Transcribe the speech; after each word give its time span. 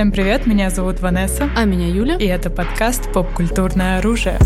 Всем 0.00 0.12
привет, 0.12 0.46
меня 0.46 0.70
зовут 0.70 1.00
Ванесса. 1.00 1.50
А 1.54 1.64
меня 1.66 1.86
Юля. 1.86 2.16
И 2.16 2.24
это 2.24 2.48
подкаст 2.48 3.12
«Поп-культурное 3.12 3.98
оружие». 3.98 4.38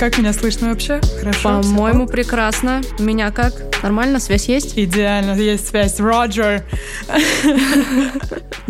Как 0.00 0.16
меня 0.16 0.32
слышно 0.32 0.70
вообще? 0.70 1.02
Хорошо? 1.20 1.60
По-моему, 1.60 2.06
прекрасно. 2.06 2.80
Меня 2.98 3.30
как? 3.30 3.52
Нормально? 3.82 4.20
Связь 4.20 4.48
есть? 4.48 4.78
Идеально, 4.78 5.32
есть 5.32 5.68
связь. 5.68 6.00
Роджер. 6.00 6.64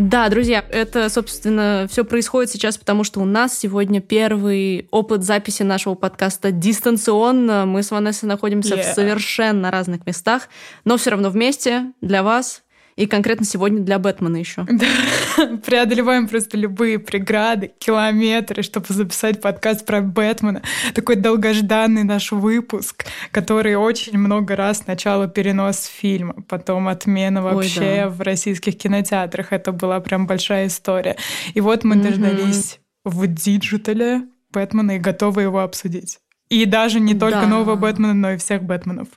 Да, 0.02 0.28
друзья, 0.28 0.64
это, 0.68 1.08
собственно, 1.08 1.86
все 1.88 2.04
происходит 2.04 2.50
сейчас, 2.50 2.76
потому 2.76 3.04
что 3.04 3.20
у 3.20 3.24
нас 3.24 3.56
сегодня 3.56 4.00
первый 4.00 4.88
опыт 4.90 5.22
записи 5.22 5.62
нашего 5.62 5.94
подкаста 5.94 6.50
дистанционно. 6.50 7.66
Мы 7.66 7.84
с 7.84 7.92
Ванессой 7.92 8.28
находимся 8.28 8.74
yeah. 8.74 8.82
в 8.82 8.94
совершенно 8.96 9.70
разных 9.70 10.04
местах, 10.04 10.48
но 10.84 10.96
все 10.96 11.10
равно 11.10 11.30
вместе 11.30 11.92
для 12.00 12.24
вас 12.24 12.64
и 12.96 13.06
конкретно 13.06 13.46
сегодня 13.46 13.80
для 13.80 13.98
Бэтмена 13.98 14.36
еще. 14.36 14.66
Да. 14.82 15.56
Преодолеваем 15.64 16.28
просто 16.28 16.56
любые 16.56 16.98
преграды, 16.98 17.72
километры, 17.78 18.62
чтобы 18.62 18.86
записать 18.90 19.40
подкаст 19.40 19.86
про 19.86 20.00
Бэтмена. 20.00 20.62
Такой 20.94 21.16
долгожданный 21.16 22.04
наш 22.04 22.32
выпуск, 22.32 23.06
который 23.30 23.76
очень 23.76 24.18
много 24.18 24.56
раз 24.56 24.78
сначала 24.78 25.28
перенос 25.28 25.84
фильма, 25.84 26.34
потом 26.48 26.88
отмена 26.88 27.42
вообще 27.42 27.80
Ой, 27.80 27.96
да. 27.96 28.08
в 28.08 28.20
российских 28.20 28.76
кинотеатрах. 28.76 29.52
Это 29.52 29.72
была 29.72 30.00
прям 30.00 30.26
большая 30.26 30.66
история. 30.66 31.16
И 31.54 31.60
вот 31.60 31.84
мы 31.84 31.96
mm-hmm. 31.96 32.02
дождались 32.02 32.80
в 33.04 33.26
digital 33.26 34.10
е 34.10 34.22
Бэтмена 34.50 34.96
и 34.96 34.98
готовы 34.98 35.42
его 35.42 35.60
обсудить. 35.60 36.18
И 36.48 36.66
даже 36.66 37.00
не 37.00 37.14
только 37.14 37.40
да. 37.40 37.46
нового 37.46 37.76
Бэтмена, 37.76 38.14
но 38.14 38.32
и 38.32 38.36
всех 38.36 38.62
Бэтменов. 38.62 39.08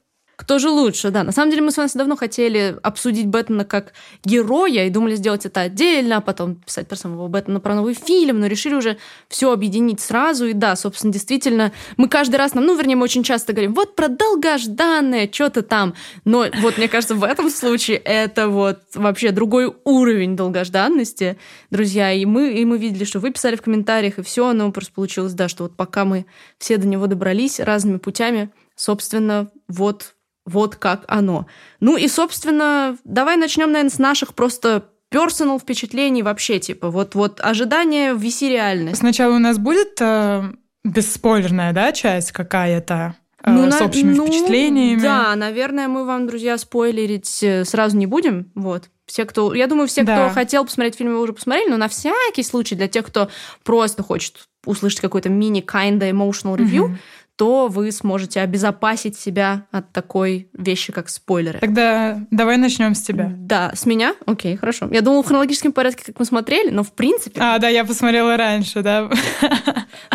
Кто 0.46 0.60
же 0.60 0.70
лучше, 0.70 1.10
да. 1.10 1.24
На 1.24 1.32
самом 1.32 1.50
деле 1.50 1.64
мы 1.64 1.72
с 1.72 1.78
вами 1.78 1.90
давно 1.96 2.16
хотели 2.16 2.78
обсудить 2.84 3.26
Бэтмена 3.26 3.66
как 3.66 3.94
героя 4.24 4.86
и 4.86 4.92
думали 4.92 5.16
сделать 5.16 5.44
это 5.48 5.62
отдельно, 5.62 6.18
а 6.18 6.22
потом 6.22 6.58
писать 6.58 6.88
про 6.88 6.96
самого 6.96 7.28
Бэтмена, 7.28 7.60
про 7.60 7.74
новый 7.74 7.96
фильм, 7.96 8.40
но 8.40 8.46
решили 8.46 8.76
уже 8.76 8.98
все 9.28 9.52
объединить 9.52 10.02
сразу. 10.02 10.46
И 10.46 10.54
да, 10.54 10.76
собственно, 10.76 11.12
действительно, 11.12 11.72
мы 11.98 12.08
каждый 12.08 12.36
раз, 12.36 12.54
ну, 12.54 12.78
вернее, 12.78 12.96
мы 12.96 13.06
очень 13.06 13.24
часто 13.24 13.54
говорим, 13.54 13.74
вот 13.74 13.96
про 13.96 14.08
долгожданное, 14.08 15.28
что-то 15.32 15.64
там. 15.64 15.96
Но 16.26 16.46
вот, 16.62 16.78
мне 16.78 16.88
кажется, 16.90 17.16
в 17.16 17.24
этом 17.24 17.50
случае 17.50 17.98
это 17.98 18.48
вот 18.48 18.82
вообще 18.94 19.32
другой 19.32 19.74
уровень 19.84 20.36
долгожданности, 20.36 21.40
друзья. 21.72 22.14
И 22.14 22.24
мы, 22.26 22.54
и 22.54 22.66
мы 22.66 22.78
видели, 22.78 23.04
что 23.04 23.20
вы 23.20 23.32
писали 23.32 23.56
в 23.56 23.64
комментариях, 23.64 24.20
и 24.20 24.22
все, 24.22 24.50
оно 24.50 24.72
просто 24.72 24.94
получилось, 24.94 25.34
да, 25.34 25.48
что 25.48 25.64
вот 25.64 25.76
пока 25.76 26.06
мы 26.06 26.28
все 26.60 26.78
до 26.78 26.86
него 26.86 27.08
добрались 27.08 27.60
разными 27.60 27.98
путями, 27.98 28.52
собственно, 28.76 29.50
вот 29.68 30.14
вот 30.46 30.76
как 30.76 31.04
оно. 31.08 31.48
Ну 31.80 31.98
и, 31.98 32.08
собственно, 32.08 32.98
давай 33.04 33.36
начнем, 33.36 33.72
наверное, 33.72 33.90
с 33.90 34.00
наших 34.00 34.34
просто 34.34 34.90
персонал 35.10 35.60
впечатлений 35.60 36.24
вообще, 36.24 36.60
типа, 36.60 36.90
вот, 36.90 37.16
вот 37.16 37.40
ожидание 37.42 38.14
виси 38.16 38.50
реальность. 38.50 39.00
Сначала 39.00 39.36
у 39.36 39.40
нас 39.40 39.58
будет 39.58 39.98
э, 40.00 40.44
бесспойлерная, 40.84 41.74
да, 41.74 41.92
часть 41.92 42.32
какая-то? 42.32 43.16
Э, 43.44 43.52
ну, 43.52 43.72
с 43.72 43.82
общими 43.82 44.14
ну, 44.14 44.26
впечатлениями. 44.26 45.00
Да, 45.00 45.36
наверное, 45.36 45.88
мы 45.88 46.06
вам, 46.06 46.28
друзья, 46.28 46.58
спойлерить 46.58 47.42
э, 47.44 47.66
сразу 47.66 47.98
не 47.98 48.08
будем. 48.08 48.52
Вот. 48.56 48.90
Все, 49.06 49.26
кто, 49.26 49.54
я 49.54 49.68
думаю, 49.68 49.88
все, 49.88 50.04
да. 50.04 50.26
кто 50.26 50.34
хотел 50.34 50.66
посмотреть 50.66 50.96
фильм, 50.96 51.18
уже 51.20 51.34
посмотрели, 51.34 51.70
но 51.70 51.78
на 51.78 51.88
всякий 51.88 52.44
случай 52.44 52.76
для 52.76 52.88
тех, 52.88 53.06
кто 53.06 53.30
просто 53.64 54.02
хочет 54.02 54.48
услышать 54.66 55.00
какой-то 55.00 55.30
мини 55.30 55.62
kinda 55.62 56.10
emotional 56.10 56.58
review, 56.58 56.88
mm-hmm 56.88 56.98
то 57.36 57.68
вы 57.68 57.92
сможете 57.92 58.40
обезопасить 58.42 59.18
себя 59.18 59.68
от 59.72 59.92
такой 59.92 60.50
вещи, 60.54 60.94
как 60.94 61.10
спойлеры. 61.10 61.60
Тогда 61.60 62.26
давай 62.32 62.58
начнем 62.58 62.96
с 62.96 63.02
тебя. 63.02 63.32
Да, 63.36 63.72
с 63.76 63.86
меня? 63.86 64.16
Окей, 64.26 64.56
хорошо. 64.56 64.88
Я 64.92 65.02
думала 65.02 65.22
в 65.24 65.28
хронологическом 65.28 65.74
порядке, 65.74 66.04
как 66.06 66.20
мы 66.20 66.26
смотрели, 66.26 66.70
но 66.70 66.84
в 66.84 66.94
принципе... 66.94 67.42
А, 67.42 67.60
да, 67.60 67.68
я 67.68 67.84
посмотрела 67.84 68.38
раньше, 68.38 68.82
да. 68.82 69.10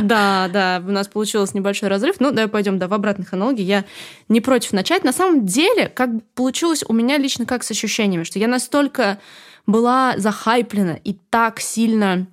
Да, 0.00 0.48
да, 0.53 0.82
у 0.86 0.91
нас 0.91 1.09
получился 1.09 1.56
небольшой 1.56 1.88
разрыв. 1.88 2.16
Ну, 2.20 2.30
давай 2.30 2.48
пойдем, 2.48 2.78
да, 2.78 2.88
в 2.88 2.94
обратной 2.94 3.26
хронологии. 3.26 3.62
Я 3.62 3.84
не 4.28 4.41
против 4.41 4.72
начать. 4.72 5.04
На 5.04 5.12
самом 5.12 5.44
деле, 5.47 5.88
как 5.88 6.10
получилось 6.34 6.84
у 6.86 6.92
меня 6.92 7.19
лично 7.19 7.44
как 7.44 7.62
с 7.62 7.70
ощущениями, 7.70 8.25
что 8.25 8.38
я 8.38 8.48
настолько 8.48 9.19
была 9.66 10.14
захайплена 10.16 10.98
и 11.04 11.14
так 11.30 11.60
сильно 11.60 12.26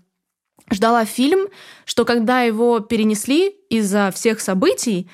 ждала 0.70 1.06
фильм, 1.06 1.48
что 1.86 2.06
когда 2.06 2.42
его 2.42 2.80
перенесли 2.80 3.56
из-за 3.70 4.12
всех 4.14 4.40
событий, 4.40 5.10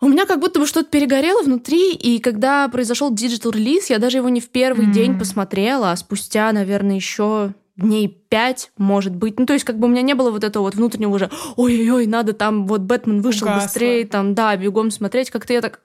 у 0.00 0.08
меня 0.08 0.26
как 0.26 0.40
будто 0.40 0.60
бы 0.60 0.66
что-то 0.66 0.88
перегорело 0.90 1.42
внутри, 1.42 1.92
и 1.92 2.20
когда 2.20 2.68
произошел 2.68 3.12
digital 3.12 3.50
релиз, 3.50 3.90
я 3.90 3.98
даже 3.98 4.18
его 4.18 4.28
не 4.28 4.40
в 4.40 4.48
первый 4.48 4.86
мм. 4.86 4.92
день 4.92 5.18
посмотрела, 5.18 5.90
а 5.90 5.96
спустя, 5.96 6.52
наверное, 6.52 6.96
еще 6.96 7.52
дней 7.78 8.08
пять, 8.28 8.70
может 8.76 9.14
быть. 9.14 9.38
Ну, 9.38 9.46
то 9.46 9.52
есть, 9.52 9.64
как 9.64 9.78
бы 9.78 9.86
у 9.86 9.90
меня 9.90 10.02
не 10.02 10.14
было 10.14 10.30
вот 10.30 10.44
этого 10.44 10.64
вот 10.64 10.74
внутреннего 10.74 11.14
уже, 11.14 11.30
ой-ой-ой, 11.56 12.06
надо 12.06 12.32
там, 12.32 12.66
вот 12.66 12.82
Бэтмен 12.82 13.22
вышел 13.22 13.46
Угасло. 13.46 13.66
быстрее, 13.66 14.06
там, 14.06 14.34
да, 14.34 14.56
бегом 14.56 14.90
смотреть. 14.90 15.30
Как-то 15.30 15.52
я 15.52 15.60
так... 15.60 15.80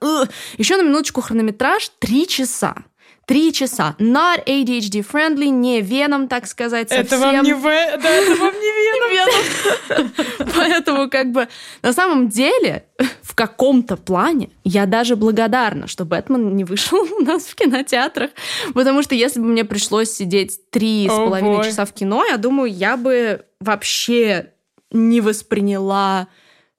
Еще 0.58 0.76
на 0.76 0.82
минуточку 0.82 1.20
хронометраж 1.20 1.90
три 2.00 2.26
часа. 2.26 2.84
Три 3.26 3.52
часа. 3.52 3.96
Not 3.98 4.44
ADHD 4.46 5.06
friendly, 5.06 5.48
не 5.48 5.80
веном, 5.80 6.28
так 6.28 6.46
сказать, 6.46 6.90
совсем. 6.90 7.06
Это 7.06 7.18
вам 7.18 7.44
не, 7.44 7.54
в... 7.54 7.62
да, 7.62 8.10
это 8.10 8.34
вам 8.40 8.54
не 8.54 8.70
веном. 9.96 10.12
Поэтому 10.54 11.10
как 11.10 11.32
бы 11.32 11.48
на 11.82 11.92
самом 11.92 12.28
деле 12.28 12.84
в 13.22 13.34
каком-то 13.34 13.96
плане 13.96 14.50
я 14.62 14.86
даже 14.86 15.16
благодарна, 15.16 15.86
что 15.86 16.04
Бэтмен 16.04 16.54
не 16.54 16.64
вышел 16.64 16.98
у 17.18 17.24
нас 17.24 17.44
в 17.44 17.54
кинотеатрах, 17.54 18.30
потому 18.74 19.02
что 19.02 19.14
если 19.14 19.40
бы 19.40 19.46
мне 19.46 19.64
пришлось 19.64 20.10
сидеть 20.10 20.70
три 20.70 21.08
с 21.08 21.12
половиной 21.12 21.64
часа 21.64 21.84
в 21.84 21.92
кино, 21.92 22.24
я 22.24 22.36
думаю, 22.36 22.70
я 22.70 22.96
бы 22.96 23.46
вообще 23.60 24.52
не 24.90 25.20
восприняла 25.20 26.28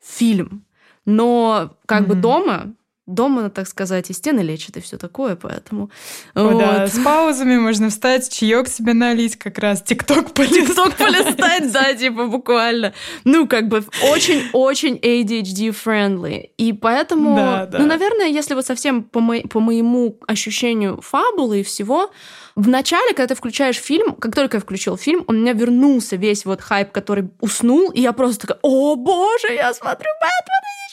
фильм. 0.01 0.65
Но 1.05 1.77
как 1.85 2.03
mm-hmm. 2.03 2.07
бы 2.07 2.15
дома 2.15 2.75
дома, 3.07 3.49
так 3.49 3.67
сказать, 3.67 4.09
и 4.09 4.13
стены 4.13 4.39
лечат, 4.39 4.77
и 4.77 4.81
все 4.81 4.97
такое, 4.97 5.35
поэтому... 5.35 5.91
О, 6.33 6.43
вот. 6.43 6.59
да, 6.59 6.87
с 6.87 6.97
паузами 6.97 7.57
можно 7.57 7.89
встать, 7.89 8.31
чаек 8.31 8.67
себе 8.67 8.93
налить, 8.93 9.35
как 9.35 9.59
раз 9.59 9.83
тикток 9.83 10.31
полистать. 10.33 10.67
Тикток 10.67 10.95
полистать, 10.95 11.71
да, 11.71 11.93
типа 11.93 12.25
буквально. 12.25 12.93
Ну, 13.23 13.47
как 13.47 13.67
бы 13.67 13.83
очень-очень 14.11 14.95
ADHD-friendly. 14.95 16.49
И 16.57 16.73
поэтому, 16.73 17.35
да, 17.35 17.65
да. 17.67 17.77
ну, 17.77 17.85
наверное, 17.85 18.27
если 18.27 18.55
вот 18.55 18.65
совсем 18.65 19.03
по, 19.03 19.19
мо 19.19 19.41
по 19.41 19.59
моему 19.59 20.17
ощущению 20.27 20.99
фабулы 21.01 21.61
и 21.61 21.63
всего, 21.63 22.11
в 22.55 22.67
начале, 22.69 23.13
когда 23.13 23.27
ты 23.27 23.35
включаешь 23.35 23.75
фильм, 23.75 24.15
как 24.15 24.33
только 24.33 24.57
я 24.57 24.61
включил 24.61 24.97
фильм, 24.97 25.25
у 25.27 25.33
меня 25.33 25.53
вернулся 25.53 26.15
весь 26.15 26.45
вот 26.45 26.61
хайп, 26.61 26.91
который 26.91 27.29
уснул, 27.41 27.91
и 27.91 28.01
я 28.01 28.13
просто 28.13 28.47
такая, 28.47 28.59
о 28.61 28.95
боже, 28.95 29.53
я 29.53 29.73
смотрю 29.73 30.09
Бэтмена 30.21 30.84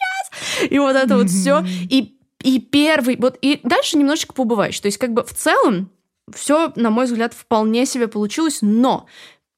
и 0.69 0.79
вот 0.79 0.97
это 0.97 1.17
вот 1.17 1.29
все. 1.31 1.65
И, 1.91 2.17
и 2.43 2.61
первый, 2.61 3.17
вот, 3.17 3.39
и 3.43 3.61
дальше 3.63 3.97
немножечко 3.99 4.33
поубываешь. 4.33 4.79
То 4.81 4.87
есть, 4.87 4.99
как 4.99 5.13
бы 5.13 5.25
в 5.25 5.35
целом, 5.35 5.91
все, 6.35 6.73
на 6.77 6.91
мой 6.91 7.07
взгляд, 7.07 7.35
вполне 7.35 7.87
себе 7.87 8.09
получилось, 8.09 8.59
но 8.61 9.07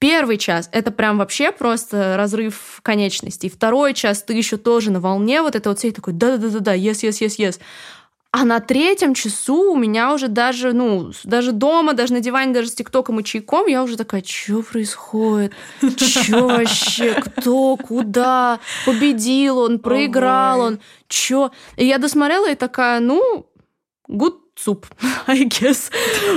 Первый 0.01 0.37
час— 0.37 0.69
это 0.73 0.91
прям 0.91 1.17
вообще 1.17 1.51
просто 1.51 2.17
разрыв 2.19 2.81
конечностей. 2.83 3.49
Второй 3.49 3.95
час 3.95 4.23
ты 4.23 4.35
еще 4.35 4.59
тоже 4.59 4.91
на 4.91 5.01
волне 5.01 5.41
вот 5.41 5.57
это 5.57 5.71
вот 5.71 5.79
все 5.79 5.93
такой 5.93 6.13
да-да-да-да, 6.13 6.77
yes, 6.77 7.09
yes, 7.09 7.27
yes, 7.27 7.39
yes. 7.39 7.61
А 8.37 8.45
на 8.45 8.59
третьем 8.59 9.15
часу 9.15 9.71
у 9.71 9.77
меня 9.77 10.13
уже 10.13 10.27
даже, 10.27 10.73
ну, 10.73 11.13
даже 11.23 11.53
дома, 11.53 11.93
даже 11.93 12.15
на 12.15 12.19
диване, 12.19 12.53
даже 12.53 12.69
с 12.69 12.75
ТикТоком 12.75 13.21
и 13.21 13.23
чайком, 13.23 13.67
я 13.69 13.81
уже 13.81 13.97
такая, 13.97 14.25
что 14.27 14.61
происходит? 14.63 15.53
Что 15.81 16.49
вообще? 16.49 17.15
Кто? 17.15 17.77
Куда? 17.77 18.59
Победил 18.87 19.59
он? 19.59 19.79
Проиграл 19.79 20.63
он? 20.63 20.81
Чё? 21.07 21.53
И 21.77 21.87
я 21.87 21.99
досмотрела 21.99 22.51
и 22.51 22.57
такая, 22.57 22.99
ну, 22.99 23.47
good 24.11 24.35
суп, 24.57 24.87
I 25.27 25.45
guess. 25.45 25.91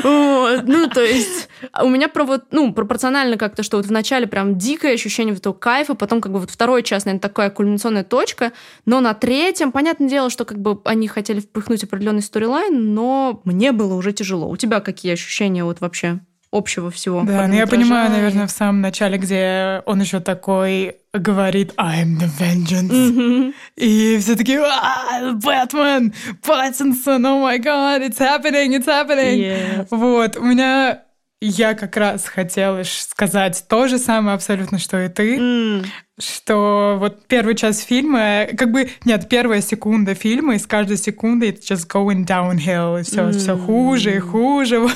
вот. 0.03 0.63
Ну, 0.67 0.89
то 0.89 1.01
есть 1.01 1.49
у 1.81 1.89
меня 1.89 2.07
про 2.09 2.23
вот, 2.23 2.45
ну, 2.51 2.73
пропорционально 2.73 3.37
как-то, 3.37 3.63
что 3.63 3.77
вот 3.77 3.85
в 3.85 3.91
начале 3.91 4.27
прям 4.27 4.57
дикое 4.57 4.93
ощущение 4.93 5.33
вот 5.33 5.39
этого 5.39 5.53
кайфа, 5.53 5.93
потом 5.93 6.21
как 6.21 6.31
бы 6.31 6.39
вот 6.39 6.49
второй 6.49 6.83
час, 6.83 7.05
наверное, 7.05 7.21
такая 7.21 7.49
кульминационная 7.49 8.03
точка, 8.03 8.53
но 8.85 8.99
на 8.99 9.13
третьем, 9.13 9.71
понятное 9.71 10.09
дело, 10.09 10.29
что 10.29 10.45
как 10.45 10.59
бы 10.59 10.81
они 10.85 11.07
хотели 11.07 11.39
впихнуть 11.39 11.83
определенный 11.83 12.21
сторилайн, 12.21 12.93
но 12.93 13.41
мне 13.43 13.71
было 13.71 13.93
уже 13.93 14.13
тяжело. 14.13 14.49
У 14.49 14.57
тебя 14.57 14.79
какие 14.79 15.13
ощущения 15.13 15.63
вот 15.63 15.79
вообще? 15.81 16.19
Общего 16.57 16.89
всего. 16.91 17.23
Да, 17.23 17.47
ну 17.47 17.53
я 17.53 17.67
понимаю, 17.67 18.09
наверное, 18.09 18.47
в 18.47 18.51
самом 18.51 18.81
начале, 18.81 19.17
где 19.17 19.81
он 19.85 20.01
еще 20.01 20.19
такой 20.19 20.97
говорит 21.13 21.73
I'm 21.77 22.17
the 22.19 22.29
vengeance. 22.39 22.91
Mm-hmm. 22.91 23.53
И 23.77 24.17
все 24.19 24.35
таки 24.35 24.57
Бэтмен, 24.57 26.13
Паттинсон, 26.45 27.25
о 27.25 27.39
май 27.41 27.59
гад, 27.59 28.01
it's 28.01 28.19
happening, 28.19 28.75
it's 28.75 28.85
happening. 28.85 29.37
Yes. 29.39 29.87
Вот, 29.91 30.37
у 30.37 30.43
меня 30.43 31.03
я 31.39 31.75
как 31.75 31.95
раз 31.97 32.25
хотела 32.25 32.81
сказать 32.83 33.63
то 33.69 33.87
же 33.87 33.99
самое 33.99 34.35
абсолютно, 34.35 34.79
что 34.79 34.99
и 35.03 35.07
ты. 35.07 35.37
Mm. 35.37 35.85
что 36.19 36.97
вот 36.99 37.27
первый 37.27 37.53
час 37.53 37.81
фильма, 37.81 38.47
как 38.57 38.71
бы, 38.71 38.89
нет, 39.05 39.29
первая 39.29 39.61
секунда 39.61 40.15
фильма, 40.15 40.55
и 40.55 40.59
с 40.59 40.65
каждой 40.65 40.97
секундой 40.97 41.51
it's 41.51 41.61
just 41.61 41.87
going 41.87 42.25
downhill, 42.25 42.99
и 42.99 43.03
все, 43.03 43.29
mm. 43.29 43.33
все 43.33 43.55
хуже 43.55 44.15
и 44.15 44.19
хуже 44.19 44.87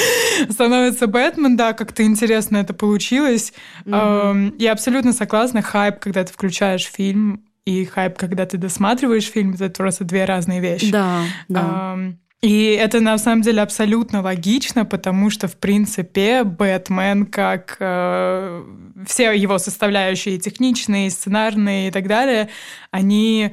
становится 0.48 1.06
Бэтмен, 1.06 1.56
да, 1.56 1.74
как-то 1.74 2.02
интересно 2.02 2.56
это 2.56 2.72
получилось. 2.72 3.52
Mm. 3.84 4.54
Я 4.58 4.72
абсолютно 4.72 5.12
согласна, 5.12 5.60
хайп, 5.60 5.98
когда 5.98 6.24
ты 6.24 6.32
включаешь 6.32 6.84
фильм, 6.86 7.44
и 7.66 7.84
хайп, 7.84 8.16
когда 8.16 8.46
ты 8.46 8.56
досматриваешь 8.56 9.26
фильм, 9.26 9.52
это 9.52 9.68
просто 9.70 10.04
две 10.04 10.24
разные 10.24 10.60
вещи. 10.60 10.90
Да, 10.90 11.24
да. 11.48 11.98
И 12.42 12.70
это 12.72 13.00
на 13.00 13.18
самом 13.18 13.42
деле 13.42 13.60
абсолютно 13.60 14.22
логично, 14.22 14.86
потому 14.86 15.28
что, 15.28 15.46
в 15.46 15.56
принципе, 15.56 16.42
Бэтмен, 16.42 17.26
как 17.26 17.76
э, 17.80 18.64
все 19.06 19.32
его 19.32 19.58
составляющие, 19.58 20.38
техничные, 20.38 21.10
сценарные 21.10 21.88
и 21.88 21.90
так 21.90 22.06
далее, 22.08 22.48
они 22.90 23.52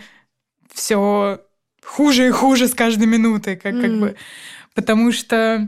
все 0.73 1.41
хуже 1.83 2.27
и 2.27 2.31
хуже 2.31 2.69
с 2.69 2.73
каждой 2.73 3.07
минутой, 3.07 3.57
как, 3.57 3.73
mm. 3.73 3.81
как 3.81 3.99
бы. 3.99 4.15
Потому 4.73 5.11
что 5.11 5.67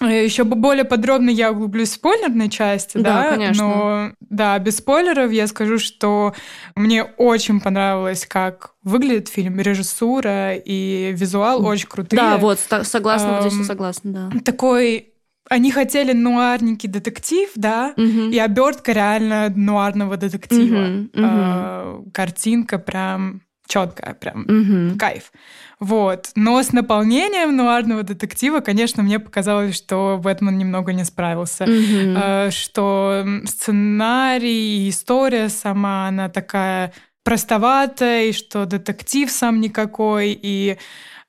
Еще 0.00 0.44
более 0.44 0.84
подробно 0.84 1.30
я 1.30 1.52
углублюсь 1.52 1.90
в 1.90 1.94
спойлерной 1.94 2.50
части, 2.50 2.98
да, 2.98 3.22
да 3.22 3.30
конечно. 3.30 3.66
но 3.66 4.12
да, 4.20 4.58
без 4.58 4.76
спойлеров 4.76 5.30
я 5.32 5.46
скажу, 5.46 5.78
что 5.78 6.34
мне 6.74 7.02
очень 7.02 7.60
понравилось, 7.60 8.26
как 8.26 8.74
выглядит 8.82 9.28
фильм, 9.28 9.58
режиссура 9.58 10.54
и 10.54 11.12
визуал 11.14 11.64
очень 11.64 11.88
крутые. 11.88 12.20
Да, 12.20 12.36
вот, 12.36 12.58
согласна, 12.82 13.40
вот 13.40 13.50
здесь 13.50 13.66
согласна, 13.66 14.30
да. 14.32 14.40
Такой 14.40 15.14
они 15.48 15.70
хотели 15.70 16.12
нуарненький 16.12 16.88
детектив, 16.88 17.48
да, 17.54 17.94
угу. 17.96 18.30
и 18.30 18.38
обертка 18.38 18.92
реально 18.92 19.52
нуарного 19.54 20.16
детектива. 20.16 20.80
Угу, 20.80 21.02
угу. 21.02 21.10
Э, 21.14 22.02
картинка 22.12 22.78
прям 22.78 23.42
четкая, 23.66 24.14
прям 24.14 24.42
угу. 24.42 24.98
кайф. 24.98 25.32
Вот. 25.78 26.30
Но 26.34 26.62
с 26.62 26.72
наполнением 26.72 27.54
нуарного 27.54 28.02
детектива, 28.02 28.60
конечно, 28.60 29.02
мне 29.02 29.18
показалось, 29.18 29.76
что 29.76 30.18
Бэтмен 30.22 30.56
немного 30.56 30.92
не 30.92 31.04
справился. 31.04 31.64
Mm-hmm. 31.64 32.50
Что 32.50 33.26
сценарий 33.44 34.86
и 34.86 34.90
история 34.90 35.48
сама, 35.50 36.08
она 36.08 36.28
такая 36.28 36.92
простоватая, 37.24 38.26
и 38.26 38.32
что 38.32 38.64
детектив 38.64 39.30
сам 39.30 39.60
никакой, 39.60 40.38
и 40.40 40.78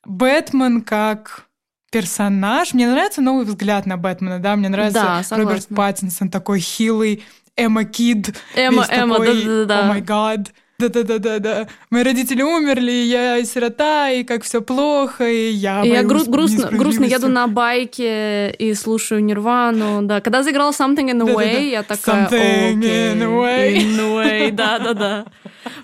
Бэтмен 0.05 0.81
как 0.81 1.47
персонаж. 1.91 2.73
Мне 2.73 2.87
нравится 2.89 3.21
новый 3.21 3.45
взгляд 3.45 3.85
на 3.85 3.97
Бэтмена, 3.97 4.39
да, 4.39 4.55
мне 4.55 4.69
нравится 4.69 5.23
да, 5.29 5.35
Роберт 5.35 5.67
Паттинсон 5.75 6.29
такой 6.29 6.59
хилый, 6.59 7.25
Эмма 7.55 7.83
Кид. 7.83 8.35
Эмма, 8.55 8.85
Эмма, 8.89 9.19
да-да-да. 9.19 9.79
О 9.79 9.87
май 9.87 10.01
гад. 10.01 10.53
Да-да-да-да-да. 10.79 11.67
Мои 11.89 12.03
родители 12.03 12.43
умерли, 12.43 12.91
я 12.91 13.43
сирота, 13.43 14.11
и 14.11 14.23
как 14.23 14.43
все 14.43 14.61
плохо, 14.61 15.27
и 15.27 15.49
я 15.49 15.83
и 15.83 15.89
Я 15.89 16.03
гру- 16.03 16.29
грустно, 16.29 16.69
грустно 16.71 17.05
еду 17.05 17.29
на 17.29 17.47
байке 17.47 18.51
и 18.51 18.75
слушаю 18.75 19.23
Нирвану, 19.23 20.03
да. 20.03 20.21
Когда 20.21 20.43
заиграл 20.43 20.69
Something 20.69 21.11
in 21.11 21.19
the 21.19 21.33
Way, 21.33 21.69
я 21.71 21.81
такая... 21.81 22.27
Something 22.27 22.75
okay, 22.75 23.13
in 23.13 23.19
the 23.19 23.27
Way. 23.27 23.75
In 23.77 23.97
the 23.97 24.15
Way, 24.15 24.51
да-да-да. 24.51 25.25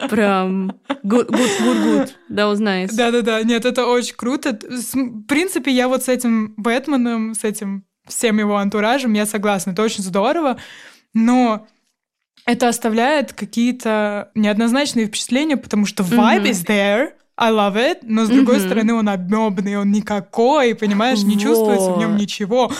Прям 0.10 0.74
good, 1.04 1.28
good, 1.28 1.51
good, 1.60 1.84
good. 1.84 2.10
That 2.30 2.54
was 2.54 2.60
nice. 2.60 2.94
Да-да-да, 2.96 3.42
нет, 3.42 3.66
это 3.66 3.88
очень 3.88 4.16
круто. 4.16 4.60
В 4.62 5.24
принципе, 5.24 5.72
я 5.72 5.88
вот 5.88 6.04
с 6.04 6.07
этим 6.07 6.54
Бэтменом, 6.56 7.34
с 7.34 7.44
этим 7.44 7.84
всем 8.07 8.38
его 8.38 8.57
антуражем, 8.57 9.13
я 9.13 9.25
согласна, 9.25 9.72
это 9.72 9.81
очень 9.81 10.04
здорово, 10.04 10.60
но 11.16 11.66
это 12.45 12.68
оставляет 12.68 13.34
какие-то 13.34 14.31
неоднозначные 14.36 15.07
впечатления, 15.07 15.57
потому 15.57 15.86
что 15.86 16.04
vibe 16.04 16.44
mm-hmm. 16.44 16.51
is 16.51 16.66
there, 16.66 17.12
I 17.35 17.51
love 17.51 17.75
it, 17.75 18.00
но 18.03 18.25
с 18.25 18.30
другой 18.30 18.57
mm-hmm. 18.57 18.65
стороны 18.65 18.94
он 18.94 19.09
обмебный, 19.09 19.75
он 19.75 19.91
никакой, 19.91 20.75
понимаешь, 20.75 21.24
не 21.24 21.33
вот. 21.33 21.41
чувствуется 21.41 21.91
в 21.91 21.97
нем 21.97 22.15
ничего. 22.15 22.71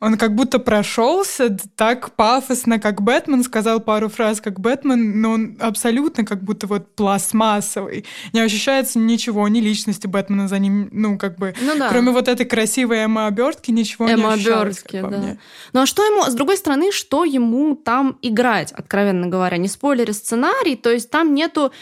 Он 0.00 0.18
как 0.18 0.34
будто 0.34 0.58
прошелся 0.58 1.56
так 1.76 2.14
пафосно, 2.14 2.78
как 2.78 3.00
Бэтмен, 3.00 3.42
сказал 3.42 3.80
пару 3.80 4.10
фраз, 4.10 4.42
как 4.42 4.60
Бэтмен, 4.60 5.22
но 5.22 5.30
он 5.30 5.56
абсолютно 5.58 6.26
как 6.26 6.42
будто 6.42 6.66
вот 6.66 6.94
пластмассовый. 6.94 8.04
Не 8.34 8.40
ощущается 8.40 8.98
ничего, 8.98 9.48
ни 9.48 9.60
личности 9.60 10.06
Бэтмена 10.06 10.46
за 10.46 10.58
ним, 10.58 10.90
ну 10.92 11.16
как 11.16 11.38
бы, 11.38 11.54
ну, 11.62 11.78
да. 11.78 11.88
кроме 11.88 12.12
вот 12.12 12.28
этой 12.28 12.44
красивой 12.44 13.06
эмо-обертки, 13.06 13.70
ничего 13.70 14.06
эмо 14.06 14.16
не 14.16 14.34
ощущалось. 14.34 14.84
да. 14.92 15.08
Мне. 15.08 15.38
Ну 15.72 15.80
а 15.80 15.86
что 15.86 16.04
ему, 16.04 16.30
с 16.30 16.34
другой 16.34 16.58
стороны, 16.58 16.92
что 16.92 17.24
ему 17.24 17.76
там 17.76 18.18
играть, 18.20 18.72
откровенно 18.72 19.28
говоря? 19.28 19.56
Не 19.56 19.68
спойлеры 19.68 20.12
сценарий, 20.12 20.76
то 20.76 20.90
есть 20.90 21.08
там 21.08 21.32
нету 21.32 21.72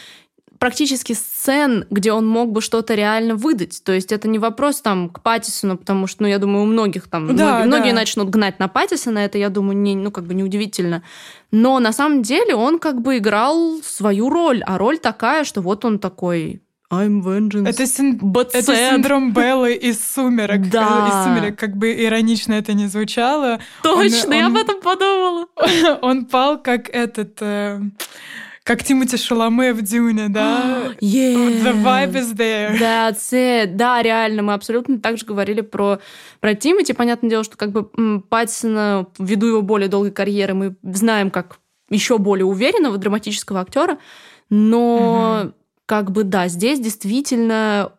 практически 0.61 1.15
сцен, 1.15 1.87
где 1.91 2.13
он 2.13 2.29
мог 2.29 2.53
бы 2.53 2.61
что-то 2.61 2.95
реально 2.95 3.35
выдать. 3.35 3.83
То 3.83 3.93
есть 3.93 4.13
это 4.13 4.29
не 4.29 4.39
вопрос 4.39 4.83
там 4.83 5.09
к 5.09 5.23
Паттисону, 5.23 5.79
потому 5.79 6.07
что, 6.07 6.23
ну, 6.23 6.29
я 6.29 6.39
думаю, 6.39 6.65
у 6.65 6.67
многих 6.67 7.09
там, 7.09 7.27
да, 7.29 7.33
многие, 7.33 7.61
да. 7.63 7.65
многие 7.65 7.93
начнут 7.93 8.29
гнать 8.29 8.59
на 8.59 8.69
Паттисона, 8.69 9.21
это, 9.21 9.39
я 9.39 9.49
думаю, 9.49 9.77
не, 9.79 9.97
ну, 9.97 10.11
как 10.11 10.25
бы 10.27 10.35
неудивительно. 10.35 11.03
Но 11.51 11.81
на 11.81 11.93
самом 11.93 12.23
деле 12.23 12.55
он 12.55 12.79
как 12.79 13.01
бы 13.01 13.17
играл 13.17 13.81
свою 13.83 14.29
роль, 14.29 14.63
а 14.67 14.77
роль 14.77 14.99
такая, 14.99 15.45
что 15.45 15.63
вот 15.63 15.85
он 15.87 15.99
такой 15.99 16.61
I'm 16.93 17.23
vengeance. 17.23 17.69
Это, 17.69 17.87
син... 17.87 18.21
это 18.35 18.63
синдром 18.63 19.33
Беллы 19.33 19.75
из 19.75 20.05
«Сумерок». 20.05 20.69
Да. 20.69 21.07
Из 21.09 21.25
«Сумерек», 21.25 21.59
как 21.59 21.77
бы 21.77 21.93
иронично 22.05 22.55
это 22.55 22.75
не 22.75 22.89
звучало. 22.89 23.61
Точно, 23.83 24.29
он, 24.29 24.35
я 24.35 24.47
он... 24.47 24.57
об 24.57 24.63
этом 24.63 24.81
подумала. 24.81 25.47
он 26.03 26.27
пал 26.27 26.61
как 26.61 26.91
этот... 26.91 27.39
Э 27.41 27.81
как 28.65 28.83
Тимати 28.85 29.17
Шаломе 29.17 29.73
в 29.73 29.83
Дюне, 29.83 30.29
да? 30.29 30.95
Yeah. 31.01 31.63
The 31.63 31.73
vibe 31.83 32.15
is 32.15 32.35
there. 32.35 32.79
That's 32.79 33.33
it. 33.33 33.77
Да, 33.77 34.03
реально, 34.03 34.43
мы 34.43 34.55
абсолютно 34.55 35.01
так 35.01 35.19
же 35.19 35.27
говорили 35.27 35.63
про, 35.63 36.01
про 36.41 36.55
Тимати. 36.55 36.93
Понятное 36.93 37.31
дело, 37.31 37.45
что 37.45 37.57
как 37.57 37.73
бы 37.73 38.21
Паттисона, 38.29 39.07
ввиду 39.19 39.47
его 39.47 39.63
более 39.63 39.89
долгой 39.89 40.11
карьеры, 40.11 40.55
мы 40.55 40.77
знаем 40.83 41.31
как 41.31 41.59
еще 41.89 42.19
более 42.19 42.45
уверенного 42.45 42.99
драматического 42.99 43.61
актера, 43.61 43.99
но 44.49 45.43
mm-hmm. 45.43 45.53
как 45.87 46.11
бы 46.13 46.25
да, 46.25 46.49
здесь 46.49 46.79
действительно 46.81 47.93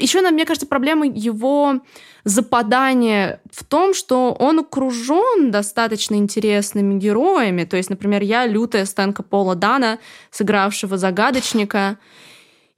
еще, 0.00 0.20
мне 0.30 0.44
кажется, 0.44 0.66
проблема 0.66 1.06
его 1.06 1.80
западания 2.24 3.40
в 3.50 3.64
том, 3.64 3.94
что 3.94 4.32
он 4.32 4.60
окружен 4.60 5.50
достаточно 5.50 6.14
интересными 6.16 6.98
героями. 6.98 7.64
То 7.64 7.76
есть, 7.76 7.90
например, 7.90 8.22
я 8.22 8.46
лютая 8.46 8.84
стенка 8.84 9.22
Пола 9.22 9.54
Дана, 9.54 9.98
сыгравшего 10.30 10.98
загадочника. 10.98 11.98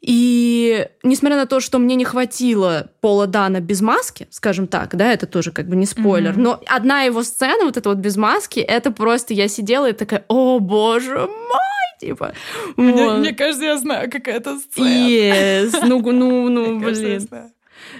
И 0.00 0.86
несмотря 1.02 1.36
на 1.36 1.46
то, 1.46 1.58
что 1.60 1.78
мне 1.78 1.96
не 1.96 2.04
хватило 2.04 2.90
Пола 3.00 3.26
Дана 3.26 3.60
без 3.60 3.80
маски, 3.80 4.28
скажем 4.30 4.68
так, 4.68 4.94
да, 4.94 5.12
это 5.12 5.26
тоже 5.26 5.50
как 5.50 5.68
бы 5.68 5.74
не 5.74 5.86
спойлер, 5.86 6.32
mm-hmm. 6.32 6.40
но 6.40 6.60
одна 6.66 7.02
его 7.02 7.24
сцена, 7.24 7.64
вот 7.64 7.76
эта 7.76 7.88
вот 7.88 7.98
без 7.98 8.16
маски, 8.16 8.60
это 8.60 8.92
просто 8.92 9.34
я 9.34 9.48
сидела 9.48 9.90
и 9.90 9.92
такая, 9.92 10.24
о 10.28 10.60
боже 10.60 11.18
мой! 11.18 11.77
Типа. 11.98 12.32
Мне, 12.76 13.04
вот. 13.04 13.18
мне 13.18 13.32
кажется, 13.32 13.64
я 13.64 13.76
знаю, 13.78 14.10
какая 14.10 14.36
это 14.36 14.58
сцена. 14.58 14.86
Yes. 14.86 15.84
Ну, 15.84 16.00
ну, 16.00 16.48
ну, 16.48 16.78
блин. 16.84 17.28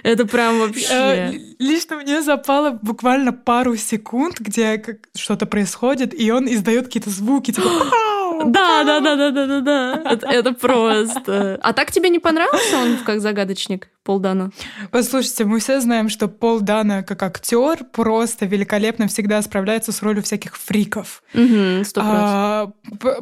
Это 0.03 0.25
прям 0.25 0.59
вообще... 0.59 1.41
Лично 1.59 1.97
мне 1.97 2.21
запало 2.21 2.77
буквально 2.81 3.33
пару 3.33 3.75
секунд, 3.75 4.39
где 4.39 4.83
что-то 5.15 5.45
происходит, 5.45 6.19
и 6.19 6.31
он 6.31 6.47
издает 6.47 6.85
какие-то 6.85 7.09
звуки, 7.09 7.51
типа... 7.51 7.67
Да, 8.45 8.83
да, 8.83 8.99
да, 8.99 9.15
да, 9.15 9.31
да, 9.31 9.47
да, 9.47 9.61
да. 9.61 10.01
Это, 10.05 10.27
это 10.27 10.53
просто. 10.53 11.59
А 11.61 11.73
так 11.73 11.91
тебе 11.91 12.09
не 12.09 12.19
понравился 12.19 12.77
он 12.77 12.97
как 13.05 13.21
загадочник 13.21 13.89
Пол 14.03 14.19
Дана? 14.19 14.51
Послушайте, 14.91 15.45
мы 15.45 15.59
все 15.59 15.81
знаем, 15.81 16.09
что 16.09 16.27
Пол 16.27 16.61
Дана 16.61 17.03
как 17.03 17.21
актер 17.23 17.83
просто 17.91 18.45
великолепно 18.45 19.07
всегда 19.07 19.41
справляется 19.41 19.91
с 19.91 20.01
ролью 20.01 20.23
всяких 20.23 20.57
фриков. 20.57 21.21
Угу, 21.33 21.83
а, 21.97 22.71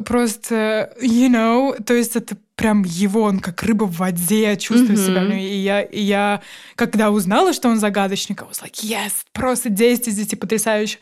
просто, 0.04 0.92
you 1.02 1.28
know, 1.28 1.82
то 1.82 1.94
есть 1.94 2.16
это 2.16 2.36
прям 2.54 2.82
его, 2.84 3.22
он 3.22 3.40
как 3.40 3.62
рыба 3.62 3.84
в 3.84 3.98
воде 3.98 4.56
чувствует 4.56 4.98
mm-hmm. 4.98 5.06
себя. 5.06 5.20
Ну, 5.22 5.34
и 5.34 5.56
я, 5.56 5.80
и 5.80 6.00
я, 6.00 6.42
когда 6.74 7.10
узнала, 7.10 7.52
что 7.52 7.68
он 7.68 7.78
загадочник, 7.78 8.42
I 8.42 8.46
was 8.46 8.62
like, 8.62 8.82
yes, 8.82 9.12
просто 9.32 9.68
10 9.68 10.08
из 10.08 10.16
10, 10.16 10.40
потрясающе. 10.40 10.98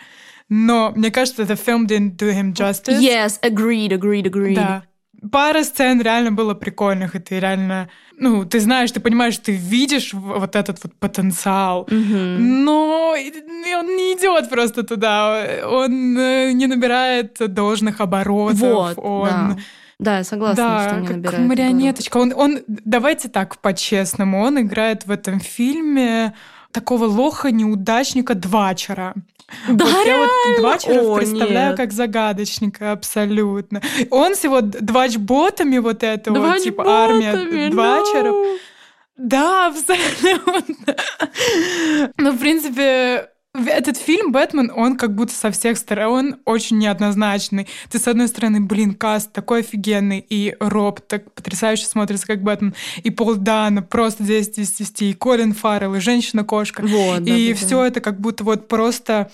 Но 0.49 0.93
мне 0.95 1.11
кажется, 1.11 1.43
этот 1.43 1.61
фильм 1.61 1.87
didn't 1.87 2.17
do 2.17 2.33
him 2.33 2.53
justice. 2.53 3.01
Yes, 3.01 3.41
agreed, 3.43 3.91
agreed, 3.91 4.25
agreed. 4.25 4.55
Да. 4.55 4.83
Пара 5.33 5.65
сцен 5.65 6.01
реально 6.01 6.33
было 6.33 6.55
прикольных, 6.55 7.15
и 7.17 7.19
ты 7.19 7.41
реально, 7.41 7.89
ну, 8.19 8.45
ты 8.45 8.61
знаешь, 8.61 8.93
ты 8.93 9.01
понимаешь, 9.01 9.39
ты 9.39 9.53
видишь 9.53 10.13
вот 10.13 10.55
этот 10.55 10.79
вот 10.85 10.95
потенциал, 11.01 11.87
mm-hmm. 11.91 12.37
но 12.39 13.11
он 13.11 13.87
не 13.97 14.15
идет 14.15 14.51
просто 14.51 14.83
туда, 14.83 15.63
он 15.65 16.17
э, 16.19 16.53
не 16.53 16.67
набирает 16.67 17.39
должных 17.39 18.01
оборотов, 18.01 18.61
вот, 18.61 18.99
он... 18.99 19.29
Да. 19.29 19.57
Да, 19.99 20.19
я 20.19 20.25
согласна, 20.25 20.63
да, 20.63 20.89
что 20.89 21.01
не 21.01 21.07
как 21.07 21.17
набирает. 21.17 21.49
марионеточка. 21.49 22.19
Он, 22.19 22.35
он, 22.37 22.59
давайте 22.67 23.29
так, 23.29 23.57
по-честному, 23.63 24.43
он 24.43 24.61
играет 24.61 25.07
в 25.07 25.11
этом 25.11 25.41
фильме 25.41 26.35
такого 26.77 27.07
лоха-неудачника 27.07 28.35
Двачера. 28.35 29.15
Да, 29.67 29.87
вот 29.87 30.07
я 30.07 30.19
вот 30.19 30.31
Двачера 30.59 31.17
представляю 31.17 31.71
нет. 31.71 31.77
как 31.79 31.93
загадочника 31.93 32.93
абсолютно. 32.93 33.81
Он 34.11 34.35
с 34.35 34.45
его 34.45 34.61
двачботами 34.61 35.79
вот 35.79 36.03
это 36.03 36.33
вот, 36.33 36.59
типа 36.63 36.85
армия 36.87 37.71
Двачеров. 37.71 38.35
No. 38.35 38.59
Да, 39.17 39.69
абсолютно. 39.69 40.95
Ну, 42.19 42.33
в 42.33 42.39
принципе, 42.39 43.31
этот 43.67 43.97
фильм 43.97 44.33
«Бэтмен», 44.33 44.71
он 44.75 44.97
как 44.97 45.15
будто 45.15 45.33
со 45.33 45.51
всех 45.51 45.79
сторон 45.79 46.37
очень 46.45 46.79
неоднозначный. 46.79 47.69
Ты, 47.91 47.99
с 47.99 48.09
одной 48.09 48.29
стороны, 48.29 48.61
блин, 48.61 48.95
каст 48.95 49.33
такой 49.33 49.61
офигенный, 49.61 50.25
и 50.29 50.57
Роб 50.61 51.01
так 51.01 51.33
потрясающе 51.33 51.87
смотрится, 51.87 52.27
как 52.27 52.43
Бэтмен, 52.43 52.75
и 53.03 53.11
Пол 53.11 53.37
Дана 53.37 53.83
просто 53.83 54.23
10 54.25 54.59
из 54.59 54.73
10, 54.73 55.03
и 55.03 55.15
Колин 55.15 55.55
Фаррелл, 55.55 55.95
и 55.95 56.01
Женщина-кошка. 56.01 56.83
Вот, 56.83 57.25
да, 57.25 57.35
и 57.35 57.53
да, 57.53 57.59
все 57.59 57.81
да. 57.81 57.87
это 57.89 58.01
как 58.01 58.21
будто 58.21 58.45
вот 58.45 58.69
просто 58.69 59.31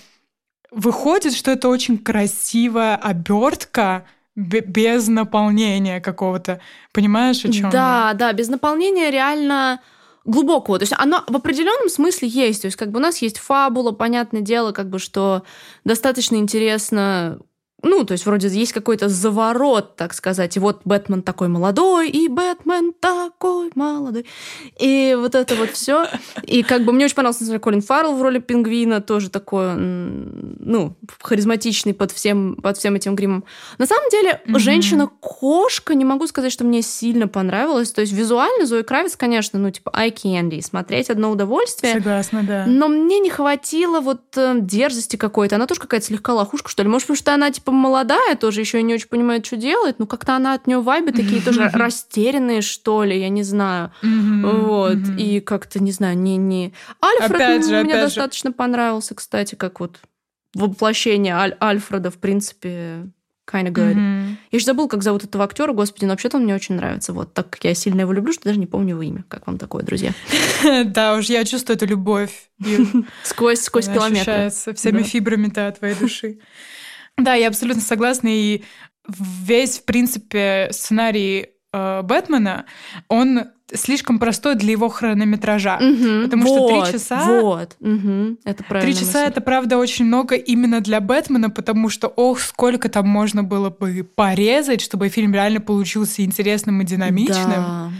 выходит, 0.71 1.33
что 1.33 1.51
это 1.51 1.69
очень 1.69 1.97
красивая 1.97 2.95
обертка, 2.95 4.05
без 4.35 5.07
наполнения 5.07 6.01
какого-то. 6.01 6.59
Понимаешь, 6.91 7.45
о 7.45 7.51
чем? 7.51 7.69
Да, 7.69 8.09
я? 8.09 8.13
да, 8.15 8.33
без 8.33 8.47
наполнения 8.47 9.11
реально 9.11 9.79
глубокого. 10.25 10.79
То 10.79 10.83
есть 10.83 10.93
оно 10.97 11.23
в 11.27 11.35
определенном 11.35 11.89
смысле 11.89 12.27
есть. 12.27 12.61
То 12.61 12.67
есть 12.67 12.77
как 12.77 12.91
бы 12.91 12.99
у 12.99 13.01
нас 13.01 13.21
есть 13.21 13.39
фабула, 13.39 13.91
понятное 13.91 14.41
дело, 14.41 14.71
как 14.71 14.89
бы 14.89 14.99
что 14.99 15.43
достаточно 15.83 16.35
интересно 16.35 17.39
ну, 17.83 18.05
то 18.05 18.13
есть 18.13 18.25
вроде 18.25 18.47
есть 18.47 18.71
какой-то 18.71 19.09
заворот, 19.09 19.95
так 19.97 20.13
сказать. 20.13 20.55
И 20.55 20.59
вот 20.59 20.81
Бэтмен 20.85 21.21
такой 21.21 21.49
молодой, 21.49 22.09
и 22.09 22.29
Бэтмен 22.29 22.93
такой 22.93 23.71
молодой. 23.75 24.25
И 24.79 25.15
вот 25.19 25.35
это 25.35 25.55
вот 25.55 25.71
все. 25.71 26.07
И 26.43 26.63
как 26.63 26.85
бы 26.85 26.93
мне 26.93 27.05
очень 27.05 27.15
понравился, 27.15 27.43
например, 27.43 27.59
Колин 27.59 27.81
Фаррелл 27.81 28.15
в 28.15 28.21
роли 28.21 28.39
пингвина, 28.39 29.01
тоже 29.01 29.29
такой, 29.29 29.75
ну, 29.75 30.95
харизматичный 31.21 31.93
под 31.93 32.11
всем, 32.11 32.55
под 32.55 32.77
всем 32.77 32.95
этим 32.95 33.15
гримом. 33.15 33.43
На 33.77 33.85
самом 33.85 34.09
деле, 34.09 34.41
mm-hmm. 34.45 34.59
женщина-кошка, 34.59 35.93
не 35.93 36.05
могу 36.05 36.25
сказать, 36.27 36.53
что 36.53 36.63
мне 36.63 36.81
сильно 36.81 37.27
понравилась. 37.27 37.91
То 37.91 38.01
есть 38.01 38.13
визуально 38.13 38.65
Зои 38.65 38.83
Кравец, 38.83 39.17
конечно, 39.17 39.59
ну, 39.59 39.69
типа 39.71 39.91
eye 39.93 40.13
candy, 40.13 40.61
смотреть 40.61 41.09
одно 41.09 41.31
удовольствие. 41.31 41.95
Согласна, 41.95 42.43
да. 42.43 42.63
Но 42.65 42.87
мне 42.87 43.19
не 43.19 43.29
хватило 43.29 43.99
вот 43.99 44.21
э, 44.37 44.55
дерзости 44.61 45.17
какой-то. 45.17 45.57
Она 45.57 45.67
тоже 45.67 45.81
какая-то 45.81 46.05
слегка 46.05 46.33
лохушка, 46.33 46.69
что 46.69 46.81
ли. 46.81 46.87
Может, 46.87 47.07
потому 47.07 47.17
что 47.17 47.33
она, 47.33 47.51
типа, 47.51 47.72
молодая, 47.75 48.35
тоже 48.35 48.61
еще 48.61 48.81
не 48.81 48.93
очень 48.93 49.07
понимает, 49.07 49.45
что 49.45 49.57
делать, 49.57 49.99
но 49.99 50.05
как-то 50.05 50.35
она 50.35 50.53
от 50.53 50.67
нее 50.67 50.81
вайбы 50.81 51.11
такие 51.11 51.41
тоже 51.41 51.69
растерянные, 51.73 52.61
что 52.61 53.03
ли, 53.03 53.19
я 53.19 53.29
не 53.29 53.43
знаю. 53.43 53.91
Вот. 54.01 54.97
И 55.17 55.39
как-то, 55.39 55.81
не 55.81 55.91
знаю, 55.91 56.17
не... 56.17 56.37
не... 56.37 56.73
Альфред 57.01 57.65
мне 57.85 57.93
достаточно 57.93 58.51
понравился, 58.51 59.15
кстати, 59.15 59.55
как 59.55 59.79
вот 59.79 59.99
воплощение 60.53 61.35
Аль 61.35 61.57
Альфреда, 61.59 62.11
в 62.11 62.17
принципе, 62.17 63.07
kind 63.51 63.67
of 63.67 63.73
good. 63.73 63.95
Mm-hmm. 63.95 64.35
Я 64.51 64.59
же 64.59 64.65
забыл, 64.65 64.87
как 64.87 65.03
зовут 65.03 65.23
этого 65.23 65.43
актера, 65.43 65.73
господи, 65.73 66.05
но 66.05 66.11
вообще-то 66.11 66.37
он 66.37 66.43
мне 66.43 66.55
очень 66.55 66.75
нравится. 66.75 67.13
Вот, 67.13 67.33
так 67.33 67.49
как 67.49 67.63
я 67.63 67.73
сильно 67.73 68.01
его 68.01 68.13
люблю, 68.13 68.33
что 68.33 68.45
даже 68.45 68.59
не 68.59 68.67
помню 68.67 68.91
его 68.91 69.01
имя. 69.01 69.25
Как 69.27 69.47
вам 69.47 69.57
такое, 69.57 69.83
друзья? 69.83 70.13
Да, 70.85 71.15
уж 71.15 71.25
я 71.25 71.43
чувствую 71.45 71.75
эту 71.75 71.85
любовь. 71.85 72.49
Сквозь, 73.23 73.61
сквозь 73.61 73.85
километры. 73.85 74.19
ощущается 74.19 74.73
всеми 74.73 75.03
фибрами 75.03 75.49
твоей 75.49 75.95
души. 75.95 76.39
Да, 77.17 77.33
я 77.35 77.47
абсолютно 77.47 77.81
согласна. 77.81 78.29
И 78.29 78.63
весь, 79.07 79.79
в 79.79 79.85
принципе, 79.85 80.69
сценарий 80.71 81.47
э, 81.73 82.01
Бэтмена, 82.03 82.65
он 83.07 83.45
слишком 83.73 84.19
простой 84.19 84.55
для 84.55 84.71
его 84.71 84.89
хронометража. 84.89 85.77
Угу, 85.77 86.23
потому 86.23 86.43
вот, 86.43 86.69
что 86.69 86.83
три 86.83 86.93
часа... 86.93 87.41
Вот, 87.41 87.75
угу, 87.79 88.37
это 88.43 88.63
правильно. 88.63 88.93
Три 88.93 89.05
часа— 89.05 89.25
это, 89.27 89.41
правда, 89.41 89.77
очень 89.77 90.05
много 90.05 90.35
именно 90.35 90.81
для 90.81 90.99
Бэтмена, 91.01 91.49
потому 91.49 91.89
что, 91.89 92.07
ох, 92.07 92.39
сколько 92.39 92.89
там 92.89 93.07
можно 93.07 93.43
было 93.43 93.69
бы 93.69 94.03
порезать, 94.03 94.81
чтобы 94.81 95.09
фильм 95.09 95.33
реально 95.33 95.61
получился 95.61 96.23
интересным 96.23 96.81
и 96.81 96.85
динамичным. 96.85 97.47
Да. 97.47 97.91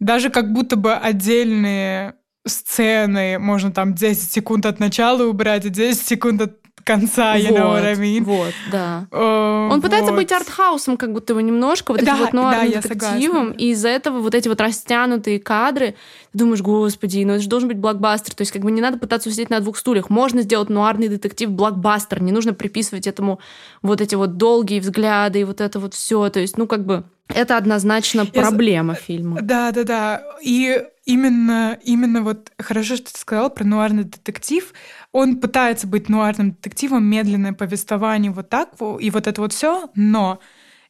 Даже 0.00 0.30
как 0.30 0.52
будто 0.52 0.76
бы 0.76 0.94
отдельные 0.94 2.14
сцены, 2.46 3.38
можно 3.38 3.72
там 3.72 3.94
10 3.94 4.32
секунд 4.32 4.66
от 4.66 4.80
начала 4.80 5.24
убрать 5.24 5.64
и 5.64 5.70
10 5.70 6.06
секунд 6.06 6.42
от 6.42 6.63
конца, 6.84 7.36
you 7.36 7.48
вот, 7.48 7.58
know 7.58 7.72
what 7.72 7.84
I 7.84 7.94
mean? 7.94 8.22
Вот, 8.24 8.52
да. 8.70 9.06
Uh, 9.10 9.70
Он 9.70 9.80
пытается 9.80 10.12
вот. 10.12 10.20
быть 10.20 10.32
артхаусом, 10.32 10.96
как 10.96 11.12
будто 11.12 11.34
бы 11.34 11.42
немножко, 11.42 11.92
вот 11.92 12.04
да, 12.04 12.12
этим 12.12 12.24
вот 12.24 12.32
нуарным 12.32 12.72
да, 12.72 12.80
детективом, 12.80 13.50
и 13.52 13.70
из-за 13.70 13.88
этого 13.88 14.20
вот 14.20 14.34
эти 14.34 14.48
вот 14.48 14.60
растянутые 14.60 15.40
кадры, 15.40 15.94
ты 16.32 16.38
думаешь, 16.38 16.62
господи, 16.62 17.24
ну 17.24 17.32
это 17.32 17.42
же 17.42 17.48
должен 17.48 17.68
быть 17.68 17.78
блокбастер, 17.78 18.34
то 18.34 18.42
есть 18.42 18.52
как 18.52 18.62
бы 18.62 18.70
не 18.70 18.80
надо 18.80 18.98
пытаться 18.98 19.28
усидеть 19.28 19.50
на 19.50 19.60
двух 19.60 19.76
стульях, 19.76 20.10
можно 20.10 20.42
сделать 20.42 20.68
нуарный 20.68 21.08
детектив 21.08 21.50
блокбастер, 21.50 22.22
не 22.22 22.32
нужно 22.32 22.54
приписывать 22.54 23.06
этому 23.06 23.40
вот 23.82 24.00
эти 24.00 24.14
вот 24.14 24.36
долгие 24.36 24.80
взгляды 24.80 25.40
и 25.40 25.44
вот 25.44 25.60
это 25.60 25.80
вот 25.80 25.94
все, 25.94 26.28
то 26.28 26.40
есть, 26.40 26.58
ну 26.58 26.66
как 26.66 26.84
бы 26.84 27.04
это 27.28 27.56
однозначно 27.56 28.26
проблема 28.26 28.94
Я... 28.94 28.98
фильма. 29.00 29.40
Да, 29.42 29.72
да, 29.72 29.84
да. 29.84 30.22
И 30.42 30.84
именно, 31.04 31.78
именно 31.82 32.22
вот 32.22 32.52
хорошо, 32.58 32.96
что 32.96 33.12
ты 33.12 33.18
сказал 33.18 33.50
про 33.50 33.64
нуарный 33.64 34.04
детектив. 34.04 34.72
Он 35.12 35.36
пытается 35.36 35.86
быть 35.86 36.08
нуарным 36.08 36.52
детективом, 36.52 37.04
медленное 37.04 37.52
повествование, 37.52 38.30
вот 38.30 38.48
так, 38.48 38.70
и 39.00 39.10
вот 39.10 39.26
это 39.26 39.40
вот 39.40 39.52
все, 39.52 39.90
но 39.94 40.40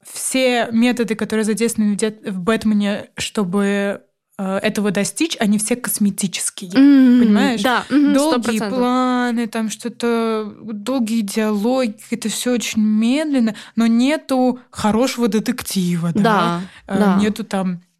все 0.02 0.68
методы, 0.70 1.14
которые 1.14 1.44
задействованы 1.44 1.96
в 2.26 2.40
Бэтмене, 2.40 3.10
чтобы 3.16 3.64
э, 3.64 3.98
этого 4.36 4.90
достичь, 4.90 5.36
они 5.38 5.58
все 5.58 5.76
косметические, 5.76 6.70
mm-hmm, 6.70 7.22
понимаешь? 7.22 7.62
Да, 7.62 7.84
mm-hmm, 7.88 8.14
долгие 8.14 8.60
100%. 8.60 8.68
планы, 8.68 9.46
там 9.46 9.70
что-то, 9.70 10.52
долгие 10.60 11.20
диалоги, 11.20 11.96
это 12.10 12.28
все 12.28 12.52
очень 12.52 12.82
медленно, 12.82 13.54
но 13.76 13.86
нету 13.86 14.58
хорошего 14.70 15.28
детектива, 15.28 16.10
да, 16.14 16.22
да, 16.22 16.60
э, 16.88 16.98
да. 16.98 17.16
нету 17.20 17.44
там 17.44 17.74
Э, 17.74 17.93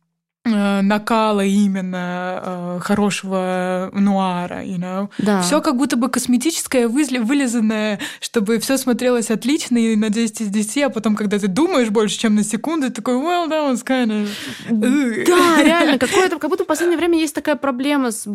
накала 0.45 1.43
именно 1.43 2.43
э, 2.45 2.79
хорошего 2.83 3.91
нуара, 3.95 4.63
you 4.63 4.77
know. 4.77 5.09
Да. 5.17 5.41
Все 5.41 5.63
как 5.63 5.77
будто 5.77 5.97
бы 5.97 6.11
косметическое, 6.11 6.87
вылизанное, 6.87 7.99
чтобы 8.21 8.59
все 8.59 8.77
смотрелось 8.77 9.31
отлично 9.31 9.79
и 9.79 9.97
на 9.97 10.11
10 10.11 10.43
из 10.43 10.49
10, 10.49 10.83
а 10.83 10.91
потом, 10.91 11.17
когда 11.17 11.39
ты 11.39 11.49
думаешь 11.49 11.89
больше, 11.89 12.19
чем 12.19 12.35
на 12.35 12.45
секунду, 12.45 12.89
ты 12.89 12.93
такой, 12.93 13.15
well, 13.15 13.49
that 13.49 13.73
was 13.73 13.85
kind 13.85 14.11
of... 14.11 14.29
Да, 14.69 15.63
реально, 15.63 15.99
какое-то, 15.99 16.39
как 16.39 16.51
будто 16.51 16.65
в 16.65 16.67
последнее 16.67 16.99
время 16.99 17.19
есть 17.19 17.35
такая 17.35 17.57
проблема 17.57 18.11
с 18.11 18.29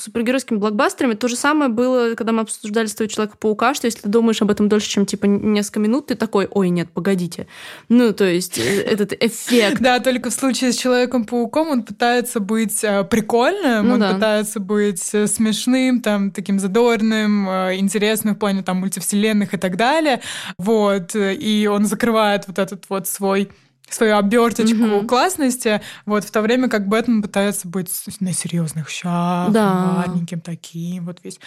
супергеройскими 0.00 0.58
блокбастерами. 0.58 1.14
То 1.14 1.28
же 1.28 1.36
самое 1.36 1.70
было, 1.70 2.14
когда 2.16 2.32
мы 2.32 2.40
обсуждали 2.40 2.86
с 2.86 2.94
Человека-паука, 2.94 3.74
что 3.74 3.86
если 3.86 4.00
ты 4.00 4.08
думаешь 4.08 4.42
об 4.42 4.50
этом 4.50 4.68
дольше, 4.68 4.88
чем, 4.88 5.06
типа, 5.06 5.26
несколько 5.26 5.78
минут, 5.78 6.06
ты 6.06 6.16
такой, 6.16 6.48
ой, 6.50 6.70
нет, 6.70 6.88
погодите. 6.92 7.46
Ну, 7.88 8.12
то 8.12 8.24
есть, 8.24 8.58
э, 8.58 8.82
этот 8.82 9.12
эффект. 9.12 9.80
Да, 9.80 10.00
только 10.00 10.30
в 10.30 10.32
случае 10.32 10.72
с 10.72 10.76
Человеком-пауком 10.76 11.51
пауком 11.52 11.70
он 11.70 11.82
пытается 11.82 12.40
быть 12.40 12.82
э, 12.82 13.04
прикольным, 13.04 13.88
ну, 13.88 13.94
он 13.94 14.00
да. 14.00 14.14
пытается 14.14 14.58
быть 14.58 15.14
э, 15.14 15.26
смешным, 15.26 16.00
там, 16.00 16.30
таким 16.30 16.58
задорным, 16.58 17.48
э, 17.48 17.76
интересным 17.78 18.34
в 18.34 18.38
плане 18.38 18.62
там 18.62 18.78
мультивселенных 18.78 19.54
и 19.54 19.58
так 19.58 19.76
далее. 19.76 20.20
Вот. 20.58 21.14
И 21.14 21.68
он 21.70 21.84
закрывает 21.84 22.46
вот 22.46 22.58
этот 22.58 22.84
вот 22.88 23.06
свой 23.06 23.50
свою 23.88 24.16
оберточку 24.16 24.78
mm-hmm. 24.78 25.06
классности, 25.06 25.82
вот 26.06 26.24
в 26.24 26.30
то 26.30 26.40
время 26.40 26.70
как 26.70 26.88
Бэтмен 26.88 27.20
пытается 27.20 27.68
быть 27.68 27.90
на 28.20 28.32
серьезных 28.32 28.88
щах, 28.88 29.52
да. 29.52 30.04
маленьким 30.06 30.40
таким, 30.40 31.04
вот 31.04 31.18
весь, 31.22 31.38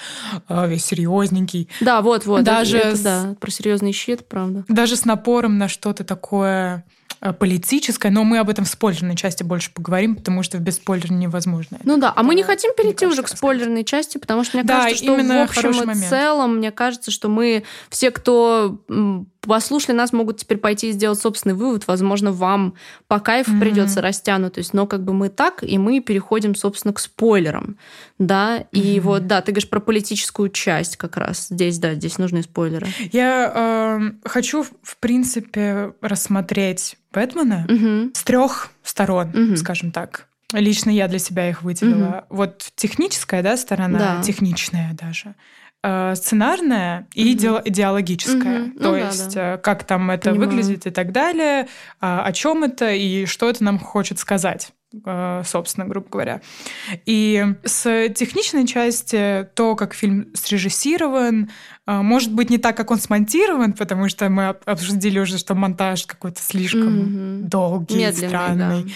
весь 0.47 0.85
серьезненький. 0.85 1.69
Да, 1.81 2.03
вот, 2.03 2.27
вот. 2.27 2.43
Даже 2.43 2.77
это, 2.77 2.95
с... 2.95 3.01
да, 3.01 3.35
про 3.39 3.49
серьезный 3.49 3.93
щит, 3.93 4.29
правда. 4.29 4.63
Даже 4.67 4.95
с 4.95 5.05
напором 5.05 5.57
на 5.57 5.67
что-то 5.67 6.03
такое 6.03 6.85
политическое, 7.39 8.09
но 8.09 8.23
мы 8.23 8.39
об 8.39 8.49
этом 8.49 8.65
в 8.65 8.67
спойлерной 8.67 9.15
части 9.15 9.43
больше 9.43 9.71
поговорим, 9.73 10.15
потому 10.15 10.43
что 10.43 10.57
без 10.57 10.75
спойлера 10.75 11.13
невозможно. 11.13 11.79
Ну 11.83 11.97
да, 11.97 12.13
а 12.15 12.23
мы 12.23 12.35
не 12.35 12.43
хотим 12.43 12.73
перейти 12.75 13.05
уже 13.05 13.23
к 13.23 13.27
спойлерной 13.27 13.83
части, 13.83 14.17
потому 14.17 14.43
что 14.43 14.57
мне 14.57 14.63
да, 14.65 14.83
кажется, 14.83 15.03
что 15.03 15.15
в 15.15 15.41
общем 15.41 15.91
и 15.91 15.95
целом, 15.95 16.57
мне 16.57 16.71
кажется, 16.71 17.11
что 17.11 17.29
мы 17.29 17.63
все, 17.89 18.11
кто 18.11 18.79
послушали 19.47 19.95
нас, 19.95 20.13
могут 20.13 20.37
теперь 20.37 20.57
пойти 20.57 20.89
и 20.89 20.91
сделать 20.91 21.19
собственный 21.19 21.55
вывод. 21.55 21.87
Возможно, 21.87 22.31
вам 22.31 22.75
по 23.07 23.19
кайфу 23.19 23.51
mm-hmm. 23.51 23.59
придется 23.59 24.01
растянутость, 24.01 24.73
но 24.73 24.87
как 24.87 25.03
бы 25.03 25.13
мы 25.13 25.29
так, 25.29 25.63
и 25.63 25.77
мы 25.77 25.99
переходим, 25.99 26.55
собственно, 26.55 26.93
к 26.93 26.99
спойлерам. 26.99 27.77
Да, 28.19 28.59
mm-hmm. 28.59 28.67
и 28.71 28.99
вот, 28.99 29.27
да, 29.27 29.41
ты 29.41 29.51
говоришь 29.51 29.69
про 29.69 29.79
политическую 29.79 30.49
часть 30.49 30.97
как 30.97 31.17
раз. 31.17 31.47
Здесь, 31.49 31.79
да, 31.79 31.93
здесь 31.93 32.17
нужны 32.17 32.43
спойлеры. 32.43 32.87
Я 33.11 33.51
э, 33.55 34.27
хочу, 34.27 34.63
в 34.63 34.97
принципе, 34.97 35.93
рассмотреть 36.01 36.97
Бэтмена 37.13 37.65
mm-hmm. 37.67 38.11
с 38.13 38.23
трех 38.23 38.69
сторон, 38.83 39.31
mm-hmm. 39.31 39.55
скажем 39.57 39.91
так. 39.91 40.27
Лично 40.53 40.89
я 40.89 41.07
для 41.07 41.19
себя 41.19 41.49
их 41.49 41.63
выделила. 41.63 42.05
Mm-hmm. 42.05 42.25
Вот 42.29 42.71
техническая, 42.75 43.41
да, 43.41 43.57
сторона, 43.57 43.99
да. 44.17 44.21
техничная 44.21 44.93
даже. 44.93 45.35
Э, 45.87 46.15
сценарная 46.15 47.07
и 47.13 47.35
угу. 47.35 47.61
идеологическая. 47.63 48.63
Угу. 48.63 48.79
То 48.79 48.91
ну, 48.91 48.95
есть, 48.95 49.35
да, 49.35 49.51
да. 49.51 49.57
как 49.57 49.83
там 49.83 50.09
это 50.09 50.31
Понимаю. 50.31 50.49
выглядит 50.49 50.87
и 50.87 50.89
так 50.89 51.11
далее, 51.11 51.67
а, 52.01 52.23
о 52.23 52.33
чем 52.33 52.63
это 52.63 52.91
и 52.91 53.27
что 53.27 53.47
это 53.47 53.63
нам 53.63 53.77
хочет 53.77 54.17
сказать. 54.17 54.71
э, 55.05 55.43
собственно, 55.45 55.85
грубо 55.85 56.07
говоря. 56.09 56.41
И 57.05 57.45
с 57.65 58.09
техничной 58.15 58.65
части 58.65 59.47
то, 59.53 59.75
как 59.75 59.93
фильм 59.93 60.31
срежиссирован, 60.33 61.51
э, 61.85 62.01
может 62.01 62.33
быть 62.33 62.49
не 62.49 62.57
так, 62.57 62.75
как 62.75 62.89
он 62.89 62.97
смонтирован, 62.97 63.73
потому 63.73 64.09
что 64.09 64.27
мы 64.29 64.55
обсудили 64.65 65.19
уже, 65.19 65.37
что 65.37 65.53
монтаж 65.53 66.07
какой-то 66.07 66.41
слишком 66.41 66.99
mm-hmm. 66.99 67.41
долгий, 67.41 67.97
Медленный, 67.97 68.27
странный. 68.29 68.83
Да 68.85 68.91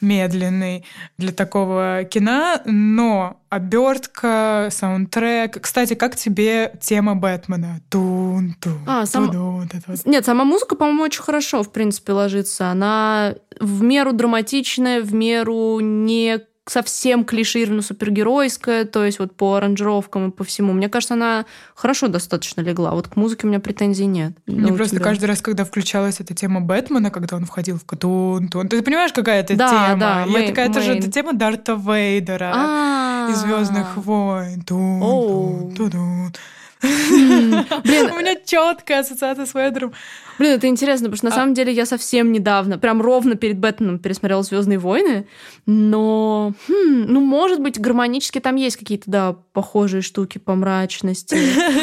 медленный 0.00 0.84
для 1.18 1.32
такого 1.32 2.04
кино, 2.04 2.60
но 2.64 3.40
обертка, 3.48 4.68
саундтрек. 4.70 5.60
Кстати, 5.60 5.94
как 5.94 6.16
тебе 6.16 6.72
тема 6.80 7.16
Бэтмена? 7.16 7.80
Тун, 7.88 8.54
тун, 8.60 8.78
а, 8.86 9.06
сам... 9.06 9.30
тун, 9.30 9.68
тун, 9.68 9.80
тун. 9.80 9.96
Нет, 10.04 10.24
сама 10.24 10.44
музыка, 10.44 10.76
по-моему, 10.76 11.02
очень 11.02 11.22
хорошо, 11.22 11.62
в 11.62 11.72
принципе, 11.72 12.12
ложится. 12.12 12.68
Она 12.68 13.34
в 13.58 13.82
меру 13.82 14.12
драматичная, 14.12 15.02
в 15.02 15.12
меру 15.12 15.80
не 15.80 16.40
совсем 16.66 17.24
клишированно 17.24 17.82
супергеройская, 17.82 18.84
то 18.84 19.04
есть 19.04 19.18
вот 19.18 19.34
по 19.34 19.54
аранжировкам 19.54 20.28
и 20.28 20.32
по 20.32 20.44
всему. 20.44 20.72
Мне 20.72 20.88
кажется, 20.88 21.14
она 21.14 21.46
хорошо 21.74 22.08
достаточно 22.08 22.60
легла. 22.60 22.92
Вот 22.92 23.08
к 23.08 23.16
музыке 23.16 23.46
у 23.46 23.50
меня 23.50 23.60
претензий 23.60 24.06
нет. 24.06 24.32
Мне 24.46 24.72
просто 24.72 24.96
тебя... 24.96 25.04
каждый 25.04 25.24
раз, 25.24 25.40
когда 25.40 25.64
включалась 25.64 26.20
эта 26.20 26.34
тема 26.34 26.60
Бэтмена, 26.60 27.10
когда 27.10 27.36
он 27.36 27.44
входил 27.44 27.78
в 27.78 27.96
тун 27.96 28.48
тун 28.48 28.68
ты 28.68 28.82
понимаешь, 28.82 29.12
какая 29.12 29.40
это 29.40 29.56
да, 29.56 29.68
тема? 29.68 30.00
Да, 30.00 30.24
Я 30.26 30.46
такая, 30.46 30.70
это 30.70 30.80
же 30.80 30.94
это 30.94 31.10
тема 31.10 31.32
Дарта 31.32 31.74
Вейдера 31.74 32.52
А-а-а. 32.54 33.30
из 33.30 33.38
Звездных 33.38 33.96
войн. 33.96 34.62
Тун, 34.62 35.74
тун, 35.74 35.90
тун, 35.90 36.32
Блин, 36.80 38.10
у 38.12 38.18
меня 38.18 38.36
четкая 38.44 39.00
ассоциация 39.00 39.46
с 39.46 39.54
Вейдером. 39.54 39.92
Блин, 40.38 40.52
это 40.52 40.66
интересно, 40.66 41.06
потому 41.06 41.16
что 41.16 41.26
на 41.26 41.32
а... 41.32 41.34
самом 41.34 41.54
деле 41.54 41.72
я 41.72 41.84
совсем 41.84 42.32
недавно, 42.32 42.78
прям 42.78 43.02
ровно 43.02 43.34
перед 43.34 43.58
Бэтменом 43.58 43.98
пересмотрела 43.98 44.42
Звездные 44.42 44.78
войны, 44.78 45.26
но, 45.66 46.54
хм, 46.66 47.04
ну, 47.08 47.20
может 47.20 47.60
быть, 47.60 47.78
гармонически 47.78 48.40
там 48.40 48.56
есть 48.56 48.76
какие-то, 48.76 49.10
да, 49.10 49.36
похожие 49.52 50.00
штуки 50.00 50.38
по 50.38 50.54
мрачности. 50.54 51.36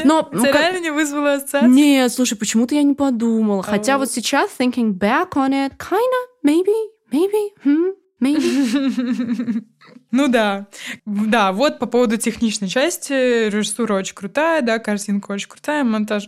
Но 0.04 0.24
Ты 0.24 0.38
ну, 0.38 0.46
реально 0.46 0.80
не 0.80 0.92
вызвала 0.92 1.36
ассоциацию? 1.36 1.72
Нет, 1.72 2.12
слушай, 2.12 2.36
почему-то 2.36 2.74
я 2.74 2.84
не 2.84 2.96
подумала. 2.96 3.62
Хотя 3.62 3.98
вот 3.98 4.12
сейчас, 4.12 4.50
thinking 4.58 4.94
back 4.94 5.34
on 5.36 5.52
it, 5.52 5.74
kinda, 5.78 6.22
maybe, 6.44 6.74
maybe, 7.12 7.52
hmm, 7.64 7.92
maybe. 8.20 9.64
Ну 10.12 10.28
да. 10.28 10.68
Да, 11.06 11.52
вот 11.52 11.80
по 11.80 11.86
поводу 11.86 12.18
техничной 12.18 12.70
части. 12.70 13.50
Режиссура 13.50 13.94
очень 13.96 14.16
крутая, 14.16 14.62
да, 14.62 14.80
картинка 14.80 15.32
очень 15.32 15.50
крутая, 15.50 15.84
монтаж. 15.84 16.26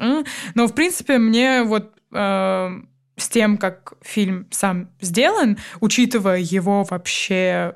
Но, 0.56 0.68
в 0.68 0.74
принципе, 0.74 1.18
мне 1.18 1.64
вот 1.64 1.94
э, 2.12 2.70
с 3.16 3.30
тем, 3.30 3.58
как 3.58 3.94
фильм 4.02 4.48
сам 4.52 4.90
сделан, 5.02 5.58
учитывая 5.80 6.40
его 6.40 6.84
вообще 6.84 7.76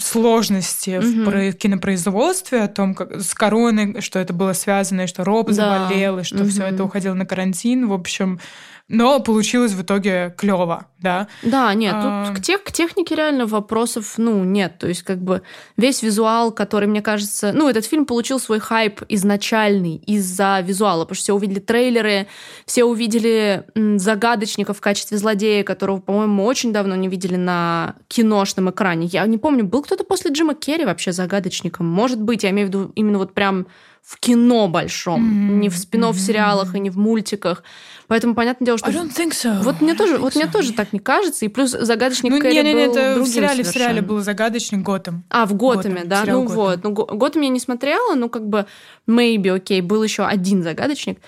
сложности 0.00 0.90
mm-hmm. 0.90 1.52
в 1.52 1.56
кинопроизводстве, 1.56 2.62
о 2.62 2.68
том, 2.68 2.94
как 2.94 3.20
с 3.20 3.32
короной, 3.32 4.00
что 4.00 4.18
это 4.18 4.32
было 4.32 4.52
связано, 4.52 5.02
и 5.02 5.06
что 5.06 5.24
Роб 5.24 5.48
да. 5.48 5.52
заболел, 5.52 6.18
и 6.18 6.24
что 6.24 6.38
mm-hmm. 6.38 6.48
все 6.48 6.62
это 6.64 6.84
уходило 6.84 7.14
на 7.14 7.26
карантин. 7.26 7.86
В 7.86 7.92
общем, 7.92 8.40
но 8.88 9.18
получилось 9.20 9.72
в 9.72 9.80
итоге 9.80 10.34
клево, 10.36 10.86
да. 10.98 11.28
Да, 11.42 11.72
нет, 11.72 11.94
а... 11.96 12.26
тут 12.26 12.36
к, 12.36 12.42
тех, 12.42 12.62
к 12.62 12.70
технике 12.70 13.14
реально 13.14 13.46
вопросов, 13.46 14.14
ну, 14.18 14.44
нет. 14.44 14.78
То 14.78 14.88
есть, 14.88 15.02
как 15.02 15.22
бы 15.22 15.42
весь 15.78 16.02
визуал, 16.02 16.52
который, 16.52 16.86
мне 16.86 17.00
кажется, 17.00 17.52
ну, 17.54 17.68
этот 17.68 17.86
фильм 17.86 18.04
получил 18.04 18.38
свой 18.38 18.58
хайп 18.58 19.00
изначальный 19.08 19.96
из-за 19.96 20.60
визуала, 20.60 21.04
потому 21.04 21.14
что 21.14 21.22
все 21.22 21.34
увидели 21.34 21.60
трейлеры, 21.60 22.26
все 22.66 22.84
увидели 22.84 23.64
загадочника 23.74 24.74
в 24.74 24.80
качестве 24.82 25.16
злодея, 25.16 25.64
которого, 25.64 26.00
по-моему, 26.00 26.44
очень 26.44 26.72
давно 26.72 26.94
не 26.94 27.08
видели 27.08 27.36
на 27.36 27.96
киношном 28.08 28.70
экране. 28.70 29.06
Я 29.06 29.26
не 29.26 29.38
помню, 29.38 29.64
был 29.64 29.82
кто-то 29.82 30.04
после 30.04 30.30
Джима 30.30 30.54
Керри 30.54 30.84
вообще 30.84 31.12
загадочником? 31.12 31.86
Может 31.86 32.20
быть, 32.20 32.42
я 32.42 32.50
имею 32.50 32.68
в 32.68 32.70
виду 32.70 32.92
именно 32.94 33.18
вот 33.18 33.32
прям 33.32 33.66
в 34.04 34.18
кино 34.18 34.68
большом, 34.68 35.22
mm-hmm. 35.22 35.58
не 35.60 35.68
в 35.70 35.78
спин 35.78 36.04
mm-hmm. 36.04 36.18
сериалах 36.18 36.74
и 36.74 36.80
не 36.80 36.90
в 36.90 36.98
мультиках. 36.98 37.62
Поэтому 38.06 38.34
понятное 38.34 38.66
дело, 38.66 38.76
что... 38.76 38.88
I 38.88 38.94
don't 38.94 39.10
think 39.10 39.30
so. 39.30 39.62
Вот 39.62 39.80
мне 39.80 39.94
тоже, 39.94 40.18
вот 40.18 40.34
so. 40.34 40.36
мне 40.36 40.46
тоже 40.46 40.74
так 40.74 40.92
не 40.92 40.98
кажется. 40.98 41.46
И 41.46 41.48
плюс 41.48 41.70
загадочник 41.70 42.32
ну, 42.32 42.38
Кэрри 42.38 42.56
не, 42.56 42.62
не, 42.62 42.74
не, 42.74 42.86
был 42.88 42.96
это 42.96 43.22
в 43.22 43.26
сериале, 43.26 43.64
в 43.64 43.66
сериале 43.66 44.02
был 44.02 44.20
загадочник 44.20 44.82
Готэм. 44.82 45.24
А, 45.30 45.46
в 45.46 45.54
Готэме, 45.54 46.04
да? 46.04 46.24
Ну 46.26 46.42
Готэм. 46.42 46.54
вот. 46.54 46.84
Ну, 46.84 46.90
Готэм 46.90 47.42
я 47.42 47.48
не 47.48 47.60
смотрела, 47.60 48.14
ну 48.14 48.28
как 48.28 48.46
бы 48.46 48.66
maybe, 49.08 49.48
окей, 49.48 49.80
okay, 49.80 49.82
был 49.82 50.02
еще 50.02 50.24
один 50.24 50.62
загадочник. 50.62 51.18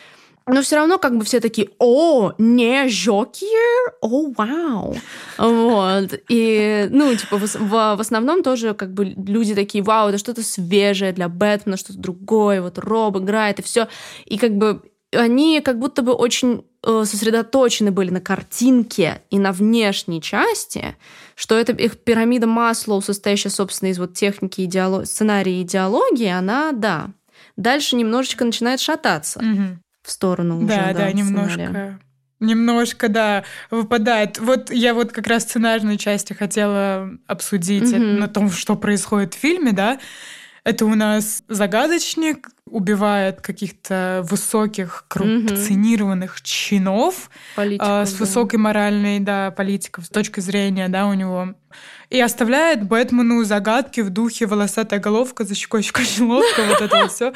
Но 0.48 0.62
все 0.62 0.76
равно 0.76 0.98
как 0.98 1.18
бы 1.18 1.24
все 1.24 1.40
такие, 1.40 1.70
о, 1.80 2.32
не 2.38 2.88
Жокер, 2.88 3.94
о, 4.00 4.30
вау. 4.30 4.96
Вот. 5.38 6.20
И, 6.28 6.86
ну, 6.90 7.16
типа, 7.16 7.38
в, 7.38 7.56
в, 7.96 8.00
основном 8.00 8.44
тоже 8.44 8.74
как 8.74 8.94
бы 8.94 9.06
люди 9.06 9.56
такие, 9.56 9.82
вау, 9.82 10.08
это 10.08 10.18
что-то 10.18 10.44
свежее 10.44 11.12
для 11.12 11.28
Бэтмена, 11.28 11.76
что-то 11.76 11.98
другое, 11.98 12.62
вот 12.62 12.78
Роб 12.78 13.16
играет, 13.18 13.58
и 13.58 13.62
все. 13.62 13.88
И 14.24 14.38
как 14.38 14.56
бы 14.56 14.82
они 15.12 15.60
как 15.60 15.80
будто 15.80 16.02
бы 16.02 16.12
очень 16.12 16.64
э, 16.84 17.02
сосредоточены 17.04 17.90
были 17.90 18.10
на 18.10 18.20
картинке 18.20 19.22
и 19.30 19.40
на 19.40 19.50
внешней 19.50 20.22
части, 20.22 20.96
что 21.34 21.56
это 21.56 21.72
их 21.72 21.98
пирамида 21.98 22.46
Маслоу, 22.46 23.02
состоящая, 23.02 23.50
собственно, 23.50 23.88
из 23.88 23.98
вот 23.98 24.14
техники, 24.14 24.60
идеолог... 24.60 25.06
сценария 25.06 25.58
и 25.58 25.62
идеологии, 25.62 26.28
она, 26.28 26.70
да, 26.70 27.08
дальше 27.56 27.96
немножечко 27.96 28.44
начинает 28.44 28.78
шататься 28.78 29.40
угу. 29.40 29.78
В 30.06 30.10
сторону 30.10 30.58
уже, 30.58 30.68
да, 30.68 30.86
да, 30.86 30.92
да 30.92 31.12
немножко. 31.12 31.98
Немножко, 32.38 33.08
да, 33.08 33.44
выпадает. 33.70 34.38
Вот 34.38 34.70
я 34.70 34.92
вот 34.94 35.10
как 35.10 35.26
раз 35.26 35.44
сценарной 35.44 35.96
части 35.96 36.34
хотела 36.34 37.10
обсудить 37.26 37.84
mm 37.84 38.18
на 38.18 38.28
том, 38.28 38.50
что 38.50 38.76
происходит 38.76 39.34
в 39.34 39.38
фильме, 39.38 39.72
да. 39.72 39.98
Это 40.62 40.84
у 40.84 40.94
нас 40.94 41.44
загадочник 41.48 42.48
убивает 42.68 43.40
каких-то 43.40 44.26
высоких, 44.28 45.04
коррупционированных 45.08 46.36
mm-hmm. 46.36 46.44
чинов 46.44 47.30
политиков, 47.54 47.88
э, 47.88 48.06
с 48.06 48.12
да. 48.12 48.18
высокой 48.18 48.58
моральной, 48.58 49.20
да, 49.20 49.52
политиков, 49.52 50.06
с 50.06 50.08
точки 50.08 50.40
зрения, 50.40 50.88
да, 50.88 51.06
у 51.06 51.14
него. 51.14 51.54
И 52.10 52.20
оставляет 52.20 52.86
Бэтмену 52.86 53.44
загадки 53.44 54.00
в 54.00 54.10
духе 54.10 54.46
волосатая 54.46 55.00
головка 55.00 55.44
за 55.44 55.54
щекой 55.54 55.84
лодка, 56.20 56.62
вот 56.68 56.80
это 56.80 56.98
вот 57.02 57.12
все. 57.12 57.32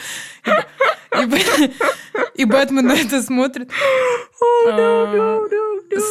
И, 2.34 2.44
Бэтмен 2.44 2.86
на 2.86 2.92
это 2.92 3.20
смотрит 3.22 3.70
а, 4.68 5.40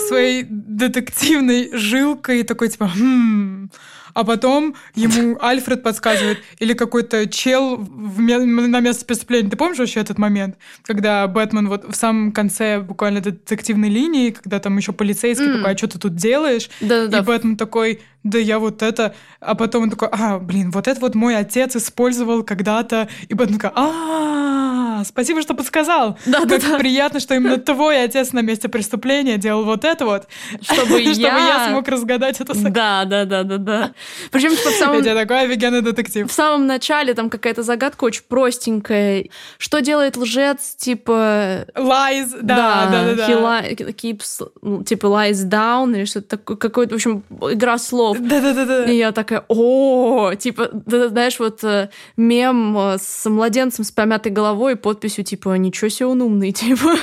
своей 0.08 0.46
детективной 0.50 1.70
жилкой 1.74 2.44
такой 2.44 2.70
типа, 2.70 2.92
хм, 2.94 3.70
а 4.14 4.24
потом 4.24 4.76
ему 4.96 5.38
Альфред 5.42 5.84
подсказывает, 5.84 6.40
или 6.60 6.74
какой-то 6.74 7.28
чел 7.28 7.78
в, 7.78 8.20
на 8.20 8.80
место 8.80 9.06
преступления. 9.06 9.50
Ты 9.50 9.58
помнишь 9.58 9.80
вообще 9.80 10.02
этот 10.02 10.18
момент, 10.18 10.58
когда 10.84 11.28
Бэтмен 11.28 11.70
вот 11.70 11.86
в 11.86 11.96
самом 11.96 12.32
конце 12.32 12.80
буквально 12.80 13.22
детективной 13.22 13.90
линии, 13.90 14.32
когда 14.32 14.60
там 14.60 14.78
еще 14.78 14.92
полицейский 14.92 15.48
mm. 15.48 15.58
такой, 15.58 15.74
а 15.74 15.78
что 15.78 15.88
ты 15.88 16.00
тут 16.00 16.16
делаешь? 16.16 16.70
Да-да-да. 16.82 17.20
И 17.20 17.22
Бэтмен 17.22 17.58
такой, 17.58 18.02
да 18.24 18.38
я 18.38 18.60
вот 18.60 18.82
это... 18.82 19.16
А 19.40 19.56
потом 19.56 19.84
он 19.84 19.90
такой, 19.90 20.10
а, 20.12 20.40
блин, 20.40 20.72
вот 20.72 20.88
это 20.88 21.00
вот 21.00 21.16
мой 21.16 21.38
отец 21.38 21.76
использовал 21.76 22.44
когда-то. 22.44 23.08
И 23.30 23.34
Бэтмен 23.34 23.60
такой, 23.60 23.72
а, 23.76 25.04
спасибо, 25.06 25.42
что 25.42 25.54
подсказал. 25.54 26.18
Да, 26.26 26.42
как 26.46 26.62
да, 26.62 26.78
приятно, 26.78 27.22
что 27.22 27.36
именно 27.36 27.58
твой 27.58 28.04
отец 28.04 28.34
на 28.34 28.42
месте 28.42 28.68
преступления 28.68 29.38
делал 29.38 29.64
вот 29.64 29.86
это 29.86 30.06
вот, 30.06 30.28
чтобы 30.62 31.00
я 31.02 31.68
смог 31.70 31.88
разгадать 31.88 32.42
это. 32.42 32.54
Да, 32.70 33.06
да, 33.06 33.24
да, 33.24 33.44
да, 33.44 33.58
да. 33.58 33.92
Причем 34.32 34.56
типа, 34.56 34.70
в 34.70 34.74
самом... 34.74 35.02
Я 35.04 35.16
такой 35.16 35.42
офигенный 35.46 35.82
детектив. 35.82 36.30
В 36.30 36.34
самом 36.34 36.68
начале 36.68 37.14
там 37.14 37.30
какая-то 37.30 37.64
загадка 37.64 38.04
очень 38.04 38.24
простенькая. 38.28 39.26
Что 39.58 39.80
делает 39.80 40.18
лжец, 40.18 40.76
типа... 40.76 41.66
Lies, 41.76 42.38
да, 42.42 42.90
да, 42.92 43.14
да. 43.16 43.16
да. 43.16 43.62
He 43.70 43.94
keeps, 43.94 44.46
ну, 44.62 44.84
типа, 44.84 45.08
lies 45.08 45.48
down 45.48 45.96
или 45.96 46.06
что-то 46.06 46.38
такое. 46.38 46.58
Какой-то, 46.58 46.94
в 46.94 46.96
общем, 46.96 47.24
игра 47.52 47.78
слов. 47.78 48.09
Да-да-да. 48.20 48.86
И 48.86 48.98
я 48.98 49.12
такая, 49.12 49.44
о, 49.48 50.34
типа, 50.36 50.70
знаешь, 50.86 51.40
вот 51.40 51.64
э, 51.64 51.90
мем 52.18 52.78
э, 52.78 52.98
с 53.00 53.30
младенцем 53.30 53.84
с 53.84 53.92
помятой 53.92 54.32
головой 54.32 54.74
и 54.74 54.76
подписью, 54.76 55.24
типа, 55.24 55.56
ничего 55.56 55.90
себе 55.90 56.08
он 56.08 56.22
умный, 56.22 56.52
типа, 56.54 56.96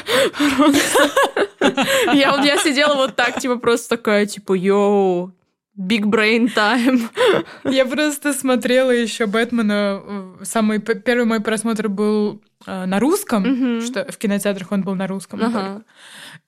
Я, 2.12 2.37
я 2.42 2.57
сидела 2.59 2.95
вот 2.95 3.16
так, 3.16 3.40
типа, 3.40 3.57
просто 3.57 3.97
такая, 3.97 4.27
типа, 4.27 4.55
йоу, 4.55 5.33
Big 5.79 6.05
Brain 6.05 6.49
Time. 6.55 7.11
Я 7.64 7.85
просто 7.85 8.33
смотрела 8.33 8.90
еще 8.90 9.27
Бэтмена. 9.27 10.03
Э, 10.05 10.45
самый 10.45 10.79
первый 10.79 11.27
мой 11.27 11.40
просмотр 11.40 11.88
был 11.88 12.42
э, 12.66 12.87
на 12.87 12.99
русском, 12.99 13.45
uh-huh. 13.45 13.87
что 13.87 14.11
в 14.11 14.16
кинотеатрах 14.16 14.73
он 14.73 14.83
был 14.83 14.95
на 14.95 15.07
русском. 15.07 15.40
Uh-huh. 15.40 15.83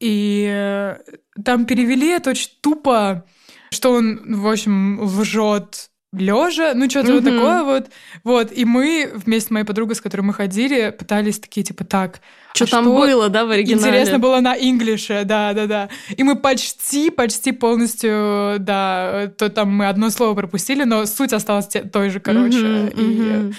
И 0.01 0.49
э, 0.51 0.97
там 1.44 1.66
перевели 1.66 2.09
это 2.09 2.31
очень 2.31 2.51
тупо, 2.62 3.27
что 3.70 3.92
он, 3.92 4.20
в 4.40 4.48
общем, 4.48 5.00
лжет 5.00 5.90
лежа, 6.12 6.72
ну 6.74 6.88
что-то 6.88 7.12
mm-hmm. 7.12 7.14
вот 7.14 7.24
такое 7.24 7.62
вот. 7.64 7.87
Вот, 8.24 8.52
и 8.52 8.64
мы 8.64 9.11
вместе 9.14 9.48
с 9.48 9.50
моей 9.50 9.66
подругой, 9.66 9.94
с 9.94 10.00
которой 10.00 10.22
мы 10.22 10.33
ходили, 10.33 10.90
пытались 10.90 11.38
такие, 11.38 11.64
типа, 11.64 11.85
так, 11.85 12.20
что 12.54 12.64
а 12.64 12.68
там 12.68 12.85
что 12.85 12.94
было, 12.94 13.28
да, 13.28 13.44
в 13.44 13.50
оригинале? 13.50 13.88
Интересно 13.88 14.18
было 14.18 14.40
на 14.40 14.54
инглише, 14.57 15.24
да-да-да. 15.24 15.90
И 16.16 16.22
мы 16.22 16.37
почти, 16.37 17.11
почти 17.11 17.52
полностью, 17.52 18.57
да, 18.59 19.31
то 19.37 19.50
там 19.50 19.70
мы 19.70 19.88
одно 19.88 20.11
слово 20.11 20.35
пропустили, 20.35 20.85
но 20.85 21.04
суть 21.07 21.33
осталась 21.33 21.68
той 21.92 22.11
же, 22.11 22.20
короче. 22.20 22.59
Mm-hmm, 22.59 22.94
и... 22.94 23.02
mm-hmm. 23.02 23.54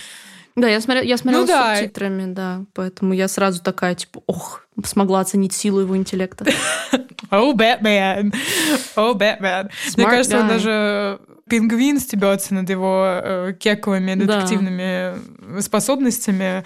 Да, 0.60 0.68
я 0.68 0.82
смотрела, 0.82 1.06
я 1.06 1.18
смотрела 1.18 1.42
ну, 1.42 1.48
с 1.48 1.50
да. 1.50 1.76
субтитрами, 1.76 2.34
да, 2.34 2.66
поэтому 2.74 3.14
я 3.14 3.28
сразу 3.28 3.62
такая, 3.62 3.96
типа, 3.96 4.22
ох, 4.28 4.66
смогла 4.84 5.22
оценить 5.22 5.54
силу 5.54 5.80
его 5.82 5.96
интеллекта. 5.96 6.46
О, 7.30 7.54
Бэтмен! 7.54 8.34
О, 8.96 9.14
Бэтмен! 9.14 9.70
Мне 9.96 10.06
кажется, 10.06 10.40
он 10.40 10.48
даже 10.48 11.20
пингвин 11.50 12.00
стебется 12.00 12.54
над 12.54 12.70
его 12.70 13.04
э, 13.06 13.54
кековыми 13.60 14.14
детективными 14.14 15.16
да. 15.40 15.62
способностями. 15.62 16.64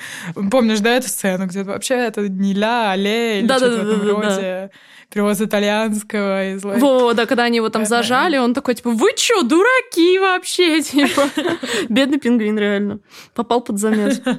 Помнишь, 0.51 0.81
да, 0.81 0.95
эту 0.95 1.07
сцену, 1.07 1.47
где 1.47 1.63
вообще 1.63 1.95
это 1.95 2.27
не 2.27 2.53
ля, 2.53 2.91
а 2.91 2.95
ле 2.95 3.39
или 3.39 3.47
да, 3.47 3.57
что-то 3.57 3.77
да, 3.77 3.83
в 3.83 3.87
этом 3.87 4.05
да, 4.05 4.13
роде? 4.13 4.41
Да 4.41 4.69
перевод 5.13 5.39
итальянского. 5.39 6.55
Из. 6.55 6.63
Во, 6.63 7.13
да, 7.13 7.25
когда 7.25 7.43
они 7.43 7.57
его 7.57 7.69
там 7.69 7.85
зажали, 7.85 8.37
он 8.37 8.53
такой, 8.53 8.75
типа, 8.75 8.89
вы 8.89 9.13
чё, 9.15 9.43
дураки 9.43 10.17
вообще? 10.19 10.81
Типа, 10.93 11.29
бедный 11.89 12.19
пингвин 12.19 12.57
реально. 12.57 12.99
Попал 13.33 13.61
под 13.61 13.79
замес. 13.79 14.21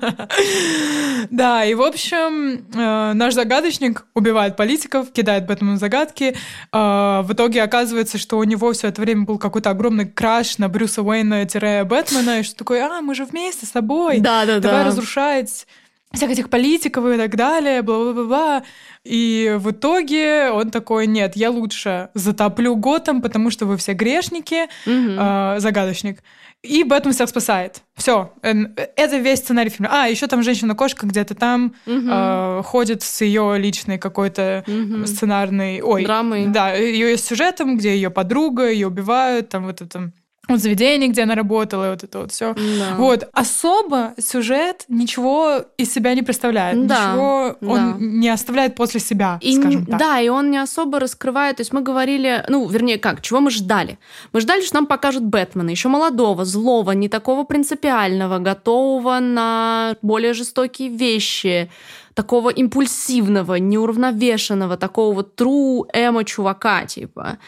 Да, 1.31 1.65
и, 1.65 1.75
в 1.75 1.83
общем, 1.83 2.67
э, 2.75 3.13
наш 3.15 3.35
загадочник 3.35 4.05
убивает 4.15 4.57
политиков, 4.57 5.11
кидает 5.11 5.47
Бэтмену 5.47 5.79
загадки. 5.79 6.37
Э, 6.71 7.23
в 7.23 7.33
итоге 7.33 7.63
оказывается, 7.63 8.19
что 8.19 8.37
у 8.37 8.45
него 8.45 8.73
все 8.73 8.89
это 8.89 9.01
время 9.01 9.25
был 9.25 9.39
какой-то 9.39 9.71
огромный 9.71 10.07
краш 10.07 10.59
на 10.59 10.69
Брюса 10.69 11.01
Уэйна-Бэтмена, 11.01 12.41
и 12.41 12.43
что 12.43 12.57
такое, 12.57 12.87
а, 12.87 13.01
мы 13.01 13.15
же 13.15 13.25
вместе 13.25 13.65
с 13.65 13.71
тобой. 13.71 14.21
Да, 14.21 14.45
да, 14.45 14.59
Давай 14.61 14.85
разрушать 14.85 15.67
всех 16.15 16.31
этих 16.31 16.51
политиков 16.51 17.05
и 17.07 17.17
так 17.17 17.37
далее, 17.37 17.83
бла-бла-бла. 17.83 18.63
И 19.05 19.55
в 19.59 19.71
итоге 19.71 20.51
он 20.51 20.71
такой, 20.71 21.07
нет, 21.07 21.37
я 21.37 21.51
лучше 21.51 22.11
затоплю 22.15 22.77
Готэм, 22.77 23.21
потому 23.21 23.51
что 23.51 23.67
вы 23.67 23.77
все 23.77 23.93
грешники, 23.93 24.65
угу. 24.87 25.17
э, 25.19 25.57
загадочник. 25.59 26.23
И 26.63 26.83
Бэтмен 26.83 27.13
всех 27.13 27.29
спасает. 27.29 27.83
Все, 27.95 28.33
это 28.43 29.19
весь 29.19 29.41
сценарий 29.41 29.69
фильма. 29.69 29.91
А, 29.93 30.07
еще 30.07 30.27
там 30.27 30.43
женщина-кошка 30.43 31.07
где-то 31.07 31.35
там 31.35 31.75
угу. 31.87 32.09
э, 32.11 32.63
ходит 32.65 33.03
с 33.03 33.21
ее 33.21 33.59
личной 33.59 33.99
какой-то 33.99 34.65
угу. 34.67 35.05
сценарной... 35.05 35.83
Ой, 35.83 36.05
Драмой. 36.05 36.47
Да, 36.47 36.73
ее 36.73 37.19
сюжетом, 37.19 37.77
где 37.77 37.95
ее 37.95 38.09
подруга, 38.09 38.71
ее 38.71 38.87
убивают, 38.87 39.51
там 39.51 39.67
вот 39.67 39.83
это 39.83 40.11
вот 40.49 40.61
заведение, 40.61 41.09
где 41.09 41.23
она 41.23 41.35
работала, 41.35 41.87
и 41.87 41.91
вот 41.91 42.05
это 42.05 42.19
вот 42.19 42.33
все. 42.33 42.55
Да. 42.55 42.97
Вот 42.97 43.29
особо 43.33 44.15
сюжет 44.19 44.85
ничего 44.89 45.65
из 45.79 45.93
себя 45.93 46.15
не 46.15 46.23
представляет, 46.23 46.87
да. 46.87 47.13
ничего 47.13 47.57
да. 47.61 47.69
он 47.69 48.21
не 48.21 48.29
оставляет 48.29 48.75
после 48.75 49.01
себя, 49.01 49.39
и, 49.41 49.57
скажем 49.57 49.87
так. 49.87 49.99
Да, 49.99 50.21
и 50.21 50.29
он 50.29 50.51
не 50.51 50.59
особо 50.59 51.01
раскрывает. 51.01 51.57
То 51.57 51.61
есть 51.63 51.73
мы 51.73 51.81
говорили, 51.81 52.45
ну, 52.49 52.67
вернее, 52.69 52.99
как, 52.99 53.23
чего 53.23 53.41
мы 53.41 53.51
ждали? 53.51 53.99
Мы 54.33 54.41
ждали, 54.41 54.63
что 54.63 54.75
нам 54.77 54.87
покажут 54.87 55.25
Бэтмена, 55.25 55.71
еще 55.71 55.89
молодого, 55.89 56.45
злого, 56.45 56.93
не 56.93 57.09
такого 57.09 57.45
принципиального, 57.45 58.39
готового 58.39 59.21
на 59.21 59.97
более 60.03 60.35
жестокие 60.35 60.89
вещи 60.89 61.71
такого 62.15 62.51
импульсивного, 62.51 63.57
неуравновешенного, 63.57 64.77
такого 64.77 65.15
вот 65.15 65.41
true 65.41 65.85
эмо 65.93 66.25
чувака, 66.25 66.87
типа. 66.87 67.39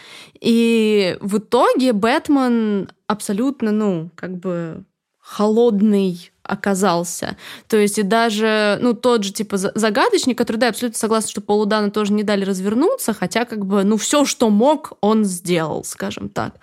И 0.41 1.17
в 1.21 1.39
итоге 1.39 1.93
Бэтмен 1.93 2.91
абсолютно, 3.07 3.71
ну, 3.71 4.11
как 4.15 4.37
бы 4.37 4.85
холодный 5.21 6.31
оказался. 6.43 7.37
То 7.69 7.77
есть 7.77 7.99
и 7.99 8.03
даже, 8.03 8.79
ну, 8.81 8.95
тот 8.95 9.25
же, 9.25 9.33
типа, 9.33 9.57
загадочник, 9.57 10.39
который, 10.39 10.59
да, 10.59 10.69
абсолютно 10.69 10.99
согласна, 10.99 11.31
что 11.31 11.41
Полудана 11.41 11.91
тоже 11.91 12.13
не 12.13 12.23
дали 12.23 12.45
развернуться, 12.45 13.13
хотя, 13.13 13.45
как 13.45 13.67
бы, 13.67 13.83
ну, 13.83 13.97
все, 13.97 14.25
что 14.25 14.51
мог, 14.51 14.93
он 15.01 15.25
сделал, 15.25 15.83
скажем 15.83 16.29
так. 16.29 16.55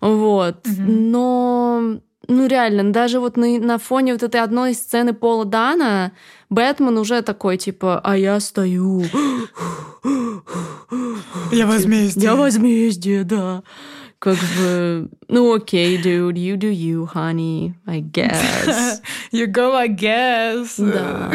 Вот. 0.00 0.66
Mm-hmm. 0.66 0.86
Но 0.86 2.00
ну 2.28 2.46
реально, 2.46 2.92
даже 2.92 3.20
вот 3.20 3.36
на, 3.36 3.58
на 3.58 3.78
фоне 3.78 4.12
вот 4.12 4.22
этой 4.22 4.40
одной 4.40 4.74
сцены 4.74 5.12
Пола 5.12 5.44
Дана 5.44 6.12
Бэтмен 6.50 6.98
уже 6.98 7.22
такой, 7.22 7.56
типа, 7.56 8.00
а 8.02 8.16
я 8.16 8.38
стою. 8.40 9.04
Я 11.50 11.66
возмездие. 11.66 12.24
Я 12.24 12.36
возмездие, 12.36 13.24
да. 13.24 13.62
Как 14.18 14.36
бы, 14.56 15.08
ну 15.26 15.52
окей, 15.52 16.00
dude, 16.00 16.34
you 16.34 16.56
do 16.56 16.70
you, 16.70 17.08
honey, 17.12 17.72
I 17.86 18.00
guess. 18.00 19.00
You 19.32 19.46
go, 19.46 19.74
I 19.74 19.88
guess. 19.88 20.74
Да. 20.78 21.32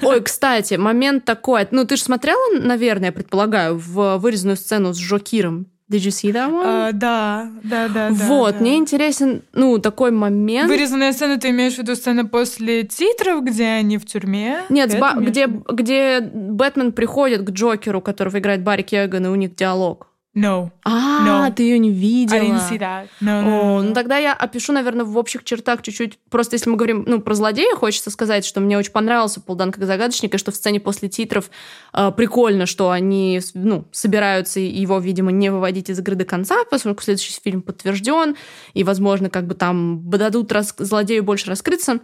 Ой, 0.00 0.22
кстати, 0.22 0.74
момент 0.74 1.26
такой, 1.26 1.68
ну 1.70 1.84
ты 1.84 1.96
же 1.96 2.02
смотрела, 2.02 2.58
наверное, 2.58 3.08
я 3.08 3.12
предполагаю, 3.12 3.76
в 3.76 4.16
вырезанную 4.16 4.56
сцену 4.56 4.94
с 4.94 4.96
Жокиром 4.96 5.66
Did 5.90 6.04
you 6.04 6.12
see 6.12 6.32
that 6.32 6.48
one? 6.52 6.64
Uh, 6.64 6.92
да, 6.92 7.50
да, 7.64 7.88
да. 7.88 8.10
Вот, 8.10 8.54
да, 8.54 8.60
мне 8.60 8.76
интересен, 8.76 9.42
ну, 9.52 9.78
такой 9.78 10.12
момент. 10.12 10.68
Вырезанная 10.70 11.12
сцена, 11.12 11.36
ты 11.36 11.50
имеешь 11.50 11.74
в 11.74 11.78
виду 11.78 11.96
сцену 11.96 12.28
после 12.28 12.84
титров, 12.84 13.42
где 13.42 13.66
они 13.66 13.98
в 13.98 14.06
тюрьме? 14.06 14.60
Нет, 14.68 14.96
ба- 15.00 15.16
где, 15.18 15.46
где 15.46 16.20
Бэтмен 16.20 16.92
приходит 16.92 17.42
к 17.42 17.50
Джокеру, 17.50 18.00
которого 18.00 18.38
играет 18.38 18.62
Барри 18.62 18.82
Кеган, 18.82 19.26
и 19.26 19.28
у 19.28 19.34
них 19.34 19.56
диалог. 19.56 20.06
No. 20.32 20.70
А, 20.84 21.48
no. 21.48 21.52
ты 21.52 21.64
ее 21.64 21.78
не 21.80 21.90
видела. 21.90 22.38
I 22.38 22.46
didn't 22.46 22.70
see 22.70 22.78
that. 22.78 23.08
No, 23.20 23.42
no, 23.42 23.44
no, 23.44 23.78
О, 23.78 23.82
ну 23.82 23.94
тогда 23.94 24.16
я 24.16 24.32
опишу, 24.32 24.72
наверное, 24.72 25.04
в 25.04 25.18
общих 25.18 25.42
чертах 25.42 25.82
чуть-чуть. 25.82 26.20
Просто 26.30 26.54
если 26.54 26.70
мы 26.70 26.76
говорим, 26.76 27.02
ну, 27.04 27.20
про 27.20 27.34
злодея, 27.34 27.74
хочется 27.74 28.10
сказать, 28.10 28.44
что 28.44 28.60
мне 28.60 28.78
очень 28.78 28.92
понравился 28.92 29.40
Полдан 29.40 29.72
как 29.72 29.84
загадочник, 29.84 30.32
и 30.32 30.38
что 30.38 30.52
в 30.52 30.54
сцене 30.54 30.78
после 30.78 31.08
титров 31.08 31.50
э, 31.92 32.12
прикольно, 32.16 32.66
что 32.66 32.90
они, 32.90 33.40
ну, 33.54 33.86
собираются 33.90 34.60
его, 34.60 35.00
видимо, 35.00 35.32
не 35.32 35.50
выводить 35.50 35.90
из 35.90 35.98
игры 35.98 36.14
до 36.14 36.24
конца, 36.24 36.58
поскольку 36.70 37.02
следующий 37.02 37.40
фильм 37.42 37.60
подтвержден, 37.60 38.36
и, 38.72 38.84
возможно, 38.84 39.30
как 39.30 39.48
бы 39.48 39.54
там 39.54 40.08
дадут 40.08 40.52
рас... 40.52 40.72
злодею 40.78 41.24
больше 41.24 41.50
раскрыться. 41.50 41.98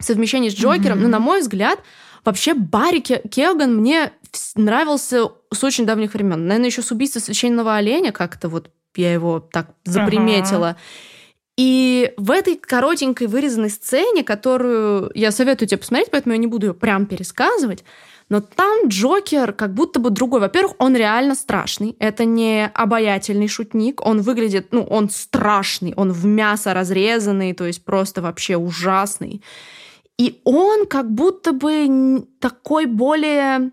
Совмещение 0.00 0.50
с 0.50 0.54
Джокером, 0.54 0.98
mm-hmm. 0.98 1.02
ну, 1.02 1.08
на 1.08 1.20
мой 1.20 1.42
взгляд, 1.42 1.78
вообще 2.24 2.54
Барри 2.54 3.00
Келган 3.00 3.76
мне 3.76 4.12
нравился 4.54 5.30
с 5.52 5.64
очень 5.64 5.86
давних 5.86 6.14
времен. 6.14 6.46
Наверное, 6.46 6.68
еще 6.68 6.82
с 6.82 6.90
убийства 6.90 7.20
священного 7.20 7.76
оленя 7.76 8.12
как-то 8.12 8.48
вот 8.48 8.70
я 8.96 9.12
его 9.12 9.40
так 9.40 9.74
заприметила. 9.84 10.70
Ага. 10.70 10.78
И 11.58 12.12
в 12.16 12.30
этой 12.30 12.56
коротенькой 12.56 13.26
вырезанной 13.26 13.68
сцене, 13.68 14.24
которую 14.24 15.10
я 15.14 15.30
советую 15.30 15.68
тебе 15.68 15.78
посмотреть, 15.78 16.10
поэтому 16.10 16.32
я 16.32 16.38
не 16.38 16.46
буду 16.46 16.68
ее 16.68 16.74
прям 16.74 17.04
пересказывать, 17.04 17.84
но 18.30 18.40
там 18.40 18.88
Джокер 18.88 19.52
как 19.52 19.74
будто 19.74 20.00
бы 20.00 20.08
другой. 20.08 20.40
Во-первых, 20.40 20.76
он 20.78 20.96
реально 20.96 21.34
страшный. 21.34 21.96
Это 21.98 22.24
не 22.24 22.66
обаятельный 22.66 23.48
шутник. 23.48 24.00
Он 24.00 24.22
выглядит, 24.22 24.68
ну, 24.70 24.82
он 24.84 25.10
страшный. 25.10 25.92
Он 25.96 26.12
в 26.12 26.24
мясо 26.24 26.72
разрезанный, 26.72 27.52
то 27.52 27.66
есть 27.66 27.84
просто 27.84 28.22
вообще 28.22 28.56
ужасный. 28.56 29.42
И 30.18 30.40
он 30.44 30.86
как 30.86 31.10
будто 31.10 31.52
бы 31.52 32.26
такой 32.40 32.86
более 32.86 33.72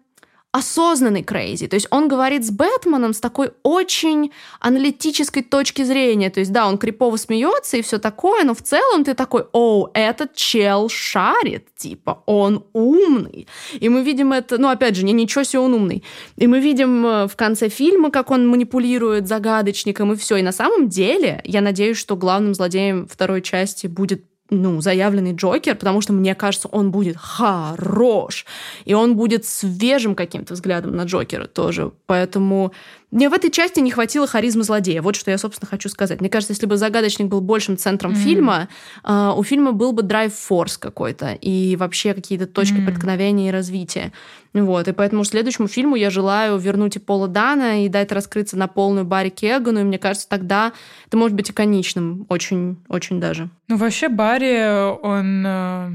осознанный 0.52 1.22
Крейзи. 1.22 1.68
То 1.68 1.76
есть 1.76 1.88
он 1.92 2.08
говорит 2.08 2.44
с 2.44 2.50
Бэтменом 2.50 3.14
с 3.14 3.20
такой 3.20 3.52
очень 3.62 4.32
аналитической 4.60 5.44
точки 5.44 5.84
зрения. 5.84 6.32
То 6.32 6.40
есть, 6.40 6.52
да, 6.52 6.68
он 6.68 6.80
крипово 6.80 7.18
смеется 7.18 7.78
и 7.78 7.84
все 7.84 8.00
такое, 8.00 8.44
но 8.44 8.56
в 8.56 8.64
целом 8.64 9.04
ты 9.04 9.14
такой, 9.14 9.46
о, 9.54 9.90
этот 9.94 10.34
чел 10.34 10.90
шарит, 10.90 11.68
типа, 11.76 12.24
он 12.26 12.66
умный. 12.74 13.48
И 13.80 13.90
мы 13.90 14.02
видим 14.02 14.34
это, 14.34 14.58
ну, 14.58 14.70
опять 14.70 14.96
же, 14.96 15.06
не 15.06 15.14
ничего 15.14 15.44
себе 15.44 15.60
он 15.60 15.74
умный. 15.76 16.04
И 16.36 16.48
мы 16.48 16.60
видим 16.60 17.06
э, 17.06 17.28
в 17.28 17.36
конце 17.36 17.70
фильма, 17.70 18.10
как 18.10 18.32
он 18.32 18.48
манипулирует 18.48 19.28
загадочником 19.28 20.14
и 20.14 20.16
все. 20.16 20.38
И 20.38 20.42
на 20.42 20.52
самом 20.52 20.90
деле, 20.90 21.42
я 21.44 21.62
надеюсь, 21.62 21.98
что 21.98 22.16
главным 22.16 22.56
злодеем 22.56 23.08
второй 23.08 23.44
части 23.44 23.86
будет 23.86 24.24
ну, 24.50 24.82
заявленный 24.82 25.34
Джокер, 25.34 25.76
потому 25.76 26.02
что, 26.02 26.14
мне 26.14 26.36
кажется, 26.36 26.68
он 26.68 26.92
будет 26.92 27.18
хорош, 27.18 28.46
и 28.86 28.94
он 28.94 29.16
будет 29.16 29.46
свежим 29.46 30.16
каким-то 30.16 30.54
взглядом 30.54 30.96
на 30.96 31.04
Джокера 31.04 31.46
тоже. 31.46 31.92
Поэтому 32.06 32.74
мне 33.12 33.28
в 33.30 33.34
этой 33.34 33.50
части 33.50 33.80
не 33.80 33.90
хватило 33.90 34.28
харизмы 34.28 34.64
злодея. 34.64 35.02
Вот 35.02 35.16
что 35.16 35.32
я, 35.32 35.38
собственно, 35.38 35.68
хочу 35.68 35.90
сказать. 35.90 36.20
Мне 36.20 36.30
кажется, 36.30 36.54
если 36.54 36.68
бы 36.68 36.78
загадочник 36.78 37.28
был 37.28 37.42
большим 37.42 37.78
центром 37.78 38.12
mm-hmm. 38.12 38.24
фильма, 38.24 38.70
э, 39.04 39.34
у 39.36 39.42
фильма 39.44 39.72
был 39.72 39.94
бы 39.94 40.04
драйв-форс 40.04 40.78
какой-то 40.78 41.34
и 41.34 41.76
вообще 41.76 42.14
какие-то 42.14 42.46
точки 42.46 42.76
mm-hmm. 42.76 42.86
преткновения 42.86 43.50
и 43.50 43.52
развития. 43.52 44.12
Вот, 44.54 44.88
и 44.88 44.92
поэтому 44.94 45.24
следующему 45.24 45.68
фильму 45.68 45.96
я 45.96 46.10
желаю 46.10 46.58
вернуть 46.58 46.96
и 46.96 47.00
Пола 47.00 47.28
Дана 47.28 47.86
и 47.86 47.90
дать 47.90 48.12
раскрыться 48.12 48.58
на 48.58 48.68
полную 48.68 49.06
Барри 49.06 49.30
Кегану, 49.30 49.82
и 49.82 49.84
мне 49.84 50.00
кажется, 50.00 50.28
тогда 50.28 50.74
это 51.08 51.18
может 51.18 51.36
быть 51.36 51.52
иконичным, 51.52 52.26
очень-очень 52.30 53.20
даже. 53.20 53.50
Ну, 53.68 53.78
вообще 53.78 54.10
Барри, 54.10 54.98
он 55.02 55.44
э, 55.46 55.92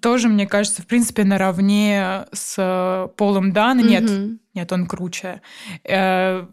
тоже, 0.00 0.28
мне 0.28 0.46
кажется, 0.46 0.82
в 0.82 0.86
принципе, 0.86 1.24
наравне 1.24 2.26
с 2.32 3.10
Полом 3.16 3.52
Дана. 3.52 3.80
Mm-hmm. 3.80 3.88
Нет, 3.88 4.40
нет, 4.54 4.72
он 4.72 4.86
круче. 4.86 5.40
Э, 5.84 6.46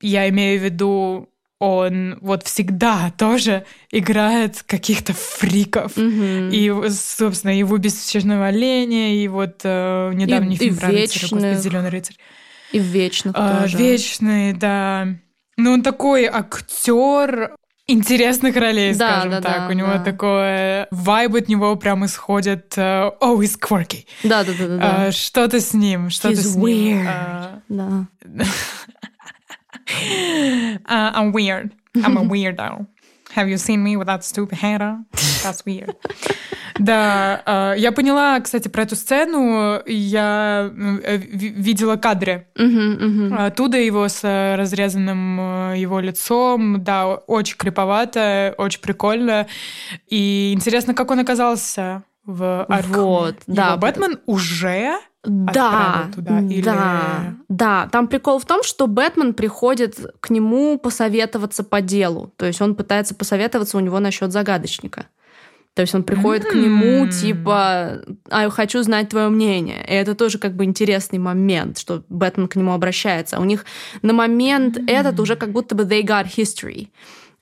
я 0.00 0.28
имею 0.28 0.60
в 0.60 0.64
виду 0.64 1.30
он 1.58 2.18
вот 2.20 2.42
всегда 2.44 3.12
тоже 3.16 3.64
играет 3.90 4.62
каких-то 4.64 5.14
фриков. 5.14 5.96
Мгм. 5.96 6.50
И, 6.50 6.70
собственно, 6.90 7.56
его 7.56 7.78
бесчестного 7.78 8.48
оленя, 8.48 9.14
и 9.14 9.28
вот 9.28 9.60
э, 9.64 10.10
недавний 10.14 10.56
И- 10.56 10.58
фильм 10.58 10.74
и 10.74 10.80
рыцаря, 10.80 11.28
господи. 11.30 11.54
Зеленый 11.54 11.90
рыцарь. 11.90 12.16
И 12.72 12.78
вечных 12.78 13.34
А, 13.36 13.62
тоже. 13.62 13.78
Вечный, 13.78 14.52
да. 14.52 15.08
Ну, 15.56 15.72
он 15.72 15.82
такой 15.82 16.26
актер 16.26 17.54
интересных 17.86 18.56
ролей, 18.56 18.94
Да, 18.94 19.12
скажем 19.22 19.30
да, 19.32 19.40
так. 19.40 19.58
да, 19.58 19.66
У 19.68 19.72
него 19.72 19.88
да. 19.92 19.98
такое 20.04 20.88
вайб 20.90 21.34
от 21.34 21.48
него 21.48 21.76
прям 21.76 22.04
исходит. 22.06 22.74
э, 22.76 23.10
Oh, 23.20 23.38
he's 23.38 23.58
quirky. 23.60 24.06
Да, 24.22 24.42
да, 24.44 24.52
да, 24.58 24.66
да. 24.68 24.76
да. 24.78 25.04
А, 25.06 25.12
что-то 25.12 25.60
с 25.60 25.74
ним, 25.74 26.10
что-то 26.10 26.36
с 26.36 26.54
ним. 26.56 26.64
weird. 26.64 27.06
А, 27.08 27.60
Да. 27.68 28.06
Uh, 29.86 31.12
I'm 31.14 31.32
weird. 31.32 31.72
I'm 31.96 32.16
a 32.16 32.22
weirdo. 32.24 32.86
Have 33.36 33.48
you 33.48 33.56
seen 33.56 33.82
me 33.82 33.96
with 33.96 34.06
that 34.06 34.22
stupid 34.24 34.58
hair? 34.62 34.98
That's 35.42 35.64
weird. 35.66 35.94
Да, 36.78 37.42
э, 37.46 37.74
я 37.78 37.92
поняла, 37.92 38.40
кстати, 38.40 38.68
про 38.68 38.82
эту 38.82 38.96
сцену. 38.96 39.80
Я 39.86 40.70
э, 40.74 41.16
ви- 41.18 41.50
видела 41.50 41.96
кадры 41.96 42.46
оттуда 43.46 43.78
его 43.78 44.08
с 44.08 44.22
разрезанным 44.56 45.72
э, 45.72 45.74
его 45.78 46.00
лицом. 46.00 46.82
Да, 46.82 47.14
очень 47.14 47.56
криповато, 47.56 48.54
очень 48.58 48.80
прикольно. 48.80 49.46
И 50.08 50.52
интересно, 50.54 50.94
как 50.94 51.10
он 51.10 51.20
оказался 51.20 52.02
в 52.24 52.64
Аркхеме. 52.64 52.96
Вот, 52.98 53.36
да. 53.46 53.68
Его 53.68 53.76
Бэтмен 53.78 54.18
уже 54.26 54.94
Да, 55.26 56.10
туда, 56.14 56.40
или- 56.40 56.62
да, 56.62 57.34
да. 57.48 57.88
Там 57.92 58.08
прикол 58.08 58.38
в 58.38 58.44
том, 58.44 58.62
что 58.62 58.86
Бэтмен 58.86 59.34
приходит 59.34 59.96
к 60.20 60.30
нему 60.30 60.78
посоветоваться 60.78 61.64
по 61.64 61.80
делу. 61.80 62.32
То 62.36 62.46
есть 62.46 62.60
он 62.60 62.74
пытается 62.74 63.14
посоветоваться 63.14 63.76
у 63.76 63.80
него 63.80 64.00
насчет 64.00 64.32
загадочника. 64.32 65.06
То 65.74 65.82
есть 65.82 65.92
он 65.94 66.04
приходит 66.04 66.44
к 66.44 66.54
нему, 66.54 67.08
типа, 67.08 68.02
а 68.30 68.48
хочу 68.50 68.82
знать 68.84 69.08
твое 69.08 69.28
мнение. 69.28 69.84
И 69.88 69.92
это 69.92 70.14
тоже 70.14 70.38
как 70.38 70.54
бы 70.54 70.64
интересный 70.64 71.18
момент, 71.18 71.78
что 71.78 72.04
Бэтмен 72.08 72.46
к 72.46 72.54
нему 72.54 72.72
обращается. 72.72 73.36
А 73.38 73.40
У 73.40 73.44
них 73.44 73.64
на 74.02 74.12
момент 74.12 74.78
этот 74.86 75.18
уже 75.18 75.34
как 75.34 75.50
будто 75.50 75.74
бы 75.74 75.82
they 75.82 76.02
got 76.04 76.26
history. 76.36 76.90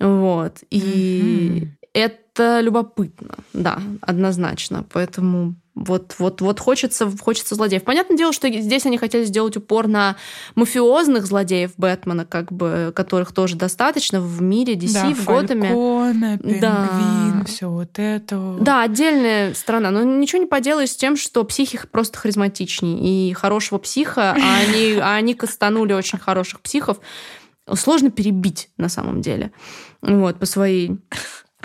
Вот. 0.01 0.61
И 0.71 1.59
Мгм. 1.61 1.77
это 1.93 2.61
любопытно, 2.61 3.35
да, 3.53 3.79
однозначно. 4.01 4.85
Поэтому 4.91 5.55
вот, 5.75 6.17
вот, 6.19 6.43
вот 6.43 6.61
хочется, 6.61 7.11
хочется 7.21 7.55
злодеев. 7.55 7.83
Понятное 7.83 8.17
дело, 8.17 8.33
что 8.33 8.49
здесь 8.51 8.85
они 8.85 8.99
хотели 8.99 9.25
сделать 9.25 9.57
упор 9.57 9.89
на 9.89 10.17
мафиозных 10.55 11.25
злодеев 11.27 11.73
Бэтмена, 11.79 12.27
как 12.27 12.53
бы, 12.53 12.93
которых 12.95 13.33
тоже 13.33 13.57
достаточно 13.57 14.21
в 14.21 14.43
мире 14.43 14.75
DC, 14.75 14.93
да, 14.93 15.15
в 15.15 15.25
Готэме. 15.25 15.69
Фальконе, 15.69 16.39
пингвин, 16.39 16.61
Да. 16.61 17.45
все 17.47 17.71
вот 17.71 17.99
это. 17.99 18.57
Да, 18.61 18.83
отдельная 18.83 19.55
страна. 19.55 19.91
Но 19.91 20.03
ничего 20.03 20.43
не 20.43 20.49
поделаешь 20.49 20.91
с 20.91 20.97
тем, 20.97 21.17
что 21.17 21.43
психих 21.45 21.91
просто 21.91 22.19
харизматичнее. 22.19 23.31
И 23.31 23.33
хорошего 23.33 23.79
психа, 23.79 24.33
а 24.33 24.59
они, 24.61 24.99
а 25.01 25.15
они 25.15 25.35
кастанули 25.35 25.95
очень 25.95 26.19
хороших 26.19 26.61
психов, 26.61 26.99
сложно 27.75 28.11
перебить 28.11 28.69
на 28.77 28.89
самом 28.89 29.23
деле. 29.23 29.53
Вот, 30.03 30.39
по 30.39 30.47
своей 30.47 30.99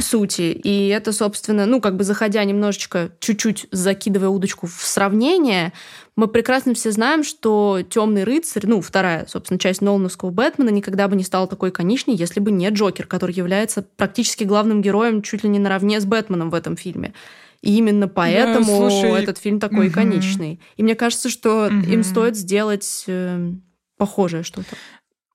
сути. 0.02 0.52
И 0.64 0.88
это, 0.88 1.12
собственно, 1.12 1.66
ну, 1.66 1.82
как 1.82 1.96
бы 1.96 2.04
заходя 2.04 2.44
немножечко, 2.44 3.12
чуть-чуть 3.20 3.68
закидывая 3.72 4.30
удочку 4.30 4.68
в 4.68 4.82
сравнение, 4.84 5.74
мы 6.16 6.28
прекрасно 6.28 6.74
все 6.74 6.92
знаем, 6.92 7.24
что 7.24 7.82
Темный 7.90 8.24
рыцарь, 8.24 8.66
ну, 8.66 8.82
вторая, 8.82 9.26
собственно, 9.28 9.60
часть 9.60 9.82
Нолановского 9.82 10.30
Бэтмена 10.32 10.70
никогда 10.70 11.08
бы 11.08 11.16
не 11.16 11.24
стала 11.24 11.48
такой 11.48 11.70
иконичной, 11.70 12.16
если 12.16 12.40
бы 12.40 12.52
не 12.52 12.70
Джокер, 12.70 13.06
который 13.08 13.36
является 13.36 13.82
практически 13.82 14.44
главным 14.44 14.82
героем 14.82 15.22
чуть 15.22 15.44
ли 15.44 15.50
не 15.50 15.60
наравне 15.60 16.00
с 16.02 16.06
Бэтменом 16.06 16.50
в 16.50 16.56
этом 16.56 16.76
фильме. 16.76 17.14
И 17.62 17.76
именно 17.78 18.08
поэтому 18.08 18.66
слушай, 18.66 19.12
этот 19.22 19.38
фильм 19.40 19.60
такой 19.60 19.88
мгм. 19.88 19.90
иконичный. 19.90 20.60
И 20.76 20.84
мне 20.84 20.96
кажется, 20.96 21.30
что 21.30 21.68
им 21.68 21.80
Мгм. 21.80 22.04
стоит 22.04 22.36
сделать 22.36 23.04
э, 23.08 23.52
похожее 23.98 24.44
что-то. 24.44 24.76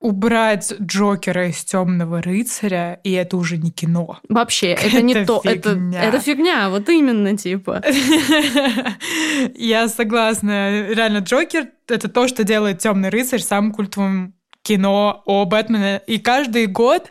Убрать 0.02 0.74
Джокера 0.80 1.48
из 1.48 1.64
темного 1.64 2.20
рыцаря, 2.20 3.00
и 3.04 3.12
это 3.12 3.36
уже 3.36 3.56
не 3.56 3.70
кино. 3.70 4.18
Вообще, 4.28 4.72
это 4.72 5.00
не 5.00 5.24
то, 5.24 5.40
это, 5.44 5.70
это 5.94 6.18
фигня, 6.20 6.68
вот 6.70 6.88
именно, 6.88 7.36
типа. 7.36 7.82
Я 9.54 9.88
согласна. 9.88 10.88
Реально, 10.88 11.18
Джокер— 11.18 11.68
это 11.88 12.08
то, 12.08 12.26
что 12.26 12.44
делает 12.44 12.80
темный 12.80 13.10
рыцарь 13.10 13.40
самым 13.40 13.72
культовым 13.72 14.34
кино 14.62 15.22
о 15.24 15.44
Бэтмене. 15.44 16.02
И 16.06 16.18
каждый 16.18 16.66
год 16.66 17.08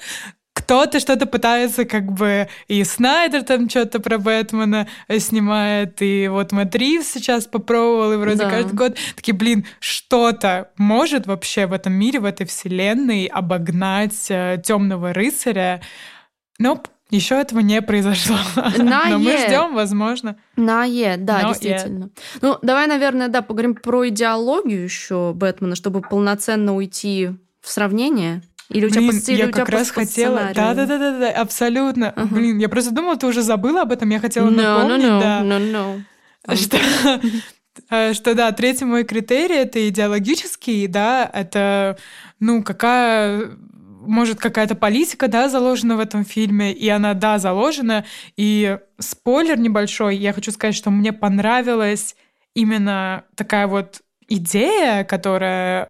кто-то 0.54 1.00
что-то 1.00 1.26
пытается, 1.26 1.86
как 1.86 2.12
бы, 2.12 2.48
и 2.68 2.84
Снайдер 2.84 3.44
там 3.44 3.70
что-то 3.70 4.00
про 4.00 4.18
Бэтмена 4.18 4.88
э, 5.08 5.20
снимает, 5.20 6.02
и 6.02 6.28
вот 6.28 6.52
Мэтт 6.52 6.76
Ривз 6.76 7.08
сейчас 7.08 7.46
попробовал, 7.48 8.14
и 8.14 8.18
вроде 8.18 8.38
Да. 8.38 8.50
каждый 8.50 8.74
год 8.74 8.98
такие, 9.16 9.34
блин, 9.34 9.66
что-то 9.80 10.70
может 10.78 11.26
вообще 11.26 11.68
в 11.68 11.74
этом 11.74 11.94
мире, 11.94 12.20
в 12.20 12.26
этой 12.26 12.46
вселенной 12.46 13.26
обогнать 13.26 14.28
темного 14.28 15.14
рыцаря. 15.14 15.82
Но 16.60 16.84
еще 17.10 17.36
этого 17.36 17.60
не 17.60 17.82
произошло. 17.82 18.38
На 18.78 19.10
Но 19.10 19.20
мы 19.20 19.32
е. 19.32 19.48
ждем, 19.48 19.74
возможно. 19.74 20.38
На 20.56 20.86
Е, 20.86 21.18
да, 21.18 21.42
Но 21.42 21.48
действительно. 21.50 22.10
Ну, 22.42 22.58
давай, 22.62 22.88
наверное, 22.88 23.28
да, 23.28 23.42
поговорим 23.42 23.76
про 23.76 24.08
идеологию 24.08 24.84
еще 24.84 25.34
Бэтмена, 25.34 25.76
чтобы 25.76 26.02
полноценно 26.02 26.76
уйти 26.76 27.32
в 27.62 27.70
сравнение. 27.70 28.42
Или 28.72 28.86
у 28.86 28.90
тебя 28.90 29.02
Блин, 29.02 29.22
по 29.22 29.32
я 29.32 29.46
у 29.46 29.52
тебя 29.52 29.52
как 29.52 29.70
раз 29.70 29.88
просто 29.90 29.94
по 29.94 30.00
хотела... 30.02 30.36
сценарию? 30.36 30.56
Да-да-да, 30.88 31.30
абсолютно. 31.32 32.10
Ага. 32.10 32.36
Блин, 32.36 32.58
я 32.58 32.70
просто 32.70 32.92
думала, 32.92 33.18
ты 33.18 33.28
уже 33.28 33.42
забыла 33.42 33.82
об 33.82 33.92
этом, 33.92 34.10
я 34.10 34.20
хотела 34.20 34.50
No, 34.50 34.56
no, 34.56 34.84
напомнить, 34.84 35.06
no, 35.06 35.20
да. 35.20 35.42
no, 35.44 36.04
no. 36.48 36.56
Что, 36.56 36.78
э, 37.90 38.14
что 38.14 38.34
да, 38.34 38.52
третий 38.52 38.86
мой 38.86 39.04
критерий 39.04 39.56
это 39.56 39.88
идеологический, 39.88 40.88
да, 40.88 41.30
это 41.32 41.98
ну 42.40 42.64
какая 42.64 43.52
может 44.02 44.40
какая-то 44.40 44.76
политика, 44.76 45.28
да, 45.28 45.48
заложена 45.48 45.96
в 45.96 46.00
этом 46.00 46.26
фильме, 46.26 46.74
и 46.74 46.90
она, 46.90 47.14
да, 47.14 47.38
заложена. 47.38 48.06
И 48.36 48.80
спойлер 48.98 49.60
небольшой, 49.60 50.18
я 50.18 50.34
хочу 50.34 50.52
сказать, 50.52 50.76
что 50.76 50.90
мне 50.90 51.14
понравилась 51.14 52.16
именно 52.56 53.26
такая 53.36 53.68
вот 53.68 54.02
идея, 54.28 55.04
которая 55.04 55.88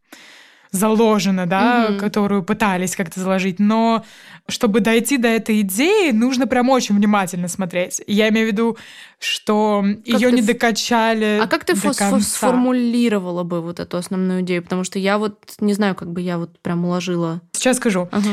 заложена, 0.72 1.46
да, 1.48 1.88
Мгм. 1.90 2.00
которую 2.00 2.44
пытались 2.44 2.96
как-то 2.96 3.20
заложить, 3.20 3.60
но 3.60 4.04
чтобы 4.48 4.80
дойти 4.80 5.18
до 5.18 5.28
этой 5.28 5.62
идеи, 5.62 6.12
нужно 6.12 6.48
прям 6.48 6.70
очень 6.70 6.96
внимательно 6.96 7.48
смотреть. 7.50 8.02
Я 8.08 8.30
имею 8.30 8.48
в 8.48 8.52
виду, 8.52 8.78
что 9.20 9.84
ее 10.06 10.30
ты 10.30 10.36
не 10.36 10.42
докачали 10.42 11.40
А 11.44 11.48
как 11.48 11.66
ты 11.66 11.74
до 11.74 11.80
фос- 11.90 11.98
конца. 11.98 12.22
сформулировала 12.22 13.44
бы 13.44 13.62
вот 13.62 13.80
эту 13.80 13.98
основную 13.98 14.42
идею? 14.42 14.64
Потому 14.64 14.84
что 14.86 14.98
я 14.98 15.18
вот 15.18 15.56
не 15.60 15.74
знаю, 15.74 15.94
как 15.94 16.12
бы 16.12 16.22
я 16.22 16.38
вот 16.38 16.58
прям 16.60 16.86
уложила. 16.86 17.42
Сейчас 17.52 17.78
скажу. 17.78 18.08
Ага. 18.12 18.30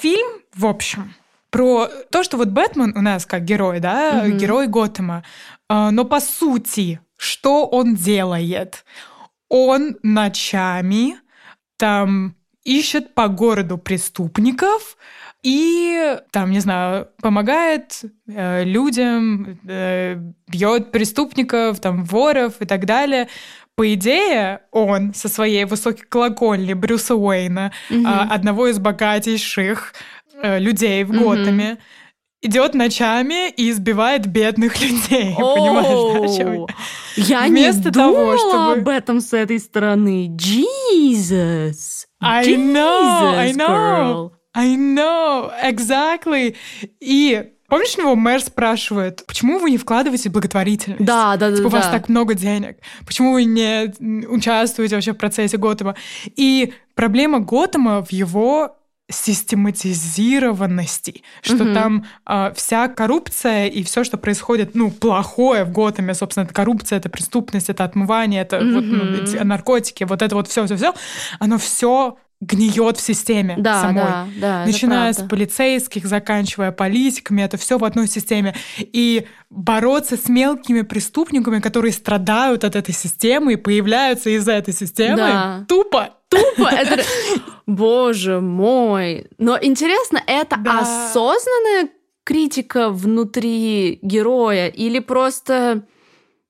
Фильм, 0.00 0.28
в 0.54 0.64
общем, 0.66 1.14
про 1.50 1.88
то, 2.10 2.22
что 2.24 2.38
вот 2.38 2.48
Бэтмен 2.48 2.96
у 2.96 3.02
нас 3.02 3.26
как 3.26 3.44
герой, 3.44 3.80
да, 3.80 4.22
Мгм. 4.24 4.38
герой 4.38 4.66
Готэма, 4.66 5.24
а, 5.68 5.90
но 5.90 6.04
по 6.06 6.20
сути, 6.20 7.00
что 7.18 7.66
он 7.66 7.94
делает? 7.94 8.84
Он 9.50 9.96
ночами 10.02 11.16
там 11.82 12.36
ищет 12.62 13.12
по 13.12 13.26
городу 13.26 13.76
преступников 13.76 14.96
и 15.42 16.16
там, 16.30 16.52
не 16.52 16.60
знаю, 16.60 17.08
помогает 17.20 18.02
э, 18.28 18.62
людям, 18.62 19.58
э, 19.66 20.14
бьет 20.46 20.92
преступников, 20.92 21.80
там, 21.80 22.04
воров 22.04 22.52
и 22.60 22.66
так 22.66 22.84
далее. 22.84 23.26
По 23.74 23.92
идее, 23.94 24.60
он 24.70 25.12
со 25.12 25.28
своей 25.28 25.64
высокой 25.64 26.04
колокольни 26.08 26.74
Брюса 26.74 27.16
Уэйна, 27.16 27.72
Мгм. 27.90 28.06
а, 28.06 28.28
одного 28.30 28.68
из 28.68 28.78
богатейших 28.78 29.92
э, 30.40 30.60
людей 30.60 31.02
в. 31.02 31.10
Готэме, 31.10 31.78
идет 32.42 32.74
ночами 32.74 33.50
и 33.50 33.70
избивает 33.70 34.26
бедных 34.26 34.80
людей. 34.82 35.34
Понимаешь, 35.38 36.14
да, 36.14 36.26
о 36.26 36.36
чём 36.36 36.52
я? 36.54 36.60
Оу, 36.60 36.68
Я 37.16 37.40
Вместо 37.46 37.84
не 37.88 37.90
того, 37.92 38.12
думала 38.16 38.38
чтобы- 38.38 38.72
об 38.80 38.88
этом 38.88 39.20
с 39.20 39.32
этой 39.32 39.58
стороны. 39.58 40.28
Jesus. 40.36 42.04
I 42.20 42.44
know, 42.56 43.34
I 43.36 43.52
know. 43.52 43.66
girl. 43.68 44.32
I 44.54 44.76
know, 44.76 45.50
exactly. 45.64 46.56
И 47.00 47.52
помнишь, 47.68 47.96
него 47.96 48.14
мэр 48.14 48.40
спрашивает, 48.42 49.24
почему 49.26 49.58
вы 49.58 49.70
не 49.70 49.78
вкладываете 49.78 50.28
благотворительность? 50.28 51.02
Да, 51.04 51.36
да, 51.38 51.50
да. 51.50 51.56
Типа, 51.56 51.68
у 51.68 51.70
вас 51.70 51.86
да. 51.86 51.92
так 51.92 52.08
много 52.10 52.34
денег. 52.34 52.76
Почему 53.06 53.32
вы 53.32 53.44
не 53.44 53.92
участвуете 54.26 54.94
вообще 54.96 55.12
в 55.12 55.16
процессе 55.16 55.56
Готэма? 55.56 55.94
И 56.36 56.74
проблема 56.94 57.40
Готэма 57.40 58.04
в 58.04 58.12
его 58.12 58.76
систематизированности, 59.12 61.22
что 61.42 61.64
Мгм. 61.64 61.74
там 61.74 62.04
а, 62.24 62.52
вся 62.54 62.88
коррупция 62.88 63.66
и 63.66 63.82
все, 63.84 64.04
что 64.04 64.16
происходит, 64.16 64.74
ну, 64.74 64.90
плохое 64.90 65.64
в 65.64 65.70
Готэме, 65.70 66.14
собственно, 66.14 66.44
это 66.44 66.54
коррупция, 66.54 66.98
это 66.98 67.08
преступность, 67.08 67.68
это 67.68 67.84
отмывание, 67.84 68.42
это 68.42 68.58
вот, 68.58 68.84
ну, 68.84 69.44
наркотики, 69.44 70.04
вот 70.04 70.22
это 70.22 70.34
вот 70.34 70.48
все, 70.48 70.66
все, 70.66 70.76
все, 70.76 70.94
оно 71.38 71.58
все 71.58 72.16
гниет 72.42 72.98
в 72.98 73.00
системе 73.00 73.54
да, 73.56 73.80
самой. 73.80 74.02
Да, 74.02 74.26
да, 74.40 74.66
Начиная 74.66 75.12
с 75.12 75.22
полицейских, 75.22 76.06
заканчивая 76.06 76.72
политиками, 76.72 77.42
это 77.42 77.56
все 77.56 77.78
в 77.78 77.84
одной 77.84 78.08
системе. 78.08 78.54
И 78.78 79.26
бороться 79.48 80.16
с 80.16 80.28
мелкими 80.28 80.82
преступниками, 80.82 81.60
которые 81.60 81.92
страдают 81.92 82.64
от 82.64 82.74
этой 82.74 82.94
системы 82.94 83.52
и 83.52 83.56
появляются 83.56 84.30
из-за 84.30 84.52
этой 84.52 84.74
системы, 84.74 85.16
да. 85.16 85.64
тупо. 85.68 86.10
Тупо. 86.32 86.68
Это... 86.68 87.02
Боже 87.66 88.40
мой. 88.40 89.26
Но 89.38 89.58
интересно, 89.60 90.22
это 90.26 90.56
да. 90.58 90.80
осознанная 90.80 91.90
критика 92.24 92.90
внутри 92.90 93.98
героя 94.02 94.68
или 94.68 94.98
просто 94.98 95.84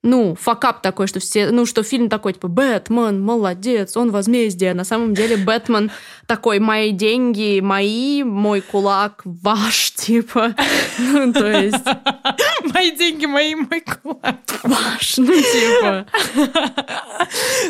ну, 0.03 0.35
факап 0.35 0.83
такой, 0.83 1.07
что 1.07 1.21
все, 1.21 1.51
ну, 1.53 1.65
что 1.65 1.85
фильм 1.85 2.09
такой, 2.09 2.33
типа, 2.33 2.49
Бэтмен, 2.49 3.23
молодец, 3.23 3.97
он 3.97 4.11
возмездие. 4.11 4.75
На 4.75 4.85
самом 4.85 5.15
деле 5.15 5.37
Бэтмен 5.37 5.93
такой, 6.27 6.59
мои 6.59 6.91
деньги, 6.91 7.61
мои, 7.61 8.25
мой 8.25 8.61
кулак, 8.61 9.23
ваш, 9.25 9.93
типа. 9.97 10.55
Ну, 10.99 11.33
то 11.33 11.47
есть... 11.47 11.85
Мои 12.75 12.93
деньги, 12.93 13.27
мои, 13.27 13.55
мой 13.55 13.81
кулак. 13.81 14.39
Ваш, 14.63 15.19
ну, 15.19 15.27
типа. 15.27 16.07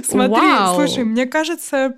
Смотри, 0.04 0.48
слушай, 0.74 1.04
мне 1.04 1.26
кажется, 1.26 1.96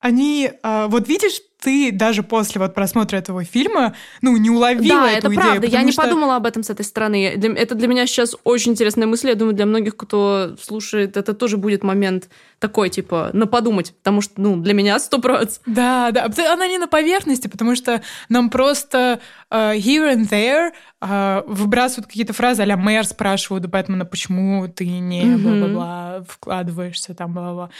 они, 0.00 0.50
а, 0.62 0.88
вот 0.88 1.08
видишь, 1.08 1.40
ты 1.62 1.92
даже 1.92 2.22
после 2.22 2.60
вот 2.60 2.74
просмотра 2.74 3.16
этого 3.16 3.44
фильма, 3.44 3.94
ну, 4.20 4.36
не 4.36 4.50
уловила 4.50 5.02
да, 5.02 5.10
эту 5.10 5.18
это 5.18 5.28
идею. 5.28 5.40
правда. 5.40 5.66
Я 5.68 5.82
не 5.82 5.92
что... 5.92 6.02
подумала 6.02 6.36
об 6.36 6.46
этом 6.46 6.62
с 6.64 6.70
этой 6.70 6.84
стороны. 6.84 7.24
Это 7.26 7.74
для 7.74 7.86
меня 7.86 8.06
сейчас 8.06 8.34
очень 8.42 8.72
интересная 8.72 9.06
мысль. 9.06 9.28
Я 9.28 9.36
думаю, 9.36 9.54
для 9.54 9.66
многих, 9.66 9.96
кто 9.96 10.56
слушает, 10.60 11.16
это 11.16 11.34
тоже 11.34 11.56
будет 11.56 11.84
момент 11.84 12.28
такой, 12.58 12.90
типа, 12.90 13.30
на 13.32 13.46
подумать, 13.46 13.94
потому 13.96 14.20
что, 14.20 14.40
ну, 14.40 14.56
для 14.56 14.74
меня 14.74 14.98
сто 14.98 15.18
процентов. 15.18 15.62
Да, 15.66 16.10
да. 16.10 16.28
Она 16.52 16.66
не 16.66 16.78
на 16.78 16.88
поверхности, 16.88 17.48
потому 17.48 17.76
что 17.76 18.02
нам 18.28 18.50
просто 18.50 19.20
uh, 19.50 19.76
here 19.76 20.14
and 20.14 20.28
there 20.28 20.72
uh, 21.00 21.44
выбрасывают 21.46 22.06
какие-то 22.06 22.32
фразы, 22.32 22.62
а 22.62 22.76
мэр 22.76 23.04
спрашивают 23.04 23.64
у 23.64 23.68
Бэтмена, 23.68 24.04
почему 24.04 24.68
ты 24.68 24.86
не 24.86 25.22
mm-hmm. 25.22 25.38
бла-бла-бла 25.38 26.24
вкладываешься 26.28 27.14
там, 27.14 27.32
бла-бла. 27.32 27.70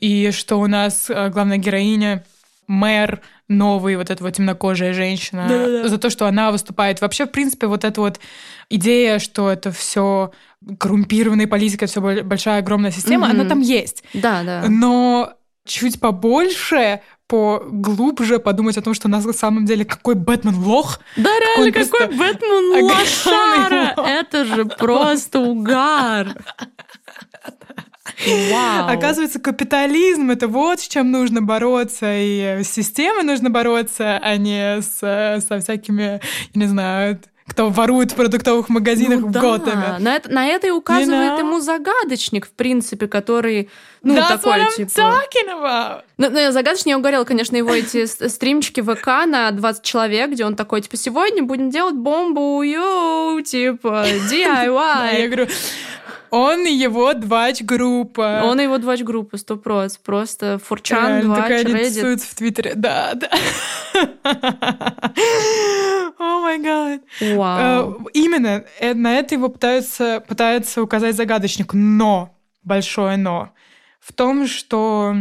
И 0.00 0.30
что 0.32 0.56
у 0.60 0.66
нас 0.66 1.08
uh, 1.10 1.30
главная 1.30 1.58
героиня 1.58 2.24
мэр 2.72 3.20
новый, 3.48 3.96
вот 3.96 4.10
эта 4.10 4.24
вот 4.24 4.32
темнокожая 4.34 4.94
женщина, 4.94 5.46
Да-да-да. 5.48 5.88
за 5.88 5.98
то, 5.98 6.10
что 6.10 6.26
она 6.26 6.50
выступает. 6.50 7.00
Вообще, 7.00 7.26
в 7.26 7.30
принципе, 7.30 7.66
вот 7.66 7.84
эта 7.84 8.00
вот 8.00 8.18
идея, 8.70 9.18
что 9.18 9.50
это 9.50 9.70
все 9.70 10.32
коррумпированная 10.78 11.46
политика, 11.46 11.86
все 11.86 12.00
большая, 12.00 12.60
огромная 12.60 12.90
система, 12.90 13.26
mm-hmm. 13.26 13.30
она 13.30 13.44
там 13.44 13.60
есть. 13.60 14.04
Да, 14.14 14.42
да. 14.42 14.64
Но 14.68 15.34
чуть 15.64 16.00
побольше 16.00 17.02
поглубже 17.26 18.38
подумать 18.38 18.76
о 18.78 18.82
том, 18.82 18.94
что 18.94 19.08
на 19.08 19.20
самом 19.20 19.64
деле 19.66 19.84
какой 19.84 20.14
Бэтмен 20.14 20.58
лох. 20.58 21.00
Да, 21.16 21.30
реально, 21.38 21.72
какой 21.72 22.06
Бэтмен 22.08 22.84
лошара! 22.84 23.94
Это 24.06 24.44
же 24.44 24.64
просто 24.64 25.40
угар! 25.40 26.34
Вау. 28.26 28.88
Оказывается, 28.88 29.38
капитализм 29.38 30.30
это 30.30 30.48
вот 30.48 30.80
с 30.80 30.88
чем 30.88 31.10
нужно 31.10 31.40
бороться, 31.40 32.06
и 32.12 32.62
с 32.62 32.68
системой 32.68 33.22
нужно 33.22 33.48
бороться, 33.50 34.18
а 34.20 34.36
не 34.36 34.82
с, 34.82 34.98
со 35.48 35.60
всякими, 35.60 36.02
я 36.02 36.20
не 36.54 36.66
знаю, 36.66 37.20
кто 37.46 37.68
ворует 37.68 38.12
в 38.12 38.14
продуктовых 38.14 38.68
магазинах 38.68 39.20
ну, 39.20 39.26
в 39.26 39.30
да. 39.30 39.40
Готэме. 39.40 39.96
На 39.98 40.16
это, 40.16 40.32
на 40.32 40.46
это 40.46 40.68
и 40.68 40.70
указывает 40.70 41.32
you 41.32 41.36
know? 41.36 41.38
ему 41.40 41.60
загадочник, 41.60 42.46
в 42.46 42.50
принципе, 42.52 43.08
который, 43.08 43.68
ну, 44.02 44.16
That's 44.16 44.28
такой, 44.28 44.60
what 44.60 44.68
I'm 44.68 44.76
типа... 44.76 45.00
talking 45.00 45.48
about. 45.48 46.02
Ну, 46.18 46.30
ну, 46.30 46.50
загадочник, 46.52 46.86
я 46.92 46.98
угорел, 46.98 47.24
конечно, 47.24 47.56
его 47.56 47.74
эти 47.74 48.06
стримчики 48.06 48.80
ВК 48.80 49.26
на 49.26 49.50
20 49.50 49.82
человек, 49.82 50.30
где 50.30 50.46
он 50.46 50.56
такой, 50.56 50.80
типа, 50.80 50.96
сегодня 50.96 51.42
будем 51.42 51.70
делать 51.70 51.94
бомбу, 51.94 52.62
йоу, 52.62 53.40
типа, 53.42 54.06
DIY. 54.30 55.20
Я 55.20 55.26
говорю, 55.26 55.48
он 56.32 56.66
и 56.66 56.72
его 56.72 57.12
двач-группа. 57.12 58.40
Он 58.44 58.58
и 58.58 58.62
его 58.62 58.78
двач-группа, 58.78 59.36
сто 59.36 59.58
проц. 59.58 59.98
Просто 59.98 60.58
Форчан, 60.64 61.20
двач, 61.20 61.66
Reddit. 61.66 62.16
в 62.16 62.34
Твиттере. 62.34 62.72
Да, 62.74 63.12
да. 63.12 63.28
О 66.18 66.40
май 66.40 66.58
гад. 66.58 67.02
Вау. 67.20 68.08
Именно 68.14 68.64
э, 68.80 68.94
на 68.94 69.18
это 69.18 69.34
его 69.34 69.50
пытаются, 69.50 70.24
пытается 70.26 70.82
указать 70.82 71.16
загадочник. 71.16 71.74
Но, 71.74 72.34
большое 72.62 73.18
но, 73.18 73.50
в 74.00 74.14
том, 74.14 74.46
что 74.46 75.14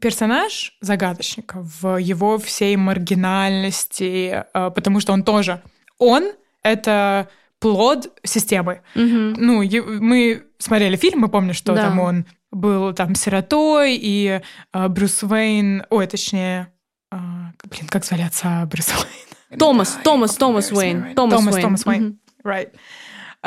персонаж 0.00 0.78
загадочника 0.80 1.58
в 1.60 1.98
его 1.98 2.38
всей 2.38 2.74
маргинальности, 2.76 4.46
э, 4.50 4.70
потому 4.70 5.00
что 5.00 5.12
он 5.12 5.24
тоже, 5.24 5.60
он— 5.98 6.32
это 6.62 7.28
плод 7.60 8.18
системы. 8.22 8.82
Угу. 8.94 9.04
Ну, 9.38 9.62
мы 10.00 10.44
смотрели 10.58 10.96
фильм, 10.96 11.20
мы 11.20 11.28
помним, 11.28 11.54
что 11.54 11.74
да. 11.74 11.88
там 11.88 12.00
он 12.00 12.26
был 12.50 12.92
там 12.92 13.14
сиротой, 13.14 13.98
и 14.00 14.40
э, 14.72 14.88
Брюс 14.88 15.22
Уэйн, 15.22 15.84
ой, 15.90 16.06
точнее, 16.06 16.72
э, 17.12 17.16
блин, 17.16 17.88
как 17.88 18.04
звали 18.04 18.22
отца 18.22 18.64
Брюса 18.66 18.94
Уэйна? 18.94 19.58
Томас, 19.58 19.98
Томас, 20.02 20.36
Томас 20.36 20.72
Уэйн. 20.72 21.14
Томас, 21.14 21.38
Томас 21.40 21.54
Уэйн. 21.54 21.62
Томас 21.62 21.86
Уэйн. 21.86 22.18
Right. 22.44 22.70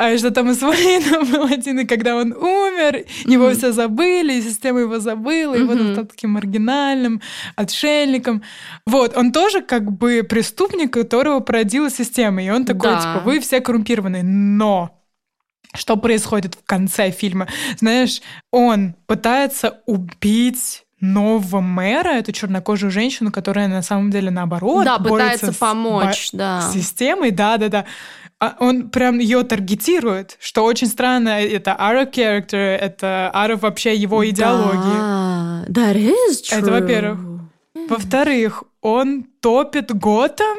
А 0.02 0.16
что 0.16 0.30
Томас 0.30 0.62
Уэйн 0.62 1.30
был 1.30 1.44
один, 1.44 1.80
и 1.80 1.84
когда 1.84 2.16
он 2.16 2.32
умер, 2.32 3.04
его 3.26 3.50
mm-hmm. 3.50 3.54
все 3.54 3.72
забыли, 3.72 4.32
и 4.32 4.40
система 4.40 4.80
его 4.80 4.98
забыла, 4.98 5.54
и 5.54 5.58
mm-hmm. 5.58 5.66
вот 5.66 5.78
он 5.78 5.92
стал 5.92 6.06
таким 6.06 6.30
маргинальным, 6.30 7.20
отшельником. 7.54 8.42
Вот, 8.86 9.14
он 9.14 9.30
тоже 9.30 9.60
как 9.60 9.92
бы 9.92 10.22
преступник, 10.22 10.90
которого 10.90 11.40
породила 11.40 11.90
система, 11.90 12.42
и 12.42 12.48
он 12.48 12.64
такой, 12.64 12.92
да. 12.92 13.00
типа, 13.00 13.22
вы 13.26 13.40
все 13.40 13.60
коррумпированы, 13.60 14.22
но 14.22 14.98
что 15.74 15.98
происходит 15.98 16.54
в 16.54 16.64
конце 16.64 17.10
фильма? 17.10 17.46
Знаешь, 17.78 18.22
он 18.50 18.94
пытается 19.06 19.82
убить 19.84 20.86
нового 21.00 21.60
мэра, 21.60 22.10
эту 22.10 22.32
чернокожую 22.32 22.90
женщину, 22.90 23.32
которая 23.32 23.68
на 23.68 23.82
самом 23.82 24.10
деле 24.10 24.30
наоборот 24.30 24.84
да, 24.84 24.98
пытается 24.98 25.52
помочь, 25.52 26.28
с 26.28 26.32
да. 26.32 26.70
системой, 26.72 27.30
да, 27.30 27.56
да, 27.56 27.68
да. 27.68 27.84
А 28.40 28.56
он 28.58 28.88
прям 28.88 29.18
ее 29.18 29.42
таргетирует, 29.42 30.38
что 30.40 30.64
очень 30.64 30.86
странно. 30.86 31.40
Это 31.40 31.76
out 31.78 32.10
character, 32.10 32.56
это 32.56 33.30
out 33.34 33.56
вообще 33.60 33.94
его 33.94 34.26
идеологии. 34.28 35.68
Да, 35.68 35.92
that 35.92 35.96
is 35.96 36.42
true. 36.42 36.58
Это 36.58 36.70
во-первых. 36.70 37.18
Во-вторых, 37.88 38.64
он 38.80 39.24
топит 39.40 39.94
Готэм 39.94 40.56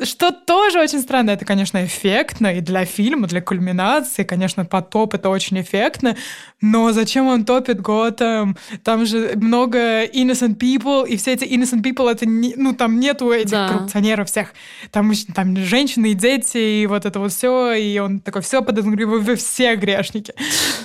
что 0.00 0.30
тоже 0.30 0.80
очень 0.80 1.00
странно. 1.00 1.30
Это, 1.30 1.44
конечно, 1.44 1.84
эффектно 1.84 2.56
и 2.56 2.60
для 2.60 2.84
фильма, 2.84 3.26
для 3.26 3.40
кульминации. 3.40 4.22
Конечно, 4.22 4.64
потоп— 4.64 5.14
это 5.14 5.28
очень 5.28 5.60
эффектно. 5.60 6.16
Но 6.60 6.92
зачем 6.92 7.26
он 7.26 7.44
топит 7.44 7.80
Готэм? 7.80 8.56
Там 8.84 9.06
же 9.06 9.32
много 9.34 10.04
innocent 10.04 10.56
people, 10.56 11.08
и 11.08 11.16
все 11.16 11.32
эти 11.32 11.44
innocent 11.44 11.82
people, 11.82 12.08
это 12.08 12.26
не, 12.26 12.54
ну, 12.56 12.74
там 12.74 13.00
нету 13.00 13.32
этих 13.32 13.50
да. 13.50 13.68
коррупционеров 13.68 14.28
всех. 14.28 14.54
Там, 14.92 15.12
там 15.34 15.56
женщины 15.56 16.12
и 16.12 16.14
дети, 16.14 16.82
и 16.82 16.86
вот 16.86 17.04
это 17.04 17.18
вот 17.18 17.32
все. 17.32 17.72
И 17.72 17.98
он 17.98 18.20
такой, 18.20 18.42
все 18.42 18.62
подозреваю, 18.62 19.20
вы 19.20 19.34
все 19.34 19.74
грешники. 19.74 20.32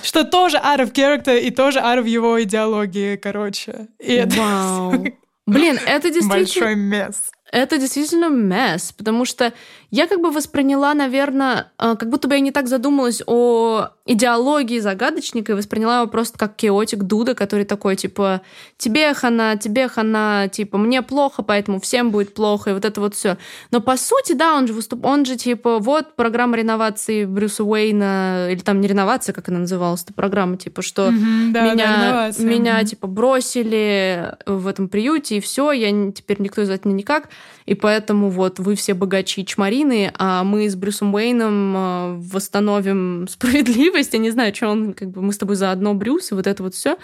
Что 0.02 0.24
тоже 0.24 0.56
out 0.56 0.80
of 0.80 0.92
character 0.92 1.38
и 1.38 1.50
тоже 1.50 1.78
out 1.78 2.02
of 2.02 2.08
его 2.08 2.42
идеологии, 2.42 3.14
короче. 3.14 3.86
И 4.00 4.26
Вау. 4.36 4.92
Это... 4.92 5.12
Блин, 5.46 5.78
это 5.86 6.10
действительно... 6.10 6.36
Большой 6.36 6.74
месс 6.74 7.33
это 7.54 7.78
действительно 7.78 8.28
месс, 8.28 8.92
потому 8.92 9.24
что 9.24 9.52
я 9.90 10.06
как 10.06 10.20
бы 10.20 10.30
восприняла, 10.30 10.94
наверное, 10.94 11.72
э, 11.78 11.96
как 11.98 12.08
будто 12.10 12.28
бы 12.28 12.34
я 12.34 12.40
не 12.40 12.50
так 12.50 12.68
задумалась 12.68 13.22
о 13.26 13.88
идеологии 14.06 14.80
загадочника 14.80 15.52
и 15.52 15.54
восприняла 15.54 16.00
его 16.00 16.06
просто 16.08 16.38
как 16.38 16.56
кеотик 16.56 17.04
Дуда, 17.04 17.34
который 17.34 17.64
такой, 17.64 17.96
типа, 17.96 18.42
тебе 18.76 19.14
хана, 19.14 19.56
тебе 19.56 19.88
хана, 19.88 20.48
типа, 20.52 20.76
мне 20.76 21.00
плохо, 21.00 21.42
поэтому 21.42 21.80
всем 21.80 22.10
будет 22.10 22.34
плохо, 22.34 22.70
и 22.70 22.72
вот 22.74 22.84
это 22.84 23.00
вот 23.00 23.14
все. 23.14 23.38
Но 23.70 23.80
по 23.80 23.96
сути, 23.96 24.34
да, 24.34 24.56
он 24.56 24.66
же 24.66 24.74
выступ... 24.74 25.06
он 25.06 25.24
же, 25.24 25.36
типа, 25.36 25.78
вот 25.78 26.16
программа 26.16 26.56
реновации 26.56 27.24
Брюса 27.24 27.64
Уэйна, 27.64 28.48
или 28.50 28.60
там 28.60 28.80
не 28.80 28.88
реновация, 28.88 29.32
как 29.32 29.48
она 29.48 29.60
называлась, 29.60 30.02
эта 30.02 30.12
программа, 30.12 30.58
типа, 30.58 30.82
что 30.82 31.08
mm-hmm, 31.08 31.50
да, 31.52 31.72
меня, 31.72 32.32
да, 32.36 32.44
меня 32.44 32.84
типа, 32.84 33.06
бросили 33.06 34.34
в 34.44 34.66
этом 34.66 34.88
приюте, 34.88 35.38
и 35.38 35.40
все, 35.40 35.72
я 35.72 36.12
теперь 36.12 36.42
никто 36.42 36.60
из 36.60 36.68
этого 36.68 36.92
никак. 36.92 37.30
и 37.64 37.74
поэтому 37.74 38.28
вот 38.28 38.58
вы 38.58 38.74
все 38.74 38.92
богачи 38.92 39.46
чмарины, 39.74 40.12
а 40.18 40.44
мы 40.44 40.68
с 40.68 40.76
Брюсом 40.76 41.14
Уэйном 41.14 41.76
э, 41.76 42.14
восстановим 42.32 43.26
справедливость. 43.32 44.12
Я 44.12 44.18
не 44.18 44.30
знаю, 44.30 44.54
что 44.54 44.68
он, 44.68 44.94
как 44.94 45.10
бы 45.10 45.22
мы 45.22 45.32
с 45.32 45.38
тобой 45.38 45.56
заодно, 45.56 45.94
Брюс, 45.94 46.32
и 46.32 46.34
вот 46.34 46.46
это 46.46 46.62
вот 46.62 46.74
все. 46.74 46.96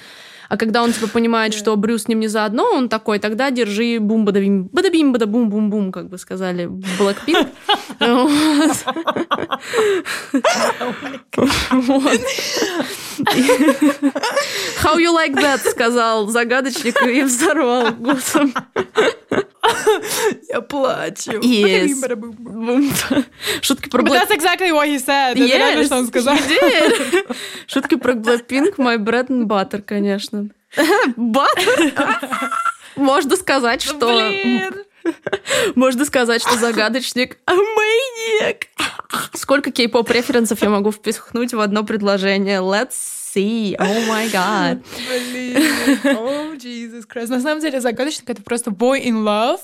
А 0.49 0.57
когда 0.57 0.83
он 0.83 0.93
типа 0.93 1.09
понимает, 1.09 1.55
что 1.55 1.77
Брюс 1.77 2.03
с 2.03 2.09
ним 2.09 2.21
не 2.21 2.29
заодно, 2.29 2.64
он 2.73 2.89
такой, 2.89 3.21
тогда 3.21 3.51
держи 3.51 3.99
бум 4.01 4.25
бадабим, 4.25 4.68
бадабим 4.73 5.12
бада 5.12 5.27
бум 5.27 5.49
бум 5.49 5.71
бум, 5.71 5.93
как 5.93 6.09
бы 6.09 6.18
сказали 6.18 6.68
Blackpink. 6.99 7.49
How 14.83 14.99
you 14.99 15.12
like 15.12 15.35
that, 15.35 15.59
сказал 15.71 16.27
загадочник 16.29 17.01
и 17.03 17.23
взорвал 17.23 17.93
голосом. 17.93 18.55
Я 20.49 20.61
плачу. 20.61 21.33
Yes. 21.41 21.91
Шутки 23.63 23.89
про 23.89 24.03
Blackpink. 24.03 24.29
That's 24.29 24.31
exactly 24.31 24.73
what 24.73 24.89
he 24.89 24.99
said. 24.99 25.37
Yes, 25.37 25.75
Это 25.75 25.85
что 25.85 25.97
он 25.99 26.07
сказал. 26.07 26.37
Шутки 27.67 27.97
про 27.97 28.15
Blackpink, 28.15 28.77
my 28.77 28.97
bread 28.99 29.29
and 29.29 29.45
butter, 29.45 29.83
конечно. 29.83 30.49
Butter? 31.17 31.93
Можно 32.97 33.37
сказать, 33.37 33.83
что... 33.83 34.31
Можно 35.75 36.05
сказать, 36.05 36.43
что 36.43 36.57
загадочник 36.57 37.39
маньяк. 37.47 38.67
Сколько 39.35 39.71
кей-поп 39.71 40.11
референсов 40.11 40.63
я 40.63 40.69
могу 40.69 40.91
впихнуть 40.91 41.55
в 41.55 41.61
одно 41.61 41.85
предложение? 41.85 42.59
Let's 42.59 43.20
see. 43.33 43.76
Oh 43.78 44.07
my 44.07 44.28
god. 44.28 44.83
Блин. 45.09 45.57
Oh, 46.16 46.57
Jesus 46.57 47.05
Christ. 47.07 47.31
На 47.31 47.41
самом 47.41 47.61
деле 47.61 47.81
загадочник— 47.81 48.24
это 48.31 48.43
просто 48.43 48.70
boy 48.70 49.03
in 49.03 49.24
love. 49.24 49.61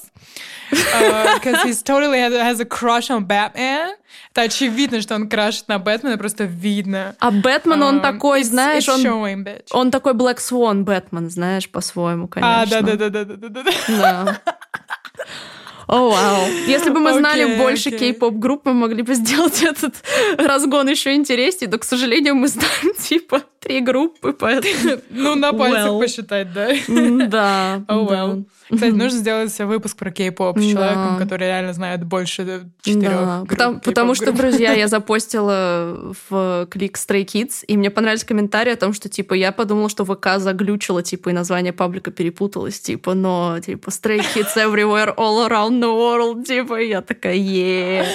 Because 0.70 1.62
uh, 1.62 1.66
he 1.66 1.74
totally 1.74 2.18
has, 2.18 2.32
has 2.32 2.60
a 2.60 2.64
crush 2.64 3.08
on 3.10 3.24
Batman. 3.24 3.94
Это 4.32 4.42
очевидно, 4.42 5.00
что 5.00 5.14
он 5.14 5.28
крашит 5.28 5.68
на 5.68 5.78
Бэтмена, 5.78 6.18
просто 6.18 6.44
видно. 6.44 7.14
А 7.20 7.30
Бэтмен, 7.30 7.82
он 7.82 7.98
um, 7.98 8.02
такой, 8.02 8.40
it's, 8.40 8.44
знаешь, 8.44 8.88
it's 8.88 8.94
он, 8.94 9.00
showing, 9.00 9.62
он 9.70 9.90
такой 9.90 10.14
Black 10.14 10.38
Swan 10.38 10.82
Бэтмен, 10.82 11.30
знаешь, 11.30 11.68
по-своему, 11.68 12.28
конечно. 12.28 12.62
А, 12.62 12.66
да-да-да-да-да-да. 12.66 13.64
Да. 13.88 14.40
О, 15.86 16.10
вау. 16.10 16.46
Если 16.66 16.90
бы 16.90 16.98
мы 16.98 17.12
знали 17.12 17.44
okay, 17.44 17.58
больше 17.58 17.90
okay. 17.90 17.98
кей-поп 17.98 18.34
групп, 18.34 18.62
мы 18.64 18.74
могли 18.74 19.02
бы 19.02 19.14
сделать 19.14 19.62
этот 19.62 19.94
разгон 20.36 20.88
еще 20.88 21.14
интереснее, 21.14 21.70
но, 21.70 21.78
к 21.78 21.84
сожалению, 21.84 22.34
мы 22.34 22.48
знаем, 22.48 22.94
типа, 22.98 23.42
три 23.60 23.80
группы, 23.80 24.32
поэтому... 24.32 25.00
Ну, 25.10 25.34
на 25.36 25.52
пальцах 25.52 25.90
well. 25.90 26.00
посчитать, 26.00 26.52
да? 26.52 26.70
Да. 26.88 27.84
Oh, 27.88 28.08
well. 28.08 28.44
Кстати, 28.70 28.92
нужно 28.92 29.18
сделать 29.18 29.56
выпуск 29.58 29.96
про 29.96 30.10
кей-поп 30.10 30.58
с 30.58 30.62
человеком, 30.62 31.18
который 31.18 31.46
реально 31.46 31.72
знает 31.72 32.04
больше 32.04 32.70
четырех 32.82 33.46
Потому, 33.48 33.80
потому 33.80 34.14
что, 34.14 34.32
друзья, 34.32 34.72
я 34.72 34.88
запостила 34.96 36.14
в 36.28 36.66
клик 36.70 36.96
Stray 36.96 37.24
Kids, 37.24 37.64
и 37.66 37.76
мне 37.76 37.90
понравились 37.90 38.24
комментарии 38.24 38.72
о 38.72 38.76
том, 38.76 38.92
что, 38.92 39.08
типа, 39.08 39.34
я 39.34 39.52
подумала, 39.52 39.88
что 39.88 40.04
ВК 40.04 40.38
заглючила, 40.38 41.02
типа, 41.02 41.30
и 41.30 41.32
название 41.32 41.72
паблика 41.72 42.10
перепуталось, 42.10 42.80
типа, 42.80 43.14
но, 43.14 43.58
типа, 43.64 43.88
Stray 43.90 44.20
Kids 44.34 44.56
everywhere, 44.56 45.14
all 45.16 45.48
around 45.48 45.80
the 45.80 45.92
world, 45.92 46.44
типа, 46.44 46.80
и 46.80 46.88
я 46.88 47.02
такая, 47.02 47.34
е 47.34 48.06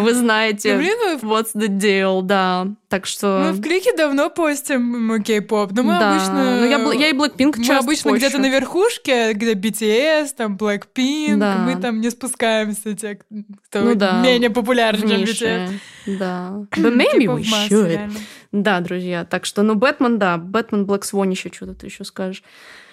вы 0.00 0.14
знаете, 0.14 0.76
what's 1.22 1.54
the 1.54 1.68
deal, 1.68 2.22
да. 2.22 2.68
Так 2.88 3.06
что... 3.06 3.44
Мы 3.44 3.52
в 3.52 3.62
клике 3.62 3.94
давно 3.96 4.30
постим 4.30 5.22
кей-поп, 5.22 5.72
но 5.72 5.82
мы 5.82 5.92
да. 5.92 6.10
обычно... 6.10 6.60
Ну, 6.60 6.66
я, 6.66 6.78
я 7.00 7.08
и 7.10 7.12
Blackpink 7.12 7.56
Мы 7.56 7.76
обычно 7.76 8.10
где-то 8.10 8.38
на 8.38 8.48
верхушке, 8.48 9.32
где 9.32 9.52
BTS, 9.52 9.99
там 10.36 10.56
Blackpink, 10.56 11.36
да. 11.36 11.58
мы 11.58 11.80
там 11.80 12.00
не 12.00 12.10
спускаемся, 12.10 12.94
те, 12.94 13.18
кто 13.66 13.80
ну, 13.80 13.94
да. 13.94 14.20
менее 14.22 14.50
популярны, 14.50 15.08
чем 15.08 15.22
BTS. 15.22 15.72
Да. 16.18 16.66
But 16.76 16.96
maybe 16.96 17.26
we 17.26 17.42
should. 17.42 18.10
Да, 18.52 18.80
друзья. 18.80 19.24
Так 19.24 19.44
что, 19.44 19.62
ну, 19.62 19.76
Бэтмен, 19.76 20.18
да. 20.18 20.36
Бэтмен, 20.36 20.84
Блэк 20.84 21.04
Свон 21.04 21.30
еще 21.30 21.50
что-то 21.52 21.74
ты 21.74 21.86
еще 21.86 22.04
скажешь. 22.04 22.42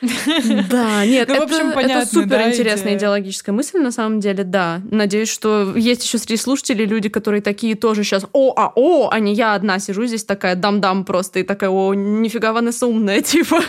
Да, 0.69 1.03
нет, 1.05 1.27
ну, 1.27 1.35
это, 1.35 2.05
супер 2.05 2.41
интересная 2.47 2.95
идеологическая 2.95 3.51
мысль, 3.51 3.79
на 3.79 3.91
самом 3.91 4.19
деле, 4.19 4.43
да. 4.43 4.81
Надеюсь, 4.91 5.29
что 5.29 5.75
есть 5.75 6.03
еще 6.03 6.19
среди 6.19 6.37
слушателей 6.37 6.85
люди, 6.85 7.09
которые 7.09 7.41
такие 7.41 7.73
тоже 7.73 8.03
сейчас, 8.03 8.27
о, 8.33 8.53
а, 8.55 8.71
о, 8.75 9.09
а 9.09 9.19
не 9.19 9.33
я 9.33 9.55
одна 9.55 9.79
сижу 9.79 10.05
здесь 10.05 10.23
такая 10.23 10.55
дам-дам 10.55 11.05
просто 11.05 11.39
и 11.39 11.43
такая, 11.43 11.71
о, 11.71 11.95
нифига 11.95 12.53
Ванесса 12.53 12.85
умная, 12.85 13.21
типа. 13.23 13.61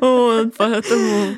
Вот, 0.00 0.54
поэтому... 0.58 1.36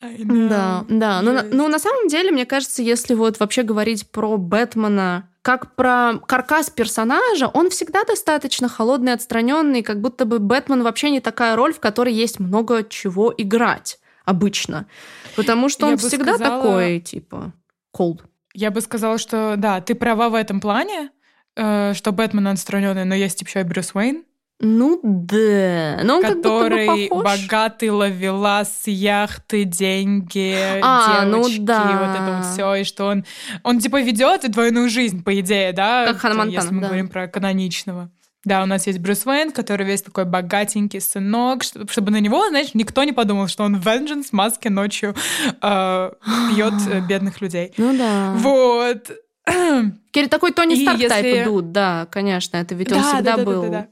Да, 0.00 0.86
да. 0.88 1.20
Но, 1.22 1.42
но 1.42 1.68
на 1.68 1.78
самом 1.78 2.08
деле, 2.08 2.30
мне 2.30 2.46
кажется, 2.46 2.82
если 2.82 3.14
вот 3.14 3.40
вообще 3.40 3.62
говорить 3.62 4.08
про 4.10 4.38
Бэтмена 4.38 5.28
как 5.48 5.74
про 5.76 6.18
каркас 6.26 6.68
персонажа, 6.68 7.48
он 7.48 7.70
всегда 7.70 8.04
достаточно 8.04 8.68
холодный, 8.68 9.14
отстраненный, 9.14 9.82
как 9.82 9.98
будто 9.98 10.26
бы 10.26 10.40
Бэтмен 10.40 10.82
вообще 10.82 11.08
не 11.08 11.20
такая 11.20 11.56
роль, 11.56 11.72
в 11.72 11.80
которой 11.80 12.12
есть 12.12 12.38
много 12.38 12.84
чего 12.84 13.32
играть 13.34 13.98
обычно. 14.26 14.84
Потому 15.36 15.70
что 15.70 15.86
он 15.86 15.96
всегда 15.96 16.34
сказала... 16.34 16.62
такой, 16.62 17.00
типа, 17.00 17.54
cold. 17.96 18.20
Я 18.52 18.70
бы 18.70 18.82
сказала, 18.82 19.16
что 19.16 19.54
да, 19.56 19.80
ты 19.80 19.94
права 19.94 20.28
в 20.28 20.34
этом 20.34 20.60
плане, 20.60 21.08
э, 21.56 21.94
что 21.94 22.12
Бэтмен 22.12 22.46
отстраненный, 22.48 23.06
но 23.06 23.14
есть 23.14 23.40
еще 23.40 23.60
и 23.60 23.64
Брюс 23.64 23.94
Уэйн, 23.94 24.24
ну 24.60 24.98
да, 25.04 26.00
но 26.02 26.16
он 26.16 26.22
который 26.22 26.86
как 26.86 26.96
будто 26.96 27.14
бы 27.14 27.22
похож. 27.22 27.24
богатый 27.24 27.90
ловелас, 27.90 28.82
яхты, 28.86 29.62
деньги, 29.62 30.56
а, 30.82 31.24
ну 31.26 31.48
девочки, 31.48 31.60
ну 31.60 31.66
да. 31.66 31.98
вот 32.00 32.20
это 32.20 32.36
вот 32.36 32.46
все, 32.52 32.74
и 32.74 32.84
что 32.84 33.06
он, 33.06 33.24
он 33.62 33.78
типа 33.78 34.00
ведет 34.02 34.50
двойную 34.50 34.88
жизнь 34.88 35.22
по 35.22 35.38
идее, 35.38 35.72
да, 35.72 36.06
как 36.06 36.18
Ханна 36.18 36.34
Монтана, 36.34 36.56
если 36.56 36.74
мы 36.74 36.80
да. 36.80 36.86
говорим 36.88 37.08
про 37.08 37.28
каноничного. 37.28 38.10
Да, 38.44 38.62
у 38.62 38.66
нас 38.66 38.86
есть 38.86 38.98
Брюс 38.98 39.26
Уэйн, 39.26 39.52
который 39.52 39.86
весь 39.86 40.02
такой 40.02 40.24
богатенький 40.24 41.00
сынок, 41.00 41.62
чтобы 41.62 42.10
на 42.10 42.18
него, 42.18 42.48
знаешь, 42.48 42.74
никто 42.74 43.04
не 43.04 43.12
подумал, 43.12 43.46
что 43.46 43.62
он 43.62 43.78
в 43.78 43.86
Vengeance 43.86 44.28
маске 44.32 44.70
ночью 44.70 45.14
э, 45.60 46.10
пьет 46.54 46.74
э, 46.88 47.00
бедных 47.08 47.40
людей. 47.40 47.74
Ну 47.76 47.96
да. 47.96 48.32
Вот. 48.36 49.10
Кири 50.10 50.26
такой 50.28 50.52
Тони 50.52 50.82
Старк 50.82 50.98
если... 50.98 51.08
тайп 51.08 51.46
идут, 51.46 51.72
да, 51.72 52.06
конечно, 52.10 52.56
это 52.56 52.74
ведь 52.74 52.90
он 52.90 53.02
да, 53.02 53.12
всегда 53.12 53.30
да, 53.32 53.36
да, 53.36 53.44
был. 53.44 53.62
Да, 53.62 53.68
да, 53.68 53.80
да 53.82 53.88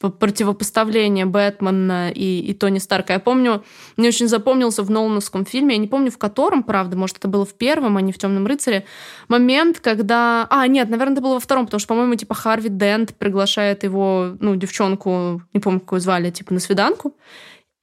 противопоставление 0.00 1.26
Бэтмена 1.26 2.10
и, 2.10 2.40
и 2.40 2.54
Тони 2.54 2.78
Старка. 2.78 3.14
Я 3.14 3.18
помню, 3.18 3.64
мне 3.96 4.08
очень 4.08 4.28
запомнился 4.28 4.82
в 4.82 4.90
Нолановском 4.90 5.44
фильме, 5.44 5.74
я 5.74 5.80
не 5.80 5.88
помню 5.88 6.10
в 6.10 6.18
котором, 6.18 6.62
правда, 6.62 6.96
может, 6.96 7.18
это 7.18 7.26
было 7.26 7.44
в 7.44 7.54
первом, 7.54 7.96
а 7.96 8.00
не 8.00 8.12
в 8.12 8.18
Темном 8.18 8.46
рыцаре, 8.46 8.84
момент, 9.26 9.80
когда... 9.80 10.46
А, 10.50 10.66
нет, 10.68 10.88
наверное, 10.88 11.14
это 11.14 11.22
было 11.22 11.34
во 11.34 11.40
втором, 11.40 11.66
потому 11.66 11.80
что, 11.80 11.88
по-моему, 11.88 12.14
типа 12.14 12.34
Харви 12.34 12.68
Дент 12.68 13.16
приглашает 13.16 13.82
его, 13.82 14.36
ну, 14.38 14.54
девчонку, 14.54 15.42
не 15.52 15.60
помню, 15.60 15.80
какую 15.80 16.00
звали, 16.00 16.30
типа 16.30 16.54
на 16.54 16.60
свиданку, 16.60 17.16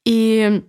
и 0.05 0.63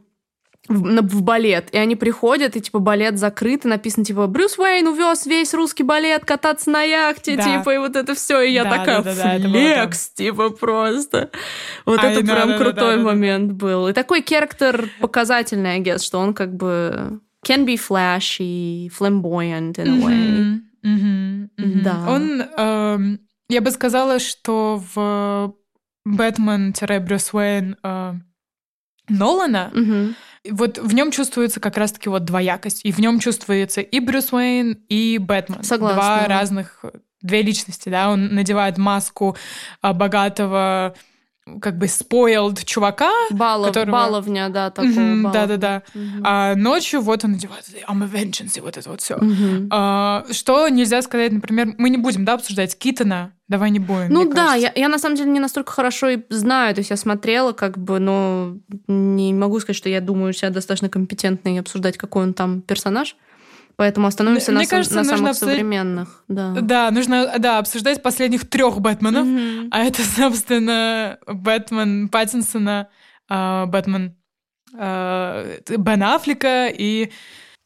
в, 0.69 1.03
в 1.03 1.23
балет. 1.23 1.69
И 1.73 1.79
они 1.79 1.97
приходят, 1.97 2.57
и 2.57 2.61
типа 2.61 2.79
балет 2.79 3.19
закрыт, 3.19 3.64
и 3.64 3.69
написано 3.69 4.05
типа 4.05 4.27
Брюс 4.27 4.59
Уэйн 4.59 4.87
увез 4.87 5.27
весь 5.27 5.55
русский 5.55 5.83
балет 5.83 6.25
кататься 6.25 6.71
на 6.71 6.83
яхте, 6.83 7.37
да. 7.37 7.43
типа, 7.43 7.75
и 7.75 7.79
вот 7.79 7.97
это 7.97 8.14
все. 8.14 8.41
И 8.43 8.53
я 8.53 8.64
да, 8.64 8.71
такая, 8.71 9.03
да, 9.03 9.14
да, 9.14 9.39
да, 9.39 9.49
флекс, 9.49 10.11
типа, 10.11 10.51
просто. 10.51 11.31
Вот 11.85 12.01
I 12.03 12.12
это 12.12 12.21
know, 12.21 12.33
прям 12.33 12.49
да, 12.49 12.59
крутой 12.59 12.97
да, 12.97 12.97
да, 12.97 13.03
момент 13.03 13.49
да. 13.49 13.55
был. 13.55 13.89
И 13.89 13.93
такой 13.93 14.23
характер 14.23 14.91
показательный, 15.01 15.75
I 15.75 15.81
guess, 15.81 16.03
что 16.03 16.19
он 16.19 16.35
как 16.35 16.55
бы 16.55 17.21
can 17.47 17.64
be 17.64 17.77
flashy, 17.77 18.91
flamboyant 18.91 19.79
in 19.79 19.89
a 19.89 20.05
way. 20.05 20.12
Mm-hmm, 20.12 20.61
mm-hmm, 20.85 21.49
mm-hmm. 21.59 21.83
Да. 21.83 22.05
Он, 22.09 22.43
э, 22.43 23.19
я 23.49 23.61
бы 23.61 23.71
сказала, 23.71 24.19
что 24.19 24.83
в 24.95 25.55
Бэтмен-Брюс 26.05 27.31
Уэйн 27.33 27.77
э, 27.83 28.14
Нолана 29.09 29.71
mm-hmm 29.73 30.14
вот 30.51 30.78
в 30.78 30.94
нем 30.94 31.11
чувствуется 31.11 31.61
как 31.61 31.76
раз-таки 31.76 32.09
вот 32.09 32.24
двоякость. 32.24 32.84
И 32.84 32.92
в 32.92 32.99
нем 32.99 33.18
чувствуется 33.18 33.80
и 33.80 34.01
Брюс 34.01 34.32
Уэйн, 34.32 34.78
и 34.88 35.18
Бэтмен. 35.18 35.62
Согласна. 35.62 35.97
Два 35.97 36.26
разных, 36.26 36.84
две 37.22 37.42
личности, 37.42 37.88
да. 37.88 38.11
Он 38.11 38.34
надевает 38.34 38.78
маску 38.78 39.36
а, 39.80 39.92
богатого 39.92 40.94
как 41.61 41.78
бы 41.78 41.86
spoiled 41.86 42.64
чувака. 42.64 43.11
Балов, 43.30 43.68
которого... 43.68 43.92
Баловня, 43.92 44.49
да, 44.49 44.70
такого. 44.70 45.30
Да-да-да. 45.32 45.82
Mm-hmm. 45.94 46.20
А 46.24 46.55
ночью 46.57 47.01
вот 47.01 47.24
он 47.24 47.32
надевает 47.32 47.64
I'm 47.88 48.03
a 48.03 48.07
vengeance, 48.07 48.59
и 48.59 48.61
вот 48.61 48.76
это 48.76 48.90
вот 48.90 49.01
все. 49.01 49.14
Mm-hmm. 49.14 49.68
А, 49.70 50.24
что 50.32 50.68
нельзя 50.68 51.03
сказать, 51.03 51.32
например, 51.32 51.74
мы 51.78 51.90
не 51.90 51.99
будем, 51.99 52.24
да, 52.24 52.34
обсуждать 52.34 52.76
Китона, 52.76 53.32
давай 53.49 53.70
не 53.70 53.78
будем. 53.78 54.09
Ну 54.09 54.32
да, 54.32 54.55
я, 54.55 54.72
я 54.74 54.88
на 54.88 54.99
самом 54.99 55.16
деле 55.16 55.30
не 55.30 55.40
настолько 55.40 55.72
хорошо 55.72 56.09
и 56.09 56.18
знаю, 56.30 56.74
то 56.74 56.80
есть 56.80 56.90
я 56.90 56.97
смотрела, 56.97 57.53
как 57.53 57.78
бы, 57.78 58.01
но 58.01 58.57
не 58.88 59.32
могу 59.32 59.61
сказать, 59.61 59.76
что 59.76 59.88
я 59.88 60.01
думаю 60.01 60.32
себя 60.32 60.51
достаточно 60.51 60.88
компетентной 60.88 61.61
обсуждать, 61.61 61.97
какой 61.97 62.24
он 62.24 62.34
там 62.34 62.61
персонаж. 62.61 63.16
Поэтому 63.77 64.07
остановимся 64.07 64.53
Мне 64.53 64.62
на, 64.62 64.66
кажется, 64.66 64.97
на 64.97 65.05
самых 65.05 65.31
обсуд... 65.33 65.51
современных. 65.51 66.24
Да. 66.29 66.53
да, 66.53 66.91
нужно 66.91 67.35
да, 67.39 67.59
обсуждать 67.59 68.03
последних 68.03 68.49
трех 68.49 68.81
Бэтменов. 68.81 69.27
Mm-hmm. 69.27 69.68
А 69.70 69.85
это, 69.85 70.03
собственно, 70.16 71.18
Бэтмен 71.27 72.09
Паттинсона, 72.09 72.89
э, 73.29 73.66
Бэтмен 73.66 74.16
э, 74.72 75.59
Бен 75.77 76.03
Аффлека 76.03 76.68
и 76.68 77.11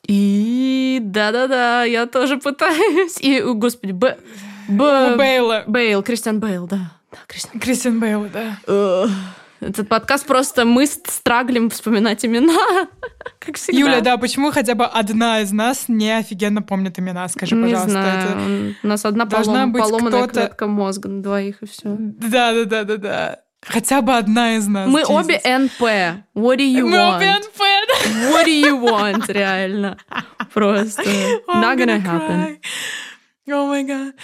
И 0.08 0.98
да-да-да, 1.00 1.84
я 1.84 2.06
тоже 2.06 2.38
пытаюсь. 2.38 3.18
И, 3.20 3.40
господи, 3.40 3.92
Б... 3.92 4.18
Б... 4.68 5.16
Бейла. 5.16 5.64
Бейл, 5.68 6.02
Кристиан 6.02 6.40
Бейл, 6.40 6.66
да. 6.66 6.92
да 7.12 7.18
Кристиан. 7.28 7.60
Кристиан 7.60 8.00
Бейл, 8.00 8.26
да. 8.32 9.06
Этот 9.60 9.88
подкаст 9.88 10.26
просто 10.26 10.64
мы 10.64 10.86
страглим 10.86 11.68
вспоминать 11.68 12.24
имена, 12.24 12.88
как 13.38 13.56
всегда. 13.56 13.78
Юля, 13.78 14.00
да, 14.00 14.16
почему 14.16 14.50
хотя 14.50 14.74
бы 14.74 14.86
одна 14.86 15.40
из 15.40 15.52
нас 15.52 15.84
не 15.88 16.10
офигенно 16.16 16.62
помнит 16.62 16.98
имена? 16.98 17.28
Скажи, 17.28 17.54
не 17.54 17.64
пожалуйста. 17.64 17.90
Знаю. 17.90 18.70
Это... 18.70 18.74
У 18.82 18.86
нас 18.86 19.04
одна 19.04 19.26
полом... 19.26 19.72
поломанная 19.72 20.28
клетка 20.28 20.66
мозга 20.66 21.08
на 21.10 21.22
двоих, 21.22 21.62
и 21.62 21.66
все. 21.66 21.94
Да, 21.98 22.54
да, 22.54 22.64
да, 22.64 22.84
да, 22.84 22.96
да. 22.96 23.38
Хотя 23.62 24.00
бы 24.00 24.16
одна 24.16 24.56
из 24.56 24.66
нас. 24.66 24.88
Мы 24.88 25.02
Jesus. 25.02 25.20
обе 25.20 25.36
НП. 25.44 25.82
What 26.34 26.56
do 26.56 26.64
you 26.64 26.86
Мы 26.86 26.96
want? 26.96 27.16
обе 27.16 27.34
НП? 27.34 27.60
What 28.32 28.46
do 28.46 28.62
you 28.62 28.80
want, 28.80 29.30
реально? 29.30 29.98
Просто. 30.54 31.02
Not 31.46 31.76
gonna 31.76 32.00
happen. 32.00 32.58
О 33.48 33.66
май 33.66 33.84
гад. 33.84 34.14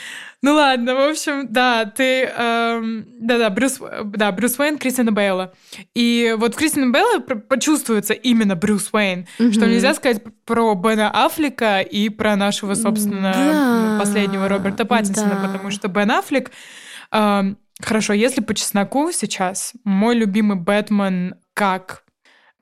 Ну 0.42 0.54
ладно, 0.54 0.94
в 0.94 1.10
общем, 1.10 1.48
да, 1.50 1.86
ты... 1.86 2.24
Эм, 2.24 3.06
да-да, 3.18 3.50
Брюс, 3.50 3.80
да, 4.04 4.30
Брюс 4.30 4.58
Уэйн, 4.58 4.78
Кристина 4.78 5.10
Бейла. 5.10 5.54
И 5.94 6.34
вот 6.38 6.54
в 6.54 6.58
Кристина 6.58 6.90
Бейла 6.90 7.20
почувствуется 7.20 8.12
именно 8.12 8.54
Брюс 8.54 8.90
Уэйн, 8.92 9.26
mm-hmm. 9.38 9.52
что 9.52 9.66
нельзя 9.66 9.94
сказать 9.94 10.22
про 10.44 10.74
Бена 10.74 11.10
Аффлека 11.10 11.80
и 11.80 12.08
про 12.10 12.36
нашего, 12.36 12.74
собственно, 12.74 13.32
да. 13.32 13.98
последнего 13.98 14.48
Роберта 14.48 14.84
Паттинсона, 14.84 15.40
да. 15.42 15.48
потому 15.48 15.70
что 15.70 15.88
Бен 15.88 16.10
Аффлек... 16.10 16.50
Эм, 17.10 17.58
хорошо, 17.80 18.12
если 18.12 18.40
по 18.42 18.54
чесноку 18.54 19.10
сейчас, 19.12 19.72
мой 19.84 20.14
любимый 20.14 20.58
Бэтмен 20.58 21.36
как 21.54 22.04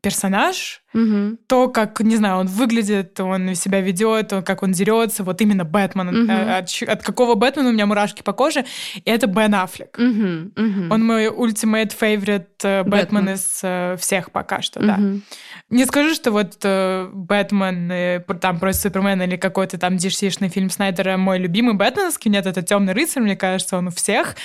персонаж, 0.05 0.83
угу. 0.93 1.39
то, 1.47 1.69
как, 1.69 1.99
не 2.01 2.17
знаю, 2.17 2.37
он 2.37 2.47
выглядит, 2.47 3.19
он 3.19 3.55
себя 3.55 3.81
ведет, 3.81 4.33
как 4.45 4.63
он 4.63 4.73
дерется, 4.73 5.25
вот 5.25 5.41
именно 5.41 5.65
Бэтмен. 5.65 6.09
Угу. 6.09 6.33
От, 6.33 6.83
от 6.87 7.03
какого 7.03 7.35
Бэтмена 7.35 7.71
у 7.71 7.73
меня 7.73 7.87
мурашки 7.87 8.23
по 8.23 8.33
коже, 8.33 8.65
и 8.97 9.11
это 9.11 9.27
Бен 9.27 9.55
Аффлек. 9.55 9.99
Угу. 9.99 10.65
Угу. 10.65 10.95
Он 10.95 11.05
мой 11.05 11.27
ultimate 11.27 11.93
favorite 11.99 12.47
э, 12.63 12.85
Бэтмен 12.85 13.31
из 13.31 13.63
uh, 13.65 13.97
всех 13.97 14.31
пока 14.31 14.61
что, 14.61 14.81
угу. 14.81 14.87
да. 14.87 14.99
Не 15.71 15.87
скажу, 15.87 16.15
что 16.15 16.31
вот 16.31 16.59
Бэтмен 17.13 18.23
там 18.41 18.61
против 18.61 18.81
Супермена 18.81 19.23
или 19.23 19.37
какой-то 19.37 19.79
там 19.79 19.97
dc 19.97 20.49
фильм 20.51 20.71
Снайдера 20.71 21.17
мой 21.17 21.39
любимый 21.39 21.75
бэтменовский. 21.75 22.31
Нет, 22.31 22.47
это 22.47 22.63
Темный 22.63 22.93
рыцарь, 22.93 23.23
мне 23.23 23.37
кажется, 23.37 23.79
он 23.79 23.89
у 23.89 23.91
всех. 23.91 24.37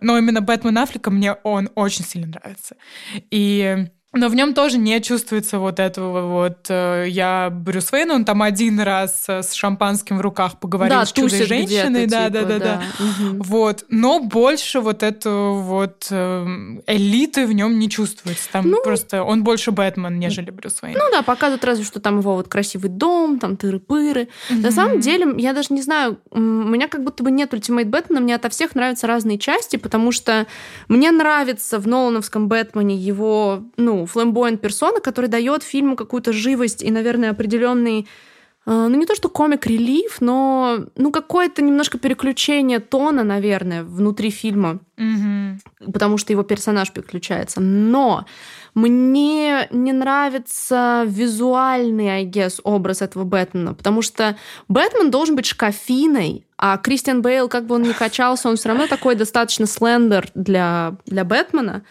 Но 0.00 0.18
именно 0.18 0.40
Бэтмен 0.40 0.76
Аффлека 0.76 1.10
мне 1.10 1.34
он 1.44 1.70
очень 1.74 2.04
сильно 2.04 2.26
нравится. 2.26 2.76
И 3.30 3.86
но 4.14 4.28
в 4.28 4.34
нем 4.34 4.54
тоже 4.54 4.78
не 4.78 5.00
чувствуется 5.00 5.58
вот 5.58 5.80
этого 5.80 6.28
вот 6.28 6.66
э, 6.68 7.06
я 7.08 7.50
Брюс 7.50 7.92
Уэйн, 7.92 8.10
он 8.10 8.24
там 8.24 8.42
один 8.42 8.80
раз 8.80 9.24
э, 9.28 9.42
с 9.42 9.52
шампанским 9.52 10.18
в 10.18 10.20
руках 10.20 10.58
поговорил 10.58 10.98
да, 10.98 11.06
с 11.06 11.12
чудой 11.12 11.44
женщиной, 11.44 12.06
да, 12.06 12.26
типа, 12.28 12.40
да, 12.40 12.44
да, 12.44 12.58
да, 12.58 12.82
Угу. 12.94 13.42
вот, 13.42 13.84
но 13.88 14.20
больше 14.20 14.80
вот 14.80 15.02
эту 15.02 15.54
вот 15.62 16.06
э, 16.10 16.46
элиты 16.86 17.46
в 17.46 17.52
нем 17.52 17.78
не 17.78 17.88
чувствуется, 17.90 18.48
там 18.52 18.70
ну, 18.70 18.82
просто 18.82 19.22
он 19.22 19.42
больше 19.42 19.72
Бэтмен, 19.72 20.18
нежели 20.18 20.50
Брюс 20.50 20.82
Уэйн. 20.82 20.94
Ну 20.96 21.04
да, 21.10 21.22
показывают 21.22 21.64
разве 21.64 21.84
что 21.84 22.00
там 22.00 22.20
его 22.20 22.34
вот 22.36 22.48
красивый 22.48 22.90
дом, 22.90 23.38
там 23.38 23.54
тыры-пыры. 23.54 24.28
Угу. 24.50 24.60
На 24.60 24.70
самом 24.70 25.00
деле, 25.00 25.34
я 25.38 25.52
даже 25.52 25.68
не 25.70 25.82
знаю, 25.82 26.18
у 26.30 26.40
меня 26.40 26.88
как 26.88 27.02
будто 27.02 27.22
бы 27.22 27.30
нет 27.30 27.52
ультимейт 27.52 27.88
Бэтмена, 27.88 28.20
мне 28.20 28.34
ото 28.34 28.48
всех 28.48 28.74
нравятся 28.74 29.06
разные 29.06 29.38
части, 29.38 29.76
потому 29.76 30.12
что 30.12 30.46
мне 30.88 31.10
нравится 31.10 31.78
в 31.78 31.86
Нолановском 31.86 32.48
Бэтмене 32.48 32.96
его, 32.96 33.64
ну, 33.76 34.03
флэмбоинт 34.06 34.60
персона, 34.60 35.00
который 35.00 35.26
дает 35.28 35.62
фильму 35.62 35.96
какую-то 35.96 36.32
живость 36.32 36.82
и, 36.82 36.90
наверное, 36.90 37.30
определенный 37.30 38.08
э, 38.66 38.86
ну, 38.88 38.94
не 38.94 39.06
то 39.06 39.14
что 39.14 39.28
комик-релив, 39.28 40.20
но 40.20 40.86
ну, 40.96 41.10
какое-то 41.10 41.62
немножко 41.62 41.98
переключение 41.98 42.80
тона, 42.80 43.24
наверное, 43.24 43.84
внутри 43.84 44.30
фильма. 44.30 44.80
Mm-hmm. 44.96 45.92
Потому 45.92 46.18
что 46.18 46.32
его 46.32 46.42
персонаж 46.42 46.92
переключается. 46.92 47.60
Но 47.60 48.24
мне 48.74 49.68
не 49.70 49.92
нравится 49.92 51.04
визуальный, 51.06 52.08
I 52.08 52.26
guess, 52.26 52.60
образ 52.64 53.02
этого 53.02 53.24
Бэтмена, 53.24 53.74
потому 53.74 54.02
что 54.02 54.36
Бэтмен 54.68 55.10
должен 55.10 55.36
быть 55.36 55.46
шкафиной, 55.46 56.44
а 56.58 56.76
Кристиан 56.78 57.22
Бейл, 57.22 57.48
как 57.48 57.66
бы 57.66 57.76
он 57.76 57.82
ни 57.82 57.92
качался, 57.92 58.48
он 58.48 58.56
все 58.56 58.68
равно 58.68 58.86
такой 58.88 59.14
достаточно 59.14 59.66
слендер 59.66 60.28
для, 60.34 60.96
для 61.06 61.24
Бэтмена. 61.24 61.84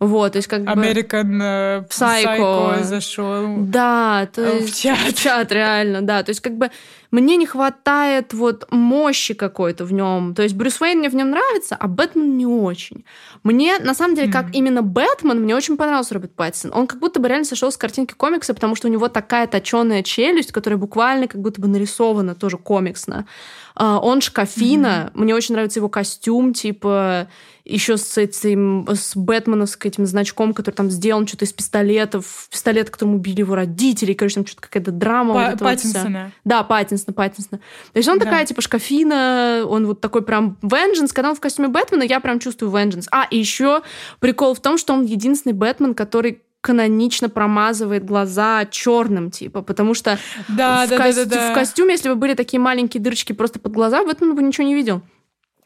Вот, 0.00 0.32
то 0.32 0.38
есть 0.38 0.48
как 0.48 0.64
бы... 0.64 0.72
American 0.72 1.86
Psycho, 1.86 1.88
Psycho 1.90 2.82
зашел. 2.84 3.56
Да, 3.58 4.26
то 4.34 4.54
есть... 4.56 4.74
В 4.74 4.82
чат. 4.82 4.98
В 4.98 5.14
чат, 5.14 5.52
реально, 5.52 6.00
да. 6.00 6.22
То 6.22 6.30
есть 6.30 6.40
как 6.40 6.56
бы 6.56 6.70
мне 7.10 7.36
не 7.36 7.44
хватает 7.44 8.32
вот 8.32 8.66
мощи 8.70 9.34
какой-то 9.34 9.84
в 9.84 9.92
нем. 9.92 10.34
То 10.34 10.42
есть 10.42 10.54
Брюс 10.54 10.80
Уэйн 10.80 11.00
мне 11.00 11.10
в 11.10 11.14
нем 11.14 11.30
нравится, 11.30 11.76
а 11.78 11.86
Бэтмен 11.86 12.38
не 12.38 12.46
очень. 12.46 13.04
Мне, 13.42 13.78
на 13.78 13.92
самом 13.92 14.14
деле, 14.14 14.32
как 14.32 14.46
mm-hmm. 14.46 14.54
именно 14.54 14.82
Бэтмен, 14.82 15.42
мне 15.42 15.54
очень 15.54 15.76
понравился 15.76 16.14
Роберт 16.14 16.34
Паттинсон. 16.34 16.72
Он 16.72 16.86
как 16.86 16.98
будто 16.98 17.20
бы 17.20 17.28
реально 17.28 17.44
сошел 17.44 17.70
с 17.70 17.76
картинки 17.76 18.14
комикса, 18.14 18.54
потому 18.54 18.76
что 18.76 18.88
у 18.88 18.90
него 18.90 19.08
такая 19.08 19.46
точеная 19.48 20.02
челюсть, 20.02 20.52
которая 20.52 20.78
буквально 20.78 21.28
как 21.28 21.42
будто 21.42 21.60
бы 21.60 21.68
нарисована 21.68 22.34
тоже 22.34 22.56
комиксно. 22.56 23.26
Uh, 23.76 23.98
он 23.98 24.20
шкафина. 24.20 25.10
Mm-hmm. 25.12 25.20
Мне 25.20 25.34
очень 25.34 25.54
нравится 25.54 25.78
его 25.78 25.88
костюм, 25.88 26.52
типа 26.52 27.28
еще 27.70 27.96
с 27.96 28.18
этим, 28.18 28.86
с 28.88 29.16
Бэтменовским 29.16 29.90
этим 29.90 30.06
значком, 30.06 30.52
который 30.52 30.74
там 30.74 30.90
сделан 30.90 31.26
что-то 31.26 31.44
из 31.44 31.52
пистолетов, 31.52 32.48
пистолет, 32.50 32.90
которым 32.90 33.14
убили 33.14 33.40
его 33.40 33.54
родители, 33.54 34.12
короче, 34.12 34.36
там 34.36 34.46
что-то 34.46 34.62
какая-то 34.62 34.90
драма. 34.90 35.34
Па- 35.34 35.50
вот 35.50 35.58
Паттинсона. 35.60 36.24
Вот 36.24 36.32
да, 36.44 36.62
Паттинсона, 36.64 37.12
Паттинсона. 37.12 37.58
То 37.92 37.96
есть 37.96 38.08
он 38.08 38.18
да. 38.18 38.24
такая, 38.24 38.44
типа, 38.44 38.60
шкафина, 38.60 39.62
он 39.66 39.86
вот 39.86 40.00
такой 40.00 40.22
прям 40.22 40.58
Vengeance. 40.62 41.12
Когда 41.12 41.30
он 41.30 41.36
в 41.36 41.40
костюме 41.40 41.68
Бэтмена, 41.68 42.02
я 42.02 42.20
прям 42.20 42.40
чувствую 42.40 42.72
Vengeance. 42.72 43.06
А, 43.10 43.26
и 43.30 43.38
еще 43.38 43.82
прикол 44.18 44.54
в 44.54 44.60
том, 44.60 44.78
что 44.78 44.92
он 44.92 45.04
единственный 45.04 45.52
Бэтмен, 45.52 45.94
который 45.94 46.42
канонично 46.60 47.28
промазывает 47.28 48.04
глаза 48.04 48.66
черным, 48.66 49.30
типа, 49.30 49.62
потому 49.62 49.94
что 49.94 50.18
да, 50.48 50.86
в, 50.86 50.90
да, 50.90 50.96
ко- 50.98 51.14
да, 51.14 51.24
да, 51.24 51.36
да. 51.36 51.50
в 51.52 51.54
костюме, 51.54 51.92
если 51.92 52.10
бы 52.10 52.16
были 52.16 52.34
такие 52.34 52.60
маленькие 52.60 53.02
дырочки 53.02 53.32
просто 53.32 53.58
под 53.58 53.72
глаза, 53.72 54.04
Бэтмен 54.04 54.34
бы 54.34 54.42
ничего 54.42 54.66
не 54.66 54.74
видел. 54.74 55.02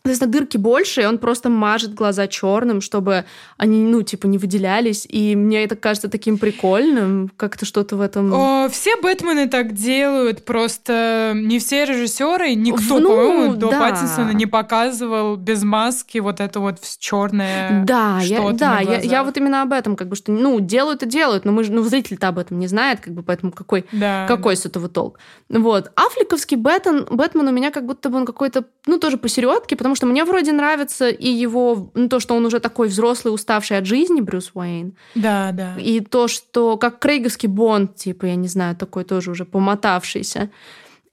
Соответственно, 0.07 0.33
дырки 0.33 0.59
больше, 0.59 1.01
и 1.01 1.07
он 1.07 1.17
просто 1.17 1.49
мажет 1.49 1.95
глаза 1.95 2.27
черным, 2.27 2.83
чтобы 2.83 3.25
они, 3.57 3.83
ну, 3.85 4.03
типа, 4.03 4.27
не 4.27 4.37
выделялись. 4.37 5.07
И 5.09 5.35
мне 5.35 5.65
это 5.65 5.77
кажется 5.77 6.11
таким 6.11 6.37
прикольным, 6.37 7.31
как-то 7.39 7.65
что-то 7.65 7.97
в 7.97 8.03
этом... 8.03 8.31
О, 8.35 8.69
все 8.69 9.01
Бэтмены 9.01 9.49
так 9.49 9.73
делают, 9.73 10.45
просто 10.45 11.33
не 11.35 11.59
все 11.59 11.87
режиссеры, 11.87 12.55
никто, 12.55 12.99
ну, 12.99 13.09
по-моему, 13.09 13.55
до 13.55 13.71
да. 13.71 13.81
Паттинсона 13.81 14.33
не 14.33 14.45
показывал 14.45 15.37
без 15.37 15.63
маски 15.63 16.19
вот 16.19 16.41
это 16.41 16.61
вот 16.61 16.81
черное 16.99 17.83
да, 17.87 18.19
я, 18.21 18.53
Да, 18.53 18.81
я, 18.81 18.99
я 19.01 19.25
вот 19.25 19.39
именно 19.39 19.63
об 19.63 19.73
этом, 19.73 19.97
как 19.97 20.09
бы, 20.09 20.17
что, 20.17 20.33
ну, 20.33 20.61
делают 20.61 21.03
и 21.03 21.07
делают, 21.07 21.47
но 21.47 21.53
мы 21.53 21.65
же, 21.65 21.73
ну, 21.73 21.83
зритель-то 21.83 22.29
об 22.29 22.39
этом 22.39 22.59
не 22.59 22.67
знает, 22.67 23.01
как 23.01 23.15
бы, 23.15 23.23
поэтому 23.23 23.53
какой, 23.53 23.87
да, 23.91 24.27
какой 24.29 24.59
с 24.59 24.67
этого 24.67 24.91
толк? 24.91 25.19
Вот. 25.49 25.91
Аффлековский 25.97 26.59
Бэтмен, 26.59 27.07
Бэтмен 27.11 27.49
у 27.49 27.53
меня 27.53 27.71
как 27.71 27.87
будто 27.87 28.11
бы 28.11 28.19
он 28.19 28.27
какой-то, 28.27 28.67
ну, 28.85 28.99
тоже 28.99 29.17
посередке, 29.17 29.77
потому 29.77 29.94
потому 29.95 30.11
что 30.11 30.13
мне 30.13 30.25
вроде 30.25 30.53
нравится 30.53 31.09
и 31.09 31.29
его, 31.29 31.91
ну, 31.95 32.09
то, 32.09 32.19
что 32.19 32.35
он 32.35 32.45
уже 32.45 32.59
такой 32.59 32.89
взрослый, 32.89 33.33
уставший 33.33 33.79
от 33.79 33.87
жизни, 33.87 34.21
Брюс 34.21 34.51
Уэйн. 34.55 34.97
Да, 35.15 35.53
да. 35.53 35.75
И 35.79 36.01
то, 36.01 36.27
что 36.27 36.77
как 36.77 36.99
Крейговский 36.99 37.49
Бонд, 37.49 37.95
типа, 37.95 38.27
я 38.27 38.35
не 38.35 38.49
знаю, 38.49 38.75
такой 38.75 39.05
тоже 39.05 39.31
уже 39.31 39.45
помотавшийся. 39.45 40.51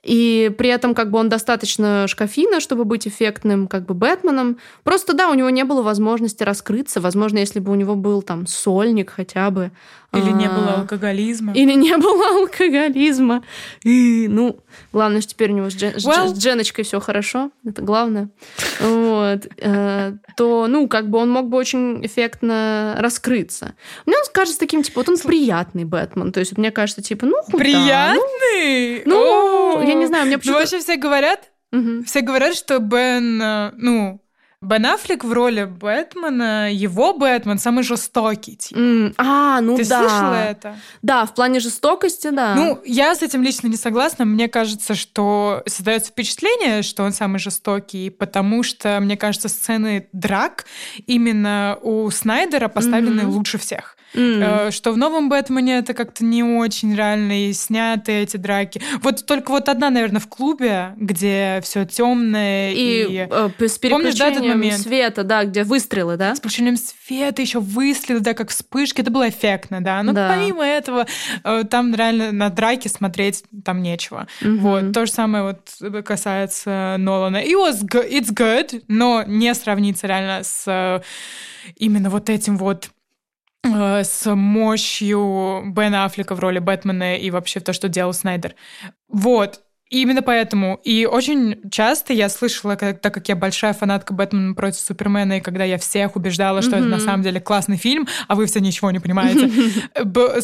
И 0.03 0.51
при 0.57 0.69
этом 0.69 0.95
как 0.95 1.11
бы 1.11 1.19
он 1.19 1.29
достаточно 1.29 2.07
шкафина, 2.07 2.59
чтобы 2.59 2.85
быть 2.85 3.07
эффектным 3.07 3.67
как 3.67 3.85
бы 3.85 3.93
Бэтменом. 3.93 4.57
Просто 4.83 5.13
да, 5.13 5.29
у 5.29 5.33
него 5.35 5.49
не 5.49 5.63
было 5.63 5.81
возможности 5.83 6.43
раскрыться. 6.43 7.01
Возможно, 7.01 7.37
если 7.37 7.59
бы 7.59 7.71
у 7.71 7.75
него 7.75 7.95
был 7.95 8.21
там 8.21 8.47
сольник 8.47 9.11
хотя 9.11 9.51
бы. 9.51 9.71
Или 10.13 10.29
а... 10.29 10.33
не 10.33 10.49
было 10.49 10.73
алкоголизма. 10.79 11.53
Или 11.53 11.73
не 11.73 11.95
было 11.97 12.41
алкоголизма. 12.41 13.43
И, 13.83 14.27
ну, 14.27 14.59
главное, 14.91 15.21
что 15.21 15.31
теперь 15.31 15.51
у 15.51 15.55
него 15.55 15.69
с, 15.69 15.75
Джен... 15.75 15.93
well... 15.95 16.27
с 16.27 16.37
Дженочкой 16.37 16.83
все 16.83 16.99
хорошо. 16.99 17.51
Это 17.65 17.81
главное. 17.81 18.29
Вот. 18.81 19.47
Э, 19.57 20.13
то, 20.35 20.67
ну, 20.67 20.89
как 20.89 21.09
бы 21.09 21.19
он 21.19 21.29
мог 21.29 21.47
бы 21.47 21.57
очень 21.57 22.05
эффектно 22.05 22.95
раскрыться. 22.99 23.75
Мне 24.05 24.17
он 24.17 24.23
кажется 24.33 24.59
таким, 24.59 24.83
типа, 24.83 24.99
вот 24.99 25.09
он 25.09 25.17
приятный 25.17 25.85
Бэтмен. 25.85 26.33
То 26.33 26.41
есть 26.41 26.57
мне 26.57 26.71
кажется, 26.71 27.01
типа, 27.01 27.25
ну, 27.25 27.37
Приятный? 27.57 29.03
Ну, 29.05 29.50
я 29.79 29.93
не 29.93 30.05
знаю, 30.07 30.25
мне 30.25 30.37
почему-то... 30.37 30.59
Ну, 30.59 30.63
вообще 30.63 30.79
все 30.79 30.97
говорят, 30.97 31.51
все 32.05 32.21
говорят, 32.21 32.55
что 32.55 32.79
Бен, 32.79 33.41
э, 33.41 33.71
ну, 33.77 34.20
Бен 34.63 34.85
Аффлек 34.85 35.23
в 35.23 35.33
роли 35.33 35.63
Бэтмена, 35.63 36.71
его 36.71 37.13
Бэтмен 37.13 37.57
самый 37.57 37.83
жестокий. 37.83 38.57
Типа. 38.57 38.79
Mm, 38.79 39.13
а, 39.17 39.59
ну 39.59 39.75
Ты 39.75 39.87
да. 39.87 39.99
слышала 40.01 40.35
это? 40.35 40.75
Да, 41.01 41.25
в 41.25 41.33
плане 41.33 41.59
жестокости, 41.59 42.29
да. 42.29 42.53
Ну, 42.53 42.79
я 42.85 43.15
с 43.15 43.23
этим 43.23 43.41
лично 43.41 43.67
не 43.67 43.75
согласна. 43.75 44.23
Мне 44.23 44.47
кажется, 44.47 44.93
что 44.93 45.63
создается 45.65 46.11
впечатление, 46.11 46.83
что 46.83 47.01
он 47.01 47.11
самый 47.11 47.39
жестокий, 47.39 48.11
потому 48.11 48.61
что, 48.61 48.99
мне 49.01 49.17
кажется, 49.17 49.49
сцены 49.49 50.07
драк 50.13 50.65
именно 51.07 51.79
у 51.81 52.11
Снайдера 52.11 52.67
поставлены 52.67 53.21
mm-hmm. 53.21 53.31
лучше 53.31 53.57
всех. 53.57 53.97
Mm. 54.13 54.71
Что 54.71 54.91
в 54.91 54.97
новом 54.97 55.29
Бэтмене 55.29 55.77
это 55.77 55.93
как-то 55.93 56.25
не 56.25 56.43
очень 56.43 56.93
реально 56.95 57.47
и 57.47 57.53
сняты 57.53 58.11
эти 58.11 58.37
драки. 58.37 58.81
Вот 59.01 59.25
только 59.25 59.51
вот 59.51 59.69
одна, 59.69 59.89
наверное, 59.89 60.19
в 60.19 60.27
клубе, 60.27 60.93
где 60.97 61.61
все 61.63 61.85
темное 61.85 62.71
и, 62.71 63.05
и 63.09 63.27
э, 63.29 63.49
с 63.59 63.79
Помнишь, 63.79 64.15
да, 64.15 64.27
этот 64.27 64.43
момент? 64.55 64.81
света, 64.81 65.23
да, 65.23 65.45
где 65.45 65.63
выстрелы, 65.63 66.17
да? 66.17 66.35
С 66.35 66.39
включением 66.39 66.77
света, 66.77 67.41
еще 67.41 67.59
выстрелы, 67.59 68.19
да, 68.19 68.33
как 68.33 68.49
вспышки. 68.49 69.01
Это 69.01 69.11
было 69.11 69.29
эффектно, 69.29 69.83
да. 69.83 70.01
Но 70.03 70.13
да. 70.13 70.29
помимо 70.29 70.63
этого, 70.65 71.05
э, 71.43 71.63
там 71.69 71.93
реально 71.93 72.31
на 72.31 72.49
драки 72.49 72.87
смотреть 72.87 73.43
там 73.63 73.81
нечего. 73.81 74.27
Mm-hmm. 74.41 74.57
Вот. 74.57 74.93
То 74.93 75.05
же 75.05 75.11
самое 75.11 75.43
вот 75.43 76.05
касается 76.05 76.95
Нолана. 76.97 77.37
It 77.37 77.53
was 77.53 77.83
good, 77.83 78.09
it's 78.09 78.33
good, 78.33 78.83
но 78.87 79.23
не 79.25 79.53
сравнится 79.53 80.07
реально 80.07 80.43
с 80.43 80.63
э, 80.67 81.01
именно 81.75 82.09
вот 82.09 82.29
этим 82.29 82.57
вот 82.57 82.89
Э, 83.63 84.03
с 84.03 84.33
мощью 84.33 85.63
Бена 85.67 86.05
Аффлека 86.05 86.35
в 86.35 86.39
роли 86.39 86.59
Бэтмена 86.59 87.17
и 87.17 87.29
вообще 87.29 87.59
то, 87.59 87.73
что 87.73 87.89
делал 87.89 88.13
Снайдер. 88.13 88.55
Вот. 89.07 89.61
И 89.91 90.01
именно 90.01 90.21
поэтому. 90.21 90.79
И 90.83 91.05
очень 91.05 91.69
часто 91.69 92.13
я 92.13 92.29
слышала, 92.29 92.75
как, 92.75 92.99
так 92.99 93.13
как 93.13 93.27
я 93.27 93.35
большая 93.35 93.73
фанатка 93.73 94.13
Бэтмена 94.13 94.55
против 94.55 94.79
Супермена, 94.79 95.37
и 95.37 95.41
когда 95.41 95.65
я 95.65 95.77
всех 95.77 96.15
убеждала, 96.15 96.61
что 96.61 96.71
mm-hmm. 96.71 96.79
это 96.79 96.87
на 96.87 96.99
самом 96.99 97.23
деле 97.23 97.41
классный 97.41 97.77
фильм, 97.77 98.07
а 98.27 98.35
вы 98.35 98.45
все 98.45 98.61
ничего 98.61 98.89
не 98.91 98.99
понимаете. 98.99 99.51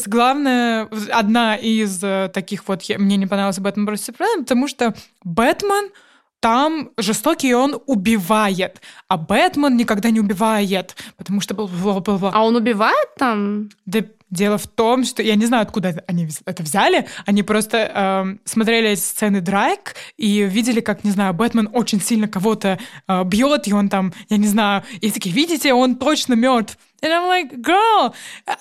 Главное, 0.06 0.88
одна 1.10 1.56
из 1.56 2.04
э, 2.04 2.30
таких 2.32 2.68
вот 2.68 2.82
мне 2.98 3.16
не 3.16 3.26
понравился 3.26 3.62
Бэтмен 3.62 3.86
против 3.86 4.04
Супермена, 4.04 4.42
потому 4.42 4.68
что 4.68 4.94
Бэтмен— 5.24 5.90
там 6.40 6.90
жестокий 6.96 7.52
он 7.54 7.80
убивает, 7.86 8.80
а 9.08 9.16
Бэтмен 9.16 9.76
никогда 9.76 10.10
не 10.10 10.20
убивает, 10.20 10.94
потому 11.16 11.40
что... 11.40 11.54
Бла-бла-бла. 11.54 12.30
А 12.32 12.44
он 12.44 12.54
убивает 12.54 13.08
там? 13.16 13.70
Да 13.86 14.00
дело 14.30 14.58
в 14.58 14.66
том, 14.66 15.04
что 15.04 15.22
я 15.22 15.34
не 15.34 15.46
знаю, 15.46 15.62
откуда 15.62 16.02
они 16.06 16.28
это 16.44 16.62
взяли. 16.62 17.06
Они 17.26 17.42
просто 17.42 17.78
э, 17.78 18.36
смотрели 18.44 18.94
сцены 18.94 19.40
драйк 19.40 19.94
и 20.16 20.42
видели, 20.42 20.80
как, 20.80 21.04
не 21.04 21.10
знаю, 21.10 21.34
Бэтмен 21.34 21.70
очень 21.72 22.00
сильно 22.00 22.28
кого-то 22.28 22.78
э, 23.06 23.24
бьет, 23.24 23.68
и 23.68 23.72
он 23.72 23.88
там, 23.88 24.12
я 24.28 24.36
не 24.36 24.48
знаю, 24.48 24.82
и 25.00 25.10
такие, 25.10 25.34
видите, 25.34 25.72
он 25.72 25.96
точно 25.96 26.34
мертв. 26.34 26.78
And 27.00 27.12
I'm 27.12 27.28
like, 27.28 27.60
girl, 27.60 28.12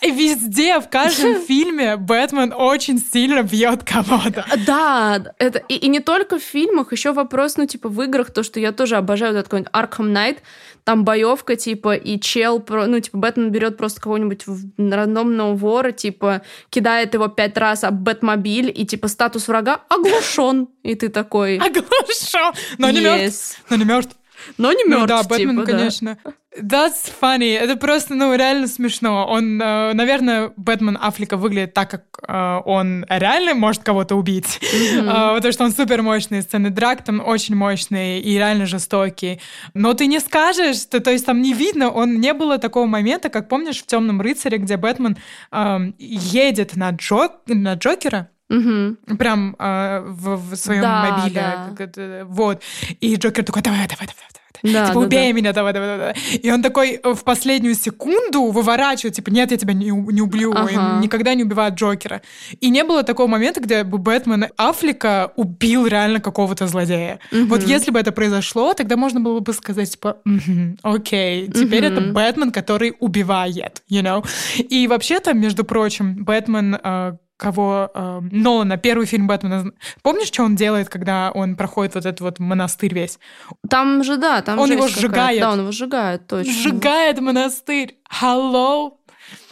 и 0.01 0.11
везде, 0.11 0.79
в 0.79 0.89
каждом 0.89 1.41
фильме 1.47 1.97
Бэтмен 1.97 2.53
очень 2.53 2.99
сильно 2.99 3.41
бьет 3.41 3.83
кого-то. 3.83 4.45
Да, 4.67 5.33
это 5.39 5.57
и, 5.67 5.75
и 5.75 5.87
не 5.87 6.01
только 6.01 6.37
в 6.37 6.43
фильмах, 6.43 6.91
еще 6.91 7.13
вопрос, 7.13 7.57
ну, 7.57 7.65
типа, 7.65 7.89
в 7.89 7.99
играх, 8.03 8.29
то, 8.31 8.43
что 8.43 8.59
я 8.59 8.71
тоже 8.71 8.95
обожаю 8.97 9.33
вот 9.33 9.39
этот 9.39 9.67
Arkham 9.73 10.13
Knight, 10.13 10.37
там 10.83 11.03
боевка, 11.03 11.55
типа, 11.55 11.95
и 11.95 12.19
чел, 12.19 12.63
ну, 12.69 12.99
типа, 12.99 13.17
Бэтмен 13.17 13.49
берет 13.49 13.75
просто 13.75 14.01
кого-нибудь 14.01 14.45
рандомного 14.77 15.55
вора, 15.55 15.91
типа, 15.91 16.43
кидает 16.69 17.15
его 17.15 17.29
пять 17.29 17.57
раз 17.57 17.83
об 17.83 17.95
Бэтмобиль, 17.95 18.71
и, 18.73 18.85
типа, 18.85 19.07
статус 19.07 19.47
врага 19.47 19.81
оглушен. 19.89 20.69
И 20.83 20.93
ты 20.93 21.09
такой... 21.09 21.57
Оглушен! 21.57 22.53
Но 22.77 22.91
не 22.91 23.01
мертв. 23.01 23.59
Но 23.71 23.77
не 23.77 23.83
мертв. 23.83 24.15
Но 24.57 24.71
не 24.71 24.83
мертв. 24.85 25.01
Ну, 25.01 25.07
да, 25.07 25.23
Бэтмен, 25.23 25.55
типа, 25.55 25.65
конечно. 25.65 26.17
Да. 26.23 26.33
That's 26.59 27.11
funny. 27.21 27.55
Это 27.55 27.75
просто, 27.75 28.15
ну, 28.15 28.33
реально 28.35 28.67
смешно. 28.67 29.27
Он, 29.27 29.61
э, 29.61 29.93
наверное, 29.93 30.53
Бэтмен 30.57 30.97
Аффлека 30.99 31.37
выглядит 31.37 31.73
так, 31.73 31.91
как 31.91 32.03
э, 32.27 32.61
он 32.65 33.05
реально 33.09 33.53
может 33.53 33.83
кого-то 33.83 34.15
убить. 34.15 34.59
Mm-hmm. 34.61 35.35
Потому 35.35 35.51
что 35.51 35.63
он 35.65 35.71
супер 35.71 36.01
мощный. 36.01 36.41
Сцены 36.41 36.69
драк 36.69 37.03
там 37.03 37.21
очень 37.25 37.55
мощные 37.55 38.21
и 38.21 38.33
реально 38.37 38.65
жестокие. 38.65 39.39
Но 39.73 39.93
ты 39.93 40.07
не 40.07 40.19
скажешь, 40.19 40.85
то, 40.85 40.99
то 40.99 41.11
есть 41.11 41.25
там 41.25 41.41
не 41.41 41.53
видно, 41.53 41.91
он 41.91 42.19
не 42.19 42.33
было 42.33 42.57
такого 42.57 42.85
момента, 42.87 43.29
как 43.29 43.49
помнишь 43.49 43.83
в 43.83 43.85
Темном 43.85 44.21
рыцаре, 44.21 44.57
где 44.57 44.77
Бэтмен 44.77 45.17
э, 45.51 45.77
едет 45.99 46.75
на, 46.75 46.89
Джок, 46.89 47.33
на 47.45 47.73
Джокера. 47.75 48.29
Угу. 48.49 49.17
Прям 49.17 49.55
э, 49.59 50.01
в, 50.05 50.51
в 50.51 50.55
своем 50.55 50.81
да, 50.81 51.09
мобиле. 51.09 51.41
Да. 51.41 51.73
Как, 51.75 52.27
вот. 52.27 52.61
И 53.01 53.15
Джокер 53.15 53.43
такой, 53.43 53.61
давай, 53.61 53.87
давай, 53.87 54.07
давай, 54.07 54.27
да, 54.63 54.87
типа, 54.87 54.99
да, 54.99 55.05
убей 55.05 55.31
да. 55.31 55.37
меня, 55.37 55.53
давай, 55.53 55.73
давай, 55.73 55.97
давай. 55.97 56.15
И 56.41 56.51
он 56.51 56.61
такой 56.61 56.99
в 57.03 57.23
последнюю 57.23 57.75
секунду 57.75 58.43
выворачивает, 58.51 59.15
типа, 59.15 59.29
нет, 59.29 59.51
я 59.51 59.57
тебя 59.57 59.73
не, 59.73 59.89
не 59.89 60.21
убью, 60.21 60.51
ага. 60.53 60.99
никогда 61.01 61.33
не 61.33 61.43
убивает 61.43 61.75
Джокера. 61.75 62.21
И 62.59 62.69
не 62.69 62.83
было 62.83 63.03
такого 63.03 63.27
момента, 63.27 63.59
где 63.59 63.83
бы 63.83 63.97
Бэтмен 63.97 64.47
Аффлека 64.57 65.31
убил 65.35 65.87
реально 65.87 66.19
какого-то 66.19 66.67
злодея. 66.67 67.19
Угу. 67.31 67.45
Вот 67.45 67.63
если 67.63 67.91
бы 67.91 67.99
это 67.99 68.11
произошло, 68.11 68.73
тогда 68.73 68.97
можно 68.97 69.19
было 69.19 69.39
бы 69.39 69.53
сказать, 69.53 69.91
типа, 69.91 70.17
угу, 70.25 70.77
окей, 70.83 71.47
теперь 71.47 71.87
угу. 71.87 71.93
это 71.93 72.01
Бэтмен, 72.11 72.51
который 72.51 72.95
убивает, 72.99 73.83
you 73.89 74.01
know? 74.01 74.25
И 74.57 74.87
вообще-то, 74.87 75.33
между 75.33 75.63
прочим, 75.63 76.23
Бэтмен 76.23 76.79
э, 76.81 77.17
кого 77.37 77.91
э, 77.93 78.19
Нолана, 78.31 78.77
первый 78.77 79.05
фильм 79.05 79.27
Бэтмена. 79.27 79.71
Помнишь, 80.01 80.27
что 80.27 80.43
он 80.43 80.55
делает, 80.55 80.89
когда 80.89 81.31
он 81.31 81.55
проходит 81.55 81.95
вот 81.95 82.05
этот 82.05 82.21
вот 82.21 82.39
монастырь 82.39 82.93
весь? 82.93 83.19
Там 83.69 84.03
же, 84.03 84.17
да, 84.17 84.41
там 84.41 84.59
Он 84.59 84.71
его 84.71 84.87
сжигает. 84.87 85.39
Да, 85.39 85.51
он 85.51 85.59
его 85.59 85.71
сжигает, 85.71 86.27
точно. 86.27 86.51
Сжигает 86.51 87.19
монастырь. 87.19 87.97
Hello? 88.21 88.93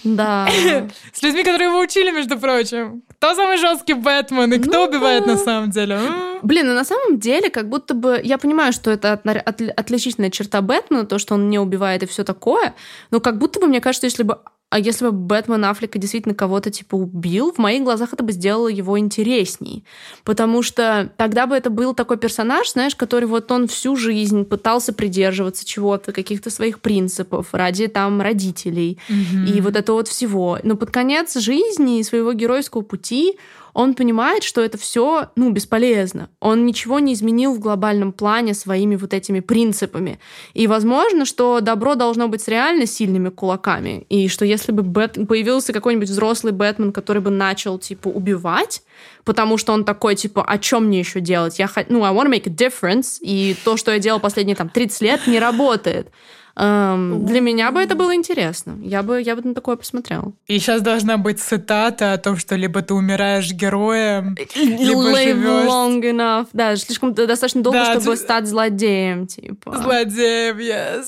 Да. 0.03 0.47
С 1.13 1.21
людьми, 1.23 1.43
которые 1.43 1.69
его 1.69 1.79
учили, 1.79 2.11
между 2.11 2.37
прочим. 2.37 3.03
Кто 3.17 3.33
самый 3.33 3.57
жесткий 3.57 3.93
Бэтмен 3.93 4.53
и 4.53 4.59
кто 4.59 4.85
ну, 4.85 4.89
убивает 4.89 5.25
на 5.25 5.37
самом 5.37 5.71
деле? 5.71 5.99
Блин, 6.43 6.67
ну 6.67 6.73
на 6.73 6.85
самом 6.85 7.19
деле, 7.19 7.49
как 7.49 7.69
будто 7.69 7.93
бы... 7.95 8.21
Я 8.23 8.37
понимаю, 8.37 8.71
что 8.71 8.91
это 8.91 9.13
от, 9.13 9.25
от, 9.25 9.61
отличительная 9.61 10.29
черта 10.29 10.61
Бэтмена, 10.61 11.05
то, 11.05 11.17
что 11.17 11.33
он 11.33 11.49
не 11.49 11.57
убивает 11.57 12.03
и 12.03 12.05
все 12.05 12.23
такое, 12.23 12.75
но 13.09 13.19
как 13.19 13.39
будто 13.39 13.59
бы, 13.59 13.67
мне 13.67 13.81
кажется, 13.81 14.05
если 14.05 14.23
бы 14.23 14.39
а 14.75 14.79
если 14.79 15.05
бы 15.05 15.13
Бэтмен 15.13 15.63
Аффлека 15.63 15.97
действительно 15.99 16.35
кого-то 16.35 16.69
типа 16.69 16.95
убил, 16.95 17.53
в 17.53 17.59
моих 17.59 17.83
глазах 17.83 18.11
это 18.11 18.25
бы 18.25 18.33
сделало 18.33 18.67
его 18.67 18.99
интересней. 18.99 19.85
Потому 20.25 20.63
что 20.63 21.13
тогда 21.15 21.47
бы 21.47 21.55
это 21.55 21.69
был 21.69 21.93
такой 21.93 22.17
персонаж, 22.17 22.69
знаешь, 22.73 22.93
который 22.93 23.23
вот 23.23 23.49
он 23.53 23.69
всю 23.69 23.95
жизнь 23.95 24.43
пытался 24.43 24.91
придерживаться 24.91 25.65
чего-то, 25.65 26.11
каких-то 26.11 26.49
своих 26.49 26.81
принципов 26.81 27.53
ради 27.53 27.87
там 27.87 28.21
родителей 28.21 28.99
mm-hmm. 29.07 29.47
и 29.55 29.61
вот 29.61 29.77
это 29.77 29.93
вот 29.93 30.09
всего. 30.09 30.59
Но 30.63 30.75
под 30.75 30.91
конец 30.91 31.37
жизни 31.37 31.99
и 31.99 32.03
своего 32.03 32.33
геройского 32.33 32.81
пути 32.81 33.37
он 33.75 33.93
понимает, 33.93 34.43
что 34.43 34.61
это 34.61 34.77
все, 34.77 35.31
ну, 35.35 35.51
бесполезно. 35.51 36.29
Он 36.39 36.65
ничего 36.65 36.99
не 36.99 37.11
изменил 37.11 37.53
в 37.53 37.59
глобальном 37.59 38.13
плане 38.13 38.53
своими 38.53 38.95
вот 38.95 39.13
этими 39.13 39.41
принципами. 39.41 40.17
И 40.53 40.65
возможно, 40.65 41.25
что 41.25 41.59
добро 41.59 41.95
должно 41.95 42.29
быть 42.29 42.41
с 42.41 42.47
реально 42.47 42.85
сильными 42.85 43.27
кулаками. 43.27 44.05
И 44.07 44.29
что 44.29 44.45
если 44.45 44.71
бы 44.71 44.81
Бэт... 44.81 45.27
появился 45.27 45.73
какой-нибудь 45.73 46.07
взрослый 46.07 46.53
Бэтмен, 46.53 46.93
который 46.93 47.21
бы 47.21 47.31
начал, 47.31 47.77
типа, 47.77 48.07
убивать, 48.07 48.81
потому 49.25 49.57
что 49.57 49.73
он 49.73 49.83
такой, 49.83 50.15
типа, 50.15 50.45
а 50.47 50.57
чем 50.57 50.85
мне 50.85 50.99
еще 50.99 51.19
делать? 51.19 51.59
Я, 51.59 51.69
ну, 51.89 52.05
I 52.05 52.13
want 52.13 52.27
to 52.27 52.31
make 52.31 52.47
a 52.47 52.49
difference, 52.49 53.17
и 53.19 53.57
то, 53.65 53.75
что 53.75 53.91
я 53.91 53.99
делал 53.99 54.21
последние, 54.21 54.55
там, 54.55 54.69
30 54.69 55.01
лет, 55.01 55.27
не 55.27 55.37
работает. 55.37 56.11
Эм, 56.57 57.25
для 57.25 57.41
меня 57.41 57.71
бы 57.71 57.81
это 57.81 57.95
было 57.95 58.15
интересно. 58.15 58.77
Я 58.81 59.03
бы, 59.03 59.21
я 59.21 59.35
бы 59.35 59.41
на 59.41 59.53
такое 59.53 59.75
посмотрела. 59.75 60.31
И 60.47 60.57
сейчас 60.57 60.81
должна 60.81 61.17
быть 61.17 61.39
цитата 61.39 62.13
о 62.13 62.17
том, 62.17 62.37
что 62.37 62.55
либо 62.55 62.81
ты 62.81 62.93
умираешь 62.93 63.51
героем, 63.51 64.37
либо 64.55 65.11
Live 65.11 65.33
живешь... 65.33 65.69
long 65.69 66.01
enough. 66.01 66.47
Да, 66.53 66.75
слишком 66.77 67.13
достаточно 67.13 67.61
долго, 67.61 67.79
да, 67.79 67.99
чтобы 67.99 68.15
ты... 68.15 68.21
стать 68.21 68.47
злодеем, 68.47 69.27
типа. 69.27 69.77
Злодеем, 69.77 70.57
yes. 70.57 71.05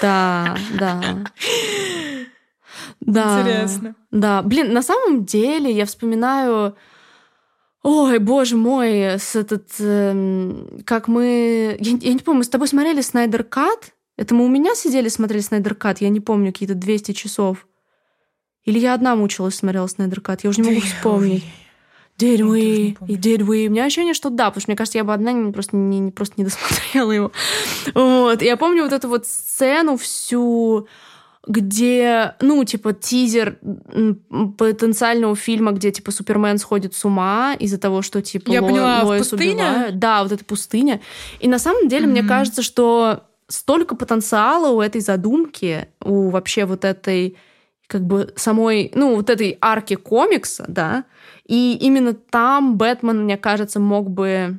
Да, 0.00 0.56
да. 0.78 1.02
Да. 3.00 3.40
Интересно. 3.40 3.94
Да. 4.10 4.42
Блин, 4.42 4.72
на 4.72 4.82
самом 4.82 5.24
деле 5.24 5.70
я 5.70 5.86
вспоминаю... 5.86 6.76
Ой, 7.82 8.18
боже 8.18 8.56
мой, 8.56 9.18
с 9.18 9.34
этот... 9.36 9.68
Э, 9.78 10.82
как 10.84 11.08
мы... 11.08 11.76
Я, 11.80 11.96
я 12.00 12.12
не 12.12 12.18
помню, 12.18 12.38
мы 12.38 12.44
с 12.44 12.48
тобой 12.48 12.68
смотрели 12.68 13.00
Снайдер 13.00 13.44
Кат? 13.44 13.92
Это 14.18 14.34
мы 14.34 14.44
у 14.44 14.48
меня 14.48 14.74
сидели, 14.74 15.08
смотрели 15.08 15.40
Снайдеркат, 15.40 16.00
я 16.00 16.08
не 16.08 16.18
помню, 16.18 16.52
какие-то 16.52 16.74
200 16.74 17.12
часов. 17.12 17.68
Или 18.64 18.80
я 18.80 18.92
одна 18.92 19.14
мучилась, 19.14 19.54
смотрела 19.54 19.86
Снайдеркат, 19.86 20.42
я 20.42 20.50
уже 20.50 20.60
не 20.60 20.70
могу 20.70 20.80
вспомнить. 20.80 21.44
Did 22.18 22.40
we? 22.40 22.98
Did 23.06 23.42
we? 23.46 23.68
У 23.68 23.70
меня 23.70 23.84
ощущение, 23.84 24.14
что 24.14 24.28
да, 24.28 24.46
потому 24.46 24.60
что 24.60 24.70
мне 24.72 24.76
кажется, 24.76 24.98
я 24.98 25.04
бы 25.04 25.14
одна 25.14 25.52
просто 25.52 25.76
не, 25.76 26.10
просто 26.10 26.34
не 26.36 26.44
досмотрела 26.46 27.12
его. 27.12 27.32
Вот. 27.94 28.42
Я 28.42 28.56
помню 28.56 28.82
вот 28.82 28.92
эту 28.92 29.08
вот 29.08 29.24
сцену 29.24 29.96
всю, 29.96 30.88
где, 31.46 32.34
ну, 32.40 32.64
типа, 32.64 32.94
тизер 32.94 33.60
потенциального 34.58 35.36
фильма, 35.36 35.70
где, 35.70 35.92
типа, 35.92 36.10
Супермен 36.10 36.58
сходит 36.58 36.92
с 36.96 37.04
ума 37.04 37.54
из-за 37.56 37.78
того, 37.78 38.02
что, 38.02 38.20
типа, 38.20 38.50
Я 38.50 38.62
Ло, 38.62 38.68
поняла, 38.68 39.02
Лоис 39.04 39.28
пустыня? 39.28 39.52
убивают. 39.52 39.98
Да, 40.00 40.24
вот 40.24 40.32
эта 40.32 40.44
пустыня. 40.44 41.00
И 41.38 41.46
на 41.46 41.60
самом 41.60 41.86
деле, 41.86 42.06
mm-hmm. 42.06 42.10
мне 42.10 42.22
кажется, 42.24 42.62
что 42.62 43.27
столько 43.48 43.96
потенциала 43.96 44.70
у 44.70 44.80
этой 44.80 45.00
задумки, 45.00 45.88
у 46.02 46.30
вообще 46.30 46.64
вот 46.64 46.84
этой 46.84 47.36
как 47.86 48.04
бы 48.04 48.32
самой, 48.36 48.92
ну, 48.94 49.16
вот 49.16 49.30
этой 49.30 49.56
арки 49.60 49.94
комикса, 49.94 50.66
да, 50.68 51.04
и 51.46 51.76
именно 51.80 52.12
там 52.12 52.76
Бэтмен, 52.76 53.24
мне 53.24 53.38
кажется, 53.38 53.80
мог 53.80 54.10
бы 54.10 54.58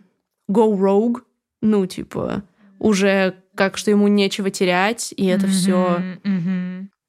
go 0.49 0.75
rogue, 0.75 1.21
ну, 1.61 1.85
типа, 1.85 2.43
уже 2.79 3.35
как 3.53 3.77
что 3.77 3.91
ему 3.91 4.07
нечего 4.07 4.49
терять, 4.49 5.13
и 5.15 5.25
это 5.27 5.45
mm-hmm, 5.45 5.49
все. 5.49 6.01
Mm-hmm. 6.23 6.58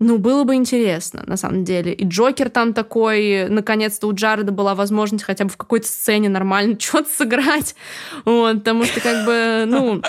Ну, 0.02 0.16
было 0.16 0.44
бы 0.44 0.54
интересно, 0.54 1.22
на 1.26 1.36
самом 1.36 1.62
деле. 1.62 1.92
И 1.92 2.06
Джокер 2.06 2.48
там 2.48 2.72
такой, 2.72 3.48
наконец-то 3.50 4.06
у 4.06 4.14
Джареда 4.14 4.50
была 4.50 4.74
возможность 4.74 5.24
хотя 5.24 5.44
бы 5.44 5.50
в 5.50 5.58
какой-то 5.58 5.86
сцене 5.86 6.30
нормально 6.30 6.76
что-то 6.80 7.10
сыграть. 7.10 7.74
Вот, 8.24 8.54
потому 8.60 8.84
что, 8.84 9.00
как 9.02 9.26
бы, 9.26 9.64
ну, 9.66 10.02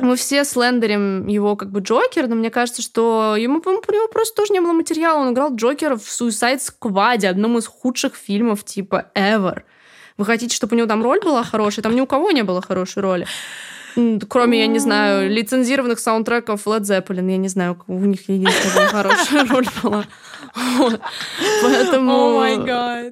мы 0.00 0.16
все 0.16 0.44
слендерим 0.44 1.26
его 1.26 1.56
как 1.56 1.70
бы 1.70 1.80
Джокер, 1.80 2.26
но 2.26 2.36
мне 2.36 2.48
кажется, 2.48 2.80
что 2.80 3.36
ему, 3.36 3.62
у 3.62 3.70
него 3.70 4.08
просто 4.08 4.34
тоже 4.34 4.54
не 4.54 4.60
было 4.60 4.72
материала. 4.72 5.20
Он 5.20 5.34
играл 5.34 5.54
Джокера 5.54 5.96
в 5.96 6.08
Suicide 6.08 6.60
Squad, 6.60 7.26
одном 7.26 7.58
из 7.58 7.66
худших 7.66 8.14
фильмов 8.14 8.64
типа 8.64 9.10
ever. 9.14 9.60
Вы 10.16 10.24
хотите, 10.24 10.56
чтобы 10.56 10.74
у 10.74 10.78
него 10.78 10.88
там 10.88 11.02
роль 11.02 11.20
была 11.20 11.44
хорошая? 11.44 11.82
Там 11.82 11.94
ни 11.94 12.00
у 12.00 12.06
кого 12.06 12.30
не 12.30 12.44
было 12.44 12.62
хорошей 12.62 13.02
роли. 13.02 13.26
Кроме, 14.28 14.60
я 14.60 14.66
не 14.66 14.78
знаю, 14.78 15.30
лицензированных 15.30 15.98
саундтреков 15.98 16.66
Led 16.66 16.82
Zeppelin. 16.82 17.30
Я 17.30 17.36
не 17.36 17.48
знаю, 17.48 17.78
у 17.86 17.98
них 18.00 18.28
единственная 18.28 18.88
хорошая 18.88 19.46
роль 19.50 19.66
была. 19.82 20.04
Поэтому... 21.62 22.40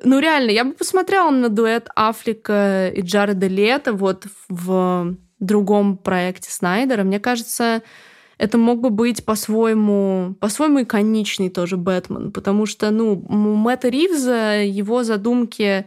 Ну, 0.05 0.19
реально, 0.19 0.51
я 0.51 0.65
бы 0.65 0.73
посмотрела 0.73 1.31
на 1.31 1.49
дуэт 1.49 1.89
Афлика 1.95 2.89
и 2.89 3.01
Джареда 3.03 3.47
Лето 3.47 3.93
вот 3.93 4.27
в 4.49 5.17
другом 5.39 5.97
проекте 5.97 6.51
Снайдера. 6.51 7.03
Мне 7.03 7.19
кажется, 7.19 7.83
это 8.39 8.59
мог 8.59 8.81
бы 8.81 8.91
быть 8.91 9.25
по-своему, 9.25 10.35
по-своему 10.41 10.83
иконичный 10.83 11.51
тоже 11.51 11.77
Бэтмен, 11.77 12.33
потому 12.33 12.67
что, 12.67 12.91
ну, 12.91 13.25
у 13.29 13.35
Мэтта 13.35 13.89
Ривза 13.89 14.63
его 14.63 15.03
задумки 15.03 15.87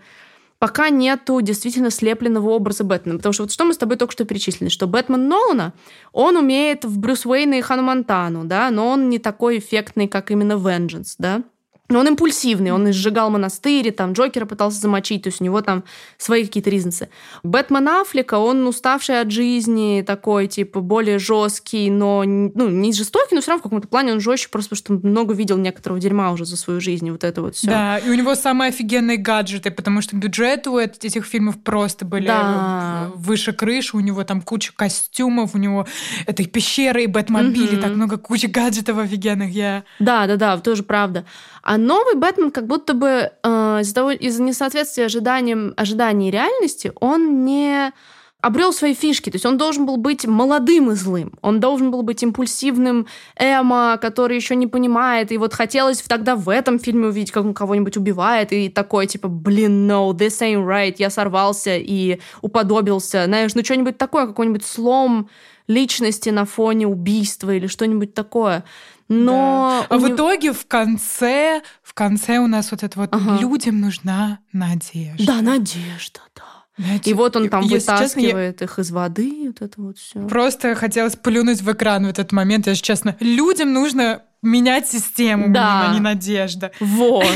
пока 0.64 0.90
нету 0.90 1.42
действительно 1.42 1.92
слепленного 1.92 2.52
образа 2.52 2.86
Бэтмена. 2.86 3.18
Потому 3.18 3.34
что 3.34 3.44
вот 3.44 3.52
что 3.52 3.66
мы 3.66 3.74
с 3.74 3.78
тобой 3.78 3.98
только 3.98 4.14
что 4.14 4.24
перечислили, 4.24 4.70
что 4.70 4.88
Бэтмен 4.88 5.28
Нолана, 5.28 5.74
он 6.14 6.38
умеет 6.38 6.86
в 6.86 7.00
Брюс 7.00 7.26
Уэйна 7.26 7.56
и 7.56 7.62
Хану 7.62 7.84
Монтану, 7.84 8.46
да, 8.46 8.72
но 8.72 8.88
он 8.88 9.10
не 9.10 9.20
такой 9.20 9.58
эффектный, 9.58 10.08
как 10.08 10.32
именно 10.32 10.54
Vengeance, 10.54 11.16
да. 11.20 11.44
Но 11.90 12.00
он 12.00 12.08
импульсивный, 12.08 12.72
он 12.72 12.92
сжигал 12.94 13.30
монастыри, 13.30 13.92
там 13.92 14.14
Джокера 14.14 14.46
пытался 14.46 14.80
замочить, 14.80 15.24
то 15.24 15.28
есть 15.28 15.42
у 15.42 15.44
него 15.44 15.62
там 15.62 15.84
свои 16.18 16.46
какие-то 16.46 16.70
ризницы. 16.70 17.10
Бэтмен 17.44 17.88
Аффлека, 17.90 18.36
он 18.36 18.66
уставший 18.66 19.20
от 19.20 19.32
жизни, 19.32 20.02
такой, 20.06 20.48
типа, 20.48 20.80
более 20.80 21.20
жесткий, 21.20 21.90
но 21.90 22.24
ну, 22.24 22.70
не 22.70 22.94
жестокий, 22.94 23.36
но 23.36 23.42
все 23.42 23.52
равно 23.52 23.60
в 23.60 23.64
каком-то 23.64 23.88
плане 23.90 24.14
он 24.14 24.22
жестче, 24.22 24.48
просто 24.50 24.76
потому 24.76 25.00
что 25.02 25.08
много 25.08 25.34
видел 25.34 25.58
некоторого 25.58 26.00
дерьма 26.00 26.32
уже 26.32 26.46
за 26.46 26.56
свою 26.56 26.80
жизнь, 26.80 27.12
вот 27.12 27.26
это 27.26 27.42
вот 27.42 27.56
все. 27.56 27.68
Да, 27.68 27.98
и 27.98 28.10
у 28.10 28.14
него 28.14 28.34
самые 28.36 28.70
офигенные 28.70 29.18
гаджеты, 29.18 29.70
потому 29.70 30.02
что 30.02 30.16
бюджеты 30.16 30.70
у 30.70 30.80
этих 30.80 31.26
фильмов 31.26 31.62
просто 31.62 32.06
были 32.06 32.28
да. 32.28 33.12
выше 33.14 33.52
крыши, 33.52 33.98
у 33.98 34.00
него 34.00 34.24
там 34.24 34.42
куча 34.42 34.72
костюмов, 34.74 35.54
у 35.54 35.58
него 35.58 35.86
этой 36.26 36.46
пещеры 36.46 37.04
и 37.04 37.08
Бэтмобили, 37.08 37.78
mm-hmm. 37.78 37.82
так 37.82 37.92
много 37.92 38.18
куча 38.18 38.48
гаджетов 38.48 38.98
офигенных, 38.98 39.52
я... 39.52 39.84
Да, 40.00 40.28
да, 40.28 40.38
да, 40.38 40.58
тоже 40.58 40.84
правда. 40.84 41.26
А 41.64 41.78
новый 41.78 42.16
Бэтмен 42.16 42.52
как 42.52 42.68
будто 42.68 42.94
бы 42.94 43.32
э, 43.42 43.80
из-за, 43.82 44.44
несоответствия 44.44 45.06
ожиданиям, 45.06 45.74
ожиданий 45.78 46.30
реальности 46.30 46.92
он 47.00 47.46
не 47.46 47.94
обрел 48.42 48.74
свои 48.74 48.94
фишки. 48.94 49.30
То 49.30 49.36
есть 49.36 49.46
он 49.46 49.58
должен 49.58 49.86
был 49.86 49.96
быть 49.96 50.26
молодым 50.26 50.92
и 50.92 50.96
злым. 50.96 51.32
Он 51.42 51.62
должен 51.62 51.92
был 51.92 52.02
быть 52.04 52.22
импульсивным 52.22 53.08
Эмо, 53.40 53.98
который 54.02 54.36
еще 54.36 54.58
не 54.58 54.68
понимает. 54.68 55.32
И 55.32 55.38
вот 55.38 55.54
хотелось 55.54 56.02
тогда 56.02 56.36
в 56.36 56.50
этом 56.50 56.78
фильме 56.78 57.08
увидеть, 57.08 57.32
как 57.32 57.46
он 57.46 57.54
кого-нибудь 57.54 57.96
убивает. 57.96 58.52
И 58.52 58.68
такой, 58.68 59.08
типа, 59.08 59.30
блин, 59.30 59.90
no, 59.90 60.12
this 60.12 60.42
ain't 60.42 60.68
right. 60.68 60.96
Я 60.98 61.10
сорвался 61.10 61.78
и 61.78 62.20
уподобился. 62.42 63.24
Знаешь, 63.26 63.56
ну 63.56 63.64
что-нибудь 63.64 63.98
такое, 63.98 64.28
какой-нибудь 64.28 64.66
слом 64.66 65.30
личности 65.68 66.30
на 66.30 66.44
фоне 66.44 66.88
убийства 66.88 67.56
или 67.56 67.68
что-нибудь 67.68 68.14
такое. 68.14 68.66
Но 69.14 69.86
да. 69.90 69.96
а 69.96 70.00
в 70.00 70.14
итоге 70.14 70.54
в 70.54 70.66
конце, 70.66 71.62
в 71.82 71.94
конце 71.94 72.40
у 72.40 72.48
нас 72.48 72.72
вот 72.72 72.84
это 72.84 73.00
вот 73.00 73.10
ага. 73.14 73.38
людям 73.40 73.80
нужна 73.80 74.40
надежда. 74.52 75.26
Да, 75.26 75.42
надежда, 75.42 76.22
да. 76.36 76.44
Знаете, 76.78 77.12
и 77.12 77.14
вот 77.14 77.36
он 77.36 77.50
там 77.50 77.68
вытаскивает 77.68 78.60
честно, 78.60 78.64
их 78.64 78.80
из 78.80 78.92
воды, 78.92 79.44
вот 79.48 79.62
это 79.62 79.82
вот 79.82 79.98
все. 80.00 80.28
Просто 80.28 80.74
хотелось 80.74 81.16
плюнуть 81.16 81.62
в 81.62 81.72
экран 81.72 82.06
в 82.06 82.10
этот 82.10 82.32
момент, 82.32 82.66
если 82.66 82.82
честно. 82.82 83.16
Людям 83.20 83.74
нужно 83.74 84.24
менять 84.42 84.88
систему, 84.88 85.54
да. 85.54 85.90
а 85.90 85.94
не 85.94 86.00
надежда. 86.00 86.72
Вот. 86.80 87.26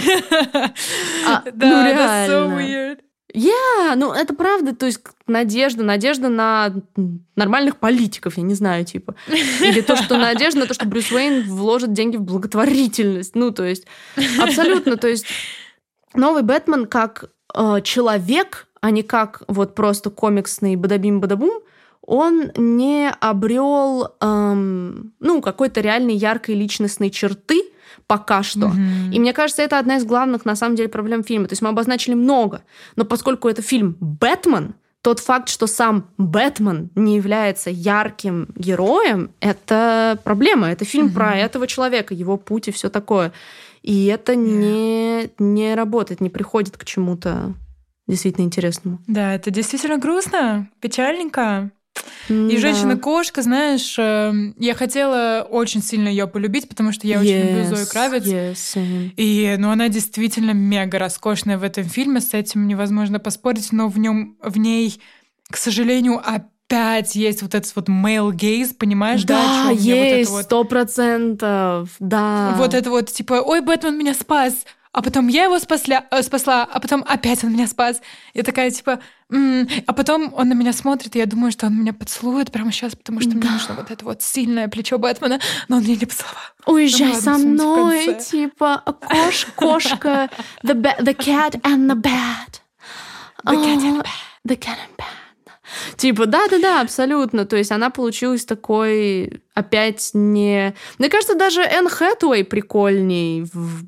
а, 1.27 1.43
да, 1.53 1.67
ну, 1.67 1.83
реально. 1.83 2.33
so 2.33 2.57
weird. 2.57 2.99
Yeah, 3.37 3.93
ну 3.95 4.13
это 4.13 4.33
правда, 4.33 4.75
то 4.75 4.87
есть 4.87 5.01
надежда, 5.27 5.83
надежда 5.83 6.27
на 6.27 6.73
нормальных 7.35 7.77
политиков, 7.77 8.35
я 8.37 8.41
не 8.41 8.55
знаю, 8.55 8.83
типа. 8.83 9.13
Или 9.61 9.81
то, 9.81 9.95
что 9.95 10.17
надежда 10.17 10.61
на 10.61 10.65
то, 10.65 10.73
что 10.73 10.87
Брюс 10.87 11.11
Уэйн 11.11 11.43
вложит 11.43 11.93
деньги 11.93 12.17
в 12.17 12.23
благотворительность. 12.23 13.35
Ну, 13.35 13.51
то 13.51 13.63
есть 13.63 13.85
абсолютно, 14.41 14.97
то 14.97 15.07
есть 15.07 15.27
новый 16.15 16.41
Бэтмен 16.41 16.87
как 16.87 17.29
э, 17.53 17.81
человек, 17.83 18.67
а 18.81 18.89
не 18.89 19.03
как 19.03 19.43
вот 19.47 19.75
просто 19.75 20.09
комиксный 20.09 20.75
бадабим-бадабум, 20.75 21.61
он 22.01 22.51
не 22.55 23.07
обрел 23.19 24.15
эм, 24.19 25.13
ну, 25.19 25.41
какой-то 25.41 25.81
реальной 25.81 26.15
яркой 26.15 26.55
личностной 26.55 27.11
черты, 27.11 27.61
пока 28.07 28.41
что. 28.41 28.67
Mm-hmm. 28.67 29.11
И 29.13 29.19
мне 29.19 29.33
кажется, 29.33 29.61
это 29.61 29.77
одна 29.77 29.97
из 29.97 30.05
главных, 30.05 30.45
на 30.45 30.55
самом 30.55 30.75
деле, 30.75 30.89
проблем 30.89 31.23
фильма. 31.23 31.47
То 31.47 31.53
есть 31.53 31.61
мы 31.61 31.69
обозначили 31.69 32.15
много, 32.15 32.63
но 32.95 33.05
поскольку 33.05 33.49
это 33.49 33.61
фильм 33.61 33.97
«Бэтмен», 33.99 34.75
тот 35.01 35.19
факт, 35.19 35.47
что 35.47 35.67
сам 35.67 36.09
Бэтмен 36.17 36.89
не 36.95 37.15
является 37.15 37.69
ярким 37.69 38.49
героем, 38.55 39.31
это 39.39 40.19
проблема. 40.23 40.69
Это 40.69 40.85
фильм 40.85 41.07
mm-hmm. 41.07 41.13
про 41.13 41.35
этого 41.35 41.67
человека, 41.67 42.13
его 42.13 42.35
путь 42.37 42.67
и 42.67 42.71
все 42.71 42.89
такое. 42.89 43.31
И 43.83 44.07
это 44.07 44.35
не, 44.35 45.29
не 45.37 45.75
работает, 45.75 46.19
не 46.19 46.29
приходит 46.29 46.77
к 46.77 46.83
чему-то 46.83 47.53
действительно 48.07 48.45
интересному. 48.45 48.99
Да, 49.07 49.33
это 49.33 49.51
действительно 49.51 49.97
грустно, 49.97 50.69
печальненько. 50.81 51.71
И 52.29 52.57
женщина-кошка, 52.57 53.41
знаешь, 53.41 53.95
эм, 53.97 54.53
я 54.57 54.73
хотела 54.75 55.47
очень 55.49 55.81
сильно 55.81 56.09
ее 56.09 56.27
полюбить, 56.27 56.67
потому 56.67 56.91
что 56.91 57.07
я 57.07 57.19
очень 57.19 57.55
люблю 57.55 57.75
Зою 57.75 57.87
Кравец. 57.87 58.23
Yes. 58.25 59.11
И, 59.15 59.55
ну, 59.57 59.69
она 59.69 59.87
действительно 59.87 60.51
мега 60.51 60.99
роскошная 60.99 61.57
в 61.57 61.63
этом 61.63 61.85
фильме, 61.85 62.19
с 62.19 62.33
этим 62.33 62.67
невозможно 62.67 63.19
поспорить, 63.19 63.71
но 63.71 63.87
в 63.87 63.97
нем, 63.97 64.37
в 64.41 64.57
ней, 64.57 64.99
к 65.49 65.57
сожалению, 65.57 66.21
опять 66.23 67.15
есть 67.15 67.41
вот 67.41 67.55
этот 67.55 67.73
вот 67.75 67.87
male 67.87 68.31
gaze, 68.31 68.73
понимаешь, 68.73 69.23
да? 69.23 69.65
Да, 69.67 69.71
есть, 69.71 70.29
сто 70.43 70.57
вот 70.57 70.69
процентов, 70.69 71.89
да. 71.99 72.55
Вот 72.57 72.73
это 72.73 72.89
вот, 72.89 73.09
типа, 73.11 73.35
ой, 73.35 73.61
Бэтмен 73.61 73.97
меня 73.97 74.13
спас, 74.13 74.65
а 74.91 75.01
потом 75.01 75.27
я 75.27 75.43
его 75.43 75.59
спасля, 75.59 76.05
э, 76.11 76.23
спасла, 76.23 76.63
а 76.63 76.79
потом 76.79 77.05
опять 77.07 77.43
он 77.43 77.53
меня 77.53 77.67
спас. 77.67 78.01
Я 78.33 78.43
такая, 78.43 78.71
типа, 78.71 78.91
м-м". 78.91 79.01
А 79.29 79.93
потом 79.93 80.33
он 80.33 80.49
на 80.49 80.53
меня 80.53 80.71
смотрит, 80.71 81.15
и 81.15 81.19
я 81.19 81.25
думаю, 81.25 81.51
что 81.51 81.67
он 81.67 81.75
меня 81.79 81.93
поцелует 81.93 82.51
прямо 82.51 82.71
сейчас, 82.71 82.95
потому 82.95 83.19
что 83.19 83.31
да. 83.31 83.37
мне 83.37 83.49
нужно 83.49 83.75
вот 83.75 83.91
это 83.91 84.05
вот 84.05 84.21
сильное 84.21 84.69
плечо 84.69 84.97
Бэтмена, 84.97 85.39
но 85.67 85.77
он 85.77 85.83
меня 85.83 85.95
не 85.95 86.05
поцеловал. 86.05 86.37
Уезжай 86.65 87.13
ну, 87.13 87.21
со 87.21 87.37
мной, 87.37 88.15
типа, 88.21 88.83
кош, 88.85 89.47
кошка, 89.55 90.29
the, 90.63 90.81
the 90.99 91.17
cat 91.17 91.61
and 91.61 91.89
the 91.89 91.95
bat. 91.95 92.61
The 93.43 93.53
cat 93.53 93.83
and 93.83 93.99
the 93.99 94.03
bat. 94.03 94.13
The 94.45 94.55
cat 94.55 94.77
and 94.79 94.97
bat. 94.97 95.26
Типа, 95.95 96.25
да-да-да, 96.25 96.81
абсолютно. 96.81 97.45
То 97.45 97.55
есть 97.55 97.71
она 97.71 97.89
получилась 97.89 98.45
такой 98.45 99.41
опять 99.53 100.11
не... 100.13 100.75
Мне 100.99 101.09
кажется, 101.09 101.35
даже 101.35 101.61
Энн 101.61 101.89
Хэтуэй 101.89 102.43
прикольней 102.43 103.45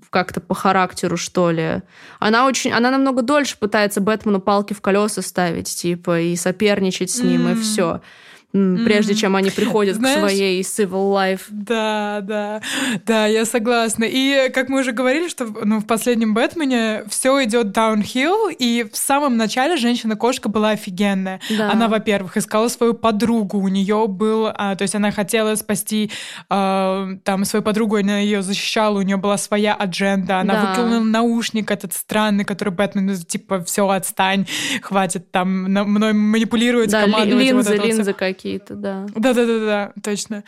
как-то 0.09 0.41
по 0.41 0.55
характеру, 0.55 1.17
что 1.17 1.51
ли. 1.51 1.81
Она 2.19 2.47
очень... 2.47 2.71
Она 2.71 2.91
намного 2.91 3.21
дольше 3.21 3.57
пытается 3.59 4.01
Бэтмену 4.01 4.41
палки 4.41 4.73
в 4.73 4.81
колеса 4.81 5.21
ставить, 5.21 5.67
типа, 5.67 6.21
и 6.21 6.35
соперничать 6.35 7.11
с 7.11 7.21
ним, 7.21 7.47
mm. 7.47 7.51
и 7.51 7.61
все 7.61 8.01
прежде 8.51 9.13
чем 9.13 9.35
они 9.35 9.51
приходят 9.51 9.97
Знаешь, 9.97 10.17
к 10.17 10.19
своей 10.19 10.61
civil 10.61 11.13
life. 11.13 11.41
Да, 11.49 12.19
да, 12.23 12.61
да, 13.05 13.27
я 13.27 13.45
согласна. 13.45 14.05
И 14.05 14.49
как 14.53 14.69
мы 14.69 14.79
уже 14.79 14.91
говорили, 14.91 15.27
что 15.27 15.45
ну, 15.45 15.79
в 15.79 15.85
последнем 15.85 16.33
Бэтмене 16.33 17.03
все 17.09 17.43
идет 17.43 17.67
downhill, 17.67 18.51
и 18.51 18.87
в 18.91 18.97
самом 18.97 19.37
начале 19.37 19.77
женщина-кошка 19.77 20.49
была 20.49 20.71
офигенная. 20.71 21.39
Да. 21.49 21.71
Она, 21.71 21.87
во-первых, 21.87 22.37
искала 22.37 22.67
свою 22.69 22.93
подругу, 22.93 23.59
у 23.59 23.67
нее 23.67 24.07
был, 24.07 24.47
а, 24.47 24.75
то 24.75 24.81
есть 24.81 24.95
она 24.95 25.11
хотела 25.11 25.53
спасти 25.55 26.11
а, 26.49 27.09
там 27.23 27.45
свою 27.45 27.61
подругу, 27.61 27.97
она 27.97 28.19
ее 28.19 28.41
защищала, 28.41 28.97
у 28.97 29.01
нее 29.03 29.17
была 29.17 29.37
своя 29.37 29.75
адженда, 29.75 30.39
она 30.39 30.53
да. 30.53 30.69
выкинула 30.69 31.03
наушник 31.03 31.69
этот 31.69 31.93
странный, 31.93 32.45
который 32.45 32.73
Бэтмен, 32.73 33.05
ну, 33.05 33.15
типа, 33.15 33.63
все, 33.63 33.87
отстань, 33.87 34.47
хватит 34.81 35.31
там 35.31 35.63
мной 35.63 36.13
манипулировать, 36.13 36.89
да, 36.89 37.03
командовать. 37.03 37.45
Линзы, 37.45 37.77
вот 37.77 37.85
линзы 37.85 38.15
вот 38.19 38.38
какие-то, 38.39 38.75
да. 38.75 39.05
Да-да-да, 39.15 39.91
точно. 40.01 40.43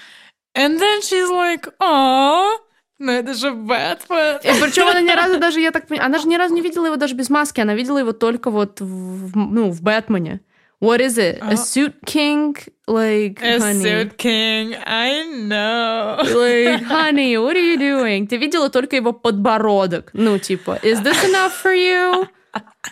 And 0.55 0.79
then 0.79 1.01
she's 1.01 1.29
like, 1.29 1.67
oh, 1.81 2.55
ну 2.99 3.11
это 3.11 3.33
же 3.33 3.51
Бэтмен. 3.51 4.37
И 4.43 4.61
причем 4.61 4.87
она 4.87 5.01
ни 5.01 5.11
разу 5.11 5.39
даже, 5.39 5.59
я 5.59 5.71
так 5.71 5.87
понимаю, 5.87 6.07
она 6.07 6.19
же 6.19 6.27
ни 6.27 6.37
разу 6.37 6.53
не 6.53 6.61
видела 6.61 6.85
его 6.85 6.95
даже 6.95 7.15
без 7.15 7.29
маски, 7.29 7.59
она 7.59 7.73
видела 7.73 7.97
его 7.97 8.13
только 8.13 8.49
вот 8.49 8.79
в, 8.79 9.37
ну, 9.37 9.71
в 9.71 9.81
Бэтмене. 9.81 10.39
What 10.79 10.99
is 10.99 11.17
it? 11.17 11.39
A 11.41 11.55
suit 11.57 11.93
king? 12.05 12.55
Like, 12.87 13.39
A 13.43 13.59
honey. 13.59 13.83
suit 13.83 14.17
king, 14.17 14.75
I 14.85 15.23
know. 15.45 16.17
Like, 16.23 16.81
honey, 16.83 17.37
what 17.37 17.55
are 17.55 17.59
you 17.59 17.77
doing? 17.77 18.25
Ты 18.27 18.37
видела 18.37 18.69
только 18.69 18.95
его 18.95 19.11
подбородок. 19.13 20.09
Ну, 20.13 20.39
типа, 20.39 20.79
is 20.81 21.01
this 21.03 21.23
enough 21.23 21.53
for 21.61 21.75
you? 21.75 22.27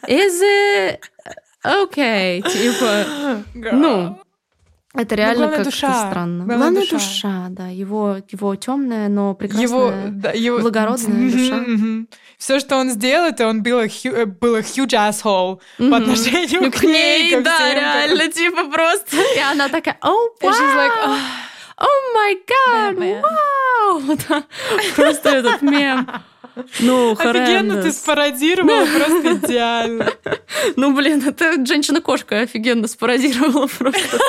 Is 0.07 0.39
it? 0.41 0.99
Okay. 1.65 2.41
Типа, 2.43 3.43
ну, 3.53 4.19
это 5.01 5.15
реально 5.15 5.47
главное, 5.47 5.55
как-то 5.57 5.71
душа. 5.71 6.09
странно. 6.09 6.45
Главное, 6.45 6.57
Главное, 6.57 6.81
душа. 6.81 6.95
душа. 6.97 7.45
да. 7.49 7.67
Его, 7.67 8.17
его 8.29 8.55
темная, 8.55 9.09
но 9.09 9.33
прекрасная, 9.33 9.67
Его, 9.67 9.93
да, 10.11 10.31
его... 10.31 10.59
благородная 10.59 11.31
душа. 11.31 12.05
Все, 12.37 12.59
что 12.59 12.77
он 12.77 12.89
сделал, 12.89 13.25
это 13.29 13.47
он 13.47 13.63
был 13.63 13.79
hu- 13.79 14.15
э, 14.15 14.25
был 14.25 14.55
a 14.55 14.61
huge 14.61 14.93
asshole 14.93 15.59
по 15.77 15.97
отношению 15.97 16.61
Ну, 16.61 16.71
к 16.71 16.83
ней, 16.83 17.31
ко 17.31 17.41
да, 17.41 17.55
всем, 17.55 17.75
реально, 17.77 18.27
типа 18.31 18.63
просто. 18.71 19.17
И 19.35 19.39
она 19.39 19.67
такая, 19.69 19.97
oh, 20.01 20.27
And 20.41 20.51
she's 20.51 20.75
like, 20.75 20.91
wow, 21.05 21.17
«Ах, 21.77 21.87
oh 21.87 22.15
my 22.15 22.35
god, 22.47 22.95
Batman». 22.97 23.21
вау. 23.21 24.43
Просто 24.95 25.29
этот 25.29 25.61
мем. 25.61 26.07
Ну, 26.79 27.11
Офигенно 27.11 27.81
ты 27.81 27.91
спародировала, 27.91 28.85
просто 28.85 29.33
идеально. 29.33 30.07
Ну, 30.75 30.95
блин, 30.95 31.23
это 31.25 31.65
женщина-кошка 31.65 32.41
офигенно 32.41 32.87
спародировала 32.87 33.67
просто. 33.67 34.19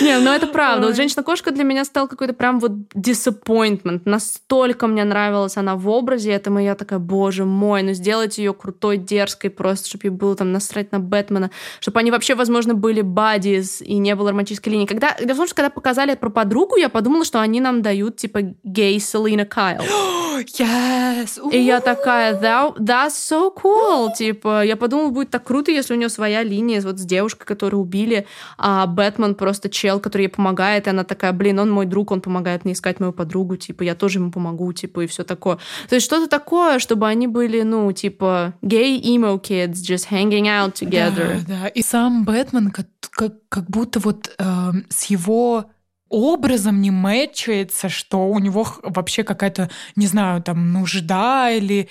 Не, 0.00 0.18
ну 0.18 0.32
это 0.32 0.46
правда. 0.46 0.86
Вот 0.86 0.96
женщина-кошка 0.96 1.50
для 1.50 1.64
меня 1.64 1.84
стала 1.84 2.06
какой-то 2.06 2.32
прям 2.32 2.60
вот 2.60 2.72
disappointment. 2.94 4.02
Настолько 4.04 4.86
мне 4.86 5.04
нравилась 5.04 5.56
она 5.56 5.76
в 5.76 5.88
образе 5.88 6.32
этому, 6.32 6.60
и 6.60 6.64
я 6.64 6.74
такая, 6.74 6.98
боже 6.98 7.44
мой, 7.44 7.82
ну 7.82 7.92
сделать 7.92 8.38
ее 8.38 8.54
крутой, 8.54 8.98
дерзкой 8.98 9.50
просто, 9.50 9.88
чтобы 9.88 10.06
ей 10.06 10.10
было 10.10 10.36
там 10.36 10.52
насрать 10.52 10.92
на 10.92 11.00
Бэтмена, 11.00 11.50
чтобы 11.80 12.00
они 12.00 12.10
вообще, 12.10 12.34
возможно, 12.34 12.74
были 12.74 13.02
бадис 13.02 13.80
и 13.80 13.94
не 13.94 14.14
было 14.14 14.30
романтической 14.30 14.72
линии. 14.72 14.86
Когда, 14.86 15.16
дело 15.18 15.34
в 15.34 15.36
том, 15.36 15.46
что 15.46 15.56
когда 15.56 15.70
показали 15.70 16.14
про 16.14 16.30
подругу, 16.30 16.76
я 16.76 16.88
подумала, 16.88 17.24
что 17.24 17.40
они 17.40 17.60
нам 17.60 17.82
дают 17.82 18.16
типа 18.16 18.40
гей 18.62 18.98
Селина 19.00 19.44
Кайл. 19.44 19.82
Yes. 20.58 21.38
И 21.52 21.58
я 21.58 21.80
такая, 21.80 22.40
that, 22.40 22.76
that's 22.78 23.14
so 23.14 23.52
cool. 23.54 24.10
Типа, 24.16 24.64
я 24.64 24.76
подумала, 24.76 25.10
будет 25.10 25.30
так 25.30 25.44
круто, 25.44 25.70
если 25.70 25.94
у 25.94 25.96
нее 25.96 26.08
своя 26.08 26.42
линия 26.42 26.80
вот 26.80 26.98
с 26.98 27.04
девушкой, 27.04 27.44
которую 27.44 27.82
убили, 27.82 28.26
а 28.58 28.86
Бэтмен 28.86 29.34
просто 29.34 29.68
чел, 29.68 30.00
который 30.00 30.22
ей 30.22 30.28
помогает, 30.28 30.86
и 30.86 30.90
она 30.90 31.04
такая, 31.04 31.32
блин, 31.32 31.58
он 31.58 31.70
мой 31.70 31.86
друг, 31.86 32.10
он 32.10 32.20
помогает 32.20 32.64
мне 32.64 32.74
искать 32.74 33.00
мою 33.00 33.12
подругу, 33.12 33.56
типа, 33.56 33.82
я 33.82 33.94
тоже 33.94 34.18
ему 34.18 34.30
помогу, 34.30 34.72
типа, 34.72 35.00
и 35.00 35.06
все 35.06 35.24
такое. 35.24 35.58
То 35.88 35.94
есть 35.94 36.06
что-то 36.06 36.28
такое, 36.28 36.78
чтобы 36.78 37.06
они 37.08 37.26
были, 37.26 37.62
ну, 37.62 37.90
типа, 37.92 38.54
gay 38.62 39.00
emo 39.00 39.40
kids 39.40 39.74
just 39.74 40.10
hanging 40.10 40.46
out 40.46 40.74
together. 40.74 41.40
Да, 41.46 41.62
да. 41.62 41.68
И 41.68 41.82
сам 41.82 42.24
Бэтмен 42.24 42.70
как, 42.70 42.86
как, 43.10 43.34
как 43.48 43.70
будто 43.70 44.00
вот 44.00 44.34
эм, 44.38 44.86
с 44.88 45.04
его 45.04 45.66
образом 46.14 46.80
не 46.80 46.90
мэчается, 46.90 47.88
что 47.88 48.26
у 48.28 48.38
него 48.38 48.66
вообще 48.82 49.24
какая-то, 49.24 49.70
не 49.96 50.06
знаю, 50.06 50.42
там, 50.42 50.72
нужда 50.72 51.50
или 51.50 51.88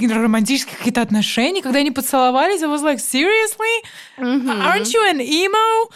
романтические 0.00 0.76
какие-то 0.76 1.02
отношения, 1.02 1.60
когда 1.62 1.80
они 1.80 1.90
поцеловались, 1.90 2.62
I 2.62 2.68
was 2.68 2.82
like, 2.82 2.98
seriously? 2.98 3.82
Aren't 4.18 4.92
you 4.92 5.02
an 5.10 5.20
emo? 5.20 5.90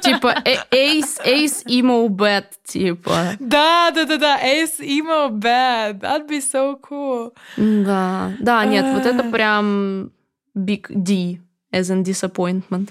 Типа, 0.02 0.42
э- 0.44 0.56
ace, 0.72 1.20
ace 1.24 1.62
emo 1.66 2.08
bad, 2.08 2.46
типа. 2.64 3.36
Да, 3.38 3.90
да, 3.94 4.04
да, 4.04 4.16
да, 4.16 4.40
ace 4.42 4.80
emo 4.80 5.30
bad. 5.30 6.00
That'd 6.00 6.28
be 6.28 6.40
so 6.40 6.76
cool. 6.88 7.32
Да, 7.56 8.32
да, 8.40 8.64
нет, 8.64 8.86
вот 8.94 9.06
это 9.06 9.22
прям 9.30 10.10
big 10.56 10.88
D, 10.88 11.38
as 11.72 11.90
in 11.90 12.02
disappointment. 12.02 12.88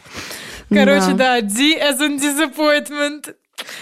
Короче, 0.74 1.14
да, 1.14 1.40
D 1.40 1.76
as 1.78 2.00
in 2.00 2.18
disappointment. 2.18 3.34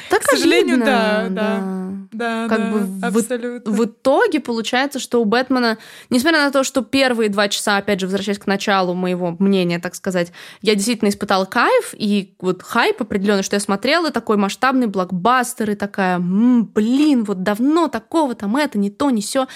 Так 0.09 0.21
К 0.21 0.29
сожалению, 0.31 0.75
обидно, 0.75 0.85
да, 0.85 1.29
да. 1.29 1.63
Да, 2.11 2.47
Как 2.47 2.59
да, 2.59 2.71
бы 2.71 2.79
в- 2.81 3.03
абсолютно. 3.19 3.71
В 3.71 3.85
итоге 3.85 4.39
получается, 4.39 4.99
что 4.99 5.19
у 5.19 5.25
Бэтмена, 5.25 5.79
несмотря 6.11 6.43
на 6.45 6.51
то, 6.51 6.63
что 6.63 6.83
первые 6.83 7.29
два 7.29 7.49
часа, 7.49 7.77
опять 7.77 7.99
же, 7.99 8.05
возвращаясь 8.05 8.37
к 8.37 8.45
началу 8.45 8.93
моего 8.93 9.35
мнения, 9.39 9.79
так 9.79 9.95
сказать, 9.95 10.31
я 10.61 10.75
действительно 10.75 11.09
испытала 11.09 11.45
кайф 11.45 11.93
и 11.97 12.35
вот 12.39 12.61
хайп 12.61 13.01
определенный, 13.01 13.41
что 13.41 13.55
я 13.55 13.59
смотрела 13.59 14.11
такой 14.11 14.37
масштабный 14.37 14.85
блокбастер 14.87 15.71
и 15.71 15.75
такая, 15.75 16.17
«М, 16.17 16.65
блин, 16.65 17.23
вот 17.23 17.41
давно 17.41 17.87
такого 17.87 18.35
там 18.35 18.55
это, 18.57 18.77
не 18.77 18.91
то, 18.91 19.09
не 19.09 19.21
все. 19.21 19.47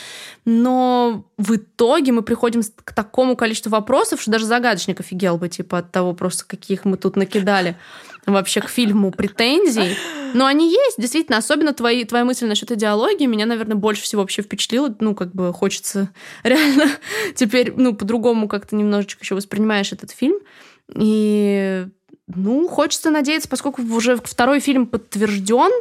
Но 0.45 1.25
в 1.37 1.55
итоге 1.55 2.11
мы 2.11 2.23
приходим 2.23 2.63
к 2.83 2.93
такому 2.93 3.35
количеству 3.35 3.69
вопросов, 3.69 4.21
что 4.21 4.31
даже 4.31 4.45
загадочник 4.45 4.99
офигел 4.99 5.37
бы, 5.37 5.49
типа, 5.49 5.79
от 5.79 5.91
того 5.91 6.13
просто, 6.13 6.45
каких 6.47 6.85
мы 6.85 6.97
тут 6.97 7.15
накидали 7.15 7.75
вообще 8.33 8.61
к 8.61 8.69
фильму 8.69 9.11
претензий. 9.11 9.95
Но 10.33 10.45
они 10.45 10.69
есть, 10.69 10.99
действительно, 10.99 11.37
особенно 11.37 11.73
твои, 11.73 12.03
твоя 12.03 12.25
мысль 12.25 12.45
насчет 12.45 12.71
идеологии 12.71 13.25
меня, 13.25 13.45
наверное, 13.45 13.75
больше 13.75 14.03
всего 14.03 14.21
вообще 14.21 14.41
впечатлила. 14.41 14.93
Ну, 14.99 15.15
как 15.15 15.33
бы 15.33 15.53
хочется 15.53 16.09
реально 16.43 16.89
теперь, 17.35 17.73
ну, 17.75 17.95
по-другому 17.95 18.47
как-то 18.47 18.75
немножечко 18.75 19.23
еще 19.23 19.35
воспринимаешь 19.35 19.93
этот 19.93 20.11
фильм. 20.11 20.37
И, 20.93 21.87
ну, 22.27 22.67
хочется 22.67 23.09
надеяться, 23.09 23.49
поскольку 23.49 23.81
уже 23.81 24.17
второй 24.17 24.59
фильм 24.59 24.87
подтвержден, 24.87 25.71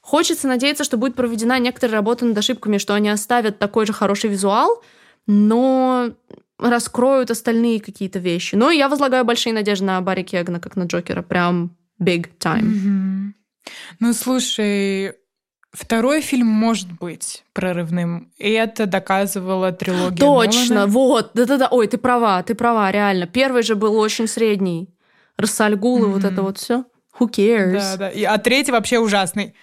хочется 0.00 0.48
надеяться, 0.48 0.84
что 0.84 0.96
будет 0.96 1.14
проведена 1.14 1.58
некоторая 1.58 1.96
работа 1.96 2.24
над 2.24 2.36
ошибками, 2.36 2.78
что 2.78 2.94
они 2.94 3.08
оставят 3.08 3.58
такой 3.58 3.86
же 3.86 3.92
хороший 3.92 4.30
визуал, 4.30 4.82
но 5.26 6.10
раскроют 6.60 7.30
остальные 7.30 7.80
какие-то 7.80 8.18
вещи. 8.18 8.54
Но 8.54 8.70
я 8.70 8.88
возлагаю 8.88 9.24
большие 9.24 9.52
надежды 9.52 9.84
на 9.86 10.00
Барри 10.00 10.22
Кегана, 10.22 10.60
как 10.60 10.76
на 10.76 10.84
Джокера. 10.84 11.22
Прям 11.22 11.76
big 12.00 12.28
time. 12.38 12.62
Мгм. 12.62 13.34
Ну, 14.00 14.12
слушай, 14.12 15.12
второй 15.72 16.20
фильм 16.20 16.46
может 16.46 16.90
быть 16.92 17.44
прорывным. 17.52 18.30
И 18.38 18.50
это 18.50 18.86
доказывала 18.86 19.72
трилогия 19.72 20.16
Точно, 20.16 20.74
Нолана. 20.74 20.92
вот, 20.92 21.30
да-да-да. 21.34 21.68
Ой, 21.70 21.86
ты 21.86 21.98
права, 21.98 22.42
ты 22.42 22.54
права, 22.54 22.90
реально. 22.90 23.26
Первый 23.26 23.62
же 23.62 23.74
был 23.74 23.96
очень 23.96 24.26
средний. 24.26 24.88
Рассальгул 25.36 26.04
и 26.04 26.08
вот 26.08 26.24
это 26.24 26.42
вот 26.42 26.58
все. 26.58 26.84
Who 27.18 27.30
cares? 27.30 27.72
Да, 27.72 27.96
да. 27.96 28.08
И, 28.10 28.24
а 28.24 28.38
третий 28.38 28.72
вообще 28.72 28.98
ужасный. 28.98 29.54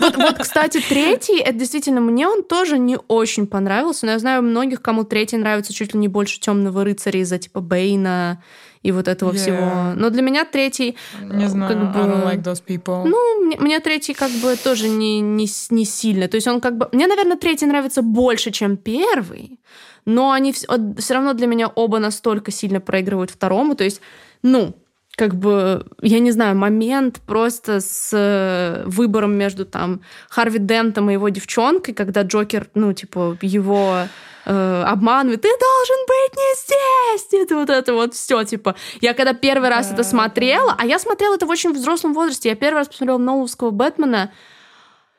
Вот, 0.00 0.16
вот, 0.16 0.38
кстати, 0.38 0.80
третий, 0.88 1.38
это 1.38 1.52
действительно, 1.58 2.00
мне 2.00 2.26
он 2.26 2.42
тоже 2.42 2.78
не 2.78 2.96
очень 3.08 3.46
понравился, 3.46 4.06
но 4.06 4.12
я 4.12 4.18
знаю 4.18 4.42
многих, 4.42 4.80
кому 4.80 5.04
третий 5.04 5.36
нравится 5.36 5.72
чуть 5.74 5.92
ли 5.94 6.00
не 6.00 6.08
больше 6.08 6.40
темного 6.40 6.84
рыцаря 6.84 7.20
из-за 7.20 7.38
типа 7.38 7.60
Бейна 7.60 8.42
и 8.82 8.90
вот 8.92 9.06
этого 9.08 9.30
Yeah. 9.32 9.36
всего. 9.36 9.92
Но 9.94 10.10
для 10.10 10.22
меня 10.22 10.44
третий, 10.44 10.96
Не 11.20 11.48
знаю, 11.48 11.72
как 11.72 11.92
бы- 11.92 11.98
I 12.00 12.06
don't 12.06 12.24
like 12.24 12.42
those 12.42 12.62
people. 12.66 13.04
ну, 13.06 13.44
мне, 13.44 13.56
мне 13.58 13.80
третий 13.80 14.14
как 14.14 14.30
бы 14.30 14.56
тоже 14.56 14.88
не, 14.88 15.20
не, 15.20 15.46
не 15.70 15.84
сильно. 15.84 16.26
То 16.28 16.36
есть 16.36 16.48
он 16.48 16.60
как 16.60 16.76
бы... 16.78 16.88
Мне, 16.92 17.06
наверное, 17.06 17.36
третий 17.36 17.66
нравится 17.66 18.02
больше, 18.02 18.50
чем 18.50 18.76
первый, 18.76 19.60
но 20.04 20.32
они 20.32 20.52
все 20.52 21.14
равно 21.14 21.32
для 21.34 21.46
меня 21.46 21.68
оба 21.68 21.98
настолько 22.00 22.50
сильно 22.50 22.80
проигрывают 22.80 23.30
второму. 23.30 23.76
То 23.76 23.84
есть, 23.84 24.00
ну, 24.42 24.74
как 25.16 25.34
бы, 25.34 25.86
я 26.00 26.20
не 26.20 26.30
знаю, 26.30 26.56
момент 26.56 27.20
просто 27.26 27.80
с 27.80 28.10
э, 28.12 28.82
выбором 28.86 29.34
между 29.34 29.66
там 29.66 30.00
Харви 30.30 30.58
Дентом 30.58 31.10
и 31.10 31.14
его 31.14 31.28
девчонкой, 31.28 31.94
когда 31.94 32.22
Джокер, 32.22 32.68
ну, 32.74 32.92
типа, 32.94 33.36
его 33.42 34.06
э, 34.46 34.82
обманывает, 34.86 35.42
ты 35.42 35.48
должен 35.48 36.06
быть 36.06 36.36
не 36.36 36.56
здесь! 36.56 37.42
Это 37.44 37.56
вот 37.56 37.68
это 37.70 37.92
вот 37.92 38.14
все, 38.14 38.42
типа. 38.44 38.74
Я 39.02 39.12
когда 39.12 39.34
первый 39.34 39.68
раз 39.68 39.88
Да, 39.88 39.94
это 39.94 40.04
смотрела, 40.04 40.74
а 40.78 40.86
я 40.86 40.98
смотрела 40.98 41.34
это 41.34 41.44
в 41.46 41.50
очень 41.50 41.72
взрослом 41.72 42.14
возрасте, 42.14 42.48
я 42.48 42.54
первый 42.54 42.78
раз 42.78 42.88
посмотрела 42.88 43.18
Ноловского 43.18 43.70
Бэтмена, 43.70 44.32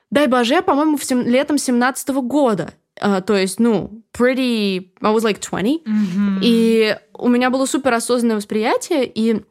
дай 0.10 0.26
боже, 0.26 0.64
по-моему, 0.64 0.98
в 0.98 1.04
сем- 1.04 1.28
летом 1.28 1.60
17 1.60 2.10
года. 2.10 2.74
А, 3.00 3.22
то 3.22 3.36
есть, 3.36 3.60
ну, 3.60 4.04
pretty... 4.12 4.90
I 5.02 5.14
was 5.14 5.22
like 5.22 5.40
20. 5.40 5.82
Мгм. 5.86 6.40
И 6.42 6.98
у 7.14 7.28
меня 7.28 7.50
было 7.50 7.66
супер 7.66 7.94
осознанное 7.94 8.38
восприятие, 8.38 9.06
и 9.06 9.44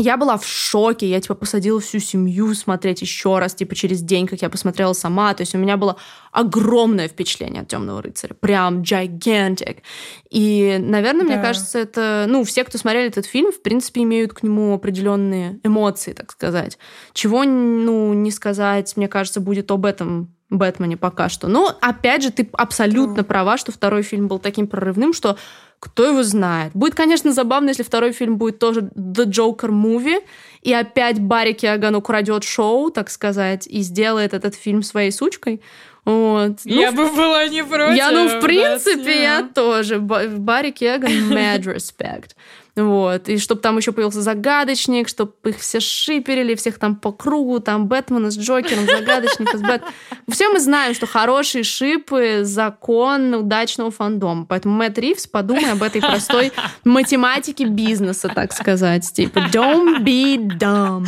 я 0.00 0.16
была 0.16 0.36
в 0.36 0.46
шоке. 0.46 1.08
Я, 1.08 1.20
типа, 1.20 1.34
посадила 1.34 1.80
всю 1.80 1.98
семью 1.98 2.54
смотреть 2.54 3.02
еще 3.02 3.38
раз, 3.38 3.54
типа, 3.54 3.74
через 3.74 4.00
день, 4.02 4.26
как 4.26 4.42
я 4.42 4.50
посмотрела 4.50 4.92
сама. 4.92 5.34
То 5.34 5.42
есть 5.42 5.54
у 5.54 5.58
меня 5.58 5.76
было 5.76 5.96
огромное 6.32 7.08
впечатление 7.08 7.62
от 7.62 7.68
Темного 7.68 8.02
рыцаря. 8.02 8.34
Прям 8.34 8.82
gigantic. 8.82 9.78
И, 10.30 10.76
наверное, 10.78 11.24
мне 11.24 11.36
Да. 11.36 11.42
кажется, 11.42 11.78
это... 11.78 12.26
Ну, 12.28 12.44
все, 12.44 12.64
кто 12.64 12.78
смотрели 12.78 13.08
этот 13.08 13.26
фильм, 13.26 13.52
в 13.52 13.62
принципе, 13.62 14.02
имеют 14.02 14.32
к 14.32 14.42
нему 14.42 14.74
определенные 14.74 15.60
эмоции, 15.64 16.12
так 16.12 16.32
сказать. 16.32 16.78
Чего, 17.12 17.44
ну, 17.44 18.12
не 18.14 18.30
сказать, 18.30 18.96
мне 18.96 19.08
кажется, 19.08 19.40
будет 19.40 19.70
об 19.70 19.86
этом 19.86 20.34
Бэтмене 20.50 20.96
пока 20.96 21.28
что. 21.28 21.46
Но, 21.46 21.72
опять 21.80 22.22
же, 22.24 22.32
ты 22.32 22.48
абсолютно 22.52 23.20
True. 23.20 23.24
права, 23.24 23.56
что 23.56 23.70
второй 23.70 24.02
фильм 24.02 24.26
был 24.26 24.40
таким 24.40 24.66
прорывным, 24.66 25.12
что 25.12 25.36
Кто 25.80 26.06
его 26.06 26.22
знает? 26.22 26.72
Будет, 26.74 26.94
конечно, 26.94 27.32
забавно, 27.32 27.70
если 27.70 27.82
второй 27.82 28.12
фильм 28.12 28.36
будет 28.36 28.58
тоже 28.58 28.82
The 28.94 29.24
Joker 29.24 29.70
Movie, 29.70 30.22
и 30.60 30.74
опять 30.74 31.18
Барри 31.18 31.52
Киаган 31.52 31.94
украдет 31.94 32.44
шоу, 32.44 32.90
так 32.90 33.08
сказать, 33.08 33.66
и 33.66 33.80
сделает 33.80 34.34
этот 34.34 34.54
фильм 34.54 34.82
своей 34.82 35.10
сучкой. 35.10 35.62
Вот. 36.04 36.58
Ну, 36.64 36.80
я 36.80 36.92
бы 36.92 37.10
была 37.10 37.46
не 37.48 37.64
против. 37.64 37.96
Я, 37.96 38.10
ну, 38.10 38.28
в 38.28 38.40
принципе, 38.40 39.04
да, 39.04 39.10
я 39.10 39.48
тоже. 39.54 39.98
Барри 39.98 40.70
Кеган, 40.70 41.10
mad 41.32 41.62
respect. 41.62 42.30
Вот. 42.76 43.28
И 43.28 43.38
чтобы 43.38 43.60
там 43.60 43.76
еще 43.76 43.92
появился 43.92 44.22
загадочник, 44.22 45.08
чтобы 45.08 45.32
их 45.44 45.58
все 45.58 45.80
шиперили, 45.80 46.54
всех 46.54 46.78
там 46.78 46.96
по 46.96 47.12
кругу, 47.12 47.60
там 47.60 47.86
Бэтмена 47.86 48.30
с 48.30 48.38
Джокером, 48.38 48.86
загадочника 48.86 49.58
с 49.58 49.60
Бэт... 49.60 49.82
Все 50.28 50.48
мы 50.48 50.60
знаем, 50.60 50.94
что 50.94 51.06
хорошие 51.06 51.64
шипы— 51.64 52.40
закон 52.42 53.34
удачного 53.34 53.90
фандома. 53.90 54.46
Поэтому 54.46 54.76
Мэтт 54.76 54.98
Ривз, 54.98 55.26
подумай 55.26 55.72
об 55.72 55.82
этой 55.82 56.00
простой 56.00 56.52
математике 56.84 57.64
бизнеса, 57.64 58.30
так 58.34 58.52
сказать. 58.52 59.10
Типа, 59.12 59.38
don't 59.52 60.02
be 60.04 60.36
dumb. 60.36 61.06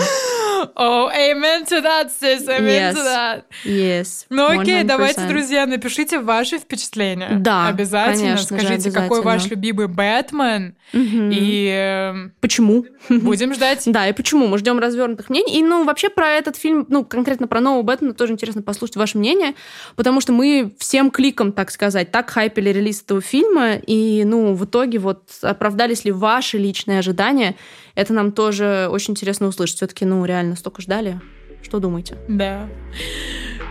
Oh, 0.76 1.10
amen 1.10 1.64
to 1.66 1.82
that, 1.82 2.10
sis, 2.10 2.48
amen 2.48 2.64
yes. 2.64 2.94
to 2.94 3.02
that. 3.04 3.44
Yes. 3.64 4.26
Ну 4.30 4.46
окей, 4.46 4.82
100%. 4.82 4.84
давайте, 4.84 5.26
друзья, 5.26 5.66
напишите 5.66 6.18
ваши 6.20 6.58
впечатления. 6.58 7.36
Да, 7.38 7.68
Обязательно. 7.68 8.22
Конечно 8.22 8.46
Скажите, 8.46 8.66
же, 8.68 8.74
обязательно. 8.74 9.02
какой 9.02 9.22
ваш 9.22 9.46
любимый 9.46 9.88
Бэтмен. 9.88 10.74
Угу. 10.92 11.30
И... 11.32 12.30
Почему? 12.40 12.84
Будем 13.08 13.54
ждать. 13.54 13.82
Да, 13.92 14.08
и 14.08 14.12
почему? 14.12 14.46
Мы 14.46 14.58
ждем 14.58 14.78
развернутых 14.78 15.28
мнений. 15.28 15.58
И, 15.58 15.62
ну, 15.62 15.84
вообще 15.84 16.08
про 16.08 16.30
этот 16.30 16.56
фильм, 16.56 16.86
ну, 16.88 17.04
конкретно 17.04 17.46
про 17.46 17.60
нового 17.60 17.82
Бэтмена 17.82 18.14
тоже 18.14 18.32
интересно 18.32 18.62
послушать 18.62 18.96
ваше 18.96 19.18
мнение, 19.18 19.54
потому 19.96 20.20
что 20.20 20.32
мы 20.32 20.72
всей 20.78 21.10
кликой, 21.10 21.52
так 21.52 21.70
сказать, 21.70 22.10
так 22.10 22.30
хайпели 22.30 22.70
релиз 22.70 23.02
этого 23.02 23.20
фильма, 23.20 23.74
и, 23.74 24.24
ну, 24.24 24.54
в 24.54 24.64
итоге 24.64 24.98
вот 24.98 25.24
оправдались 25.42 26.04
ли 26.04 26.12
ваши 26.12 26.56
личные 26.56 27.00
ожидания, 27.00 27.56
это 27.94 28.12
нам 28.12 28.32
тоже 28.32 28.88
очень 28.90 29.12
интересно 29.12 29.48
услышать. 29.48 29.76
Все-таки, 29.76 30.04
ну, 30.04 30.24
реально 30.24 30.56
столько 30.56 30.82
ждали. 30.82 31.20
Что 31.62 31.78
думаете? 31.78 32.16
Да. 32.28 32.68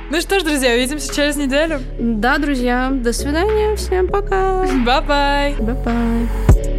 Ну 0.10 0.20
что 0.20 0.40
ж, 0.40 0.44
друзья, 0.44 0.74
увидимся 0.74 1.14
через 1.14 1.38
неделю. 1.38 1.80
Да, 2.00 2.38
друзья, 2.38 2.90
до 2.92 3.14
свидания, 3.14 3.76
всем 3.76 4.08
пока. 4.08 4.66
Bye-bye. 4.86 5.56
Bye-bye. 5.60 6.71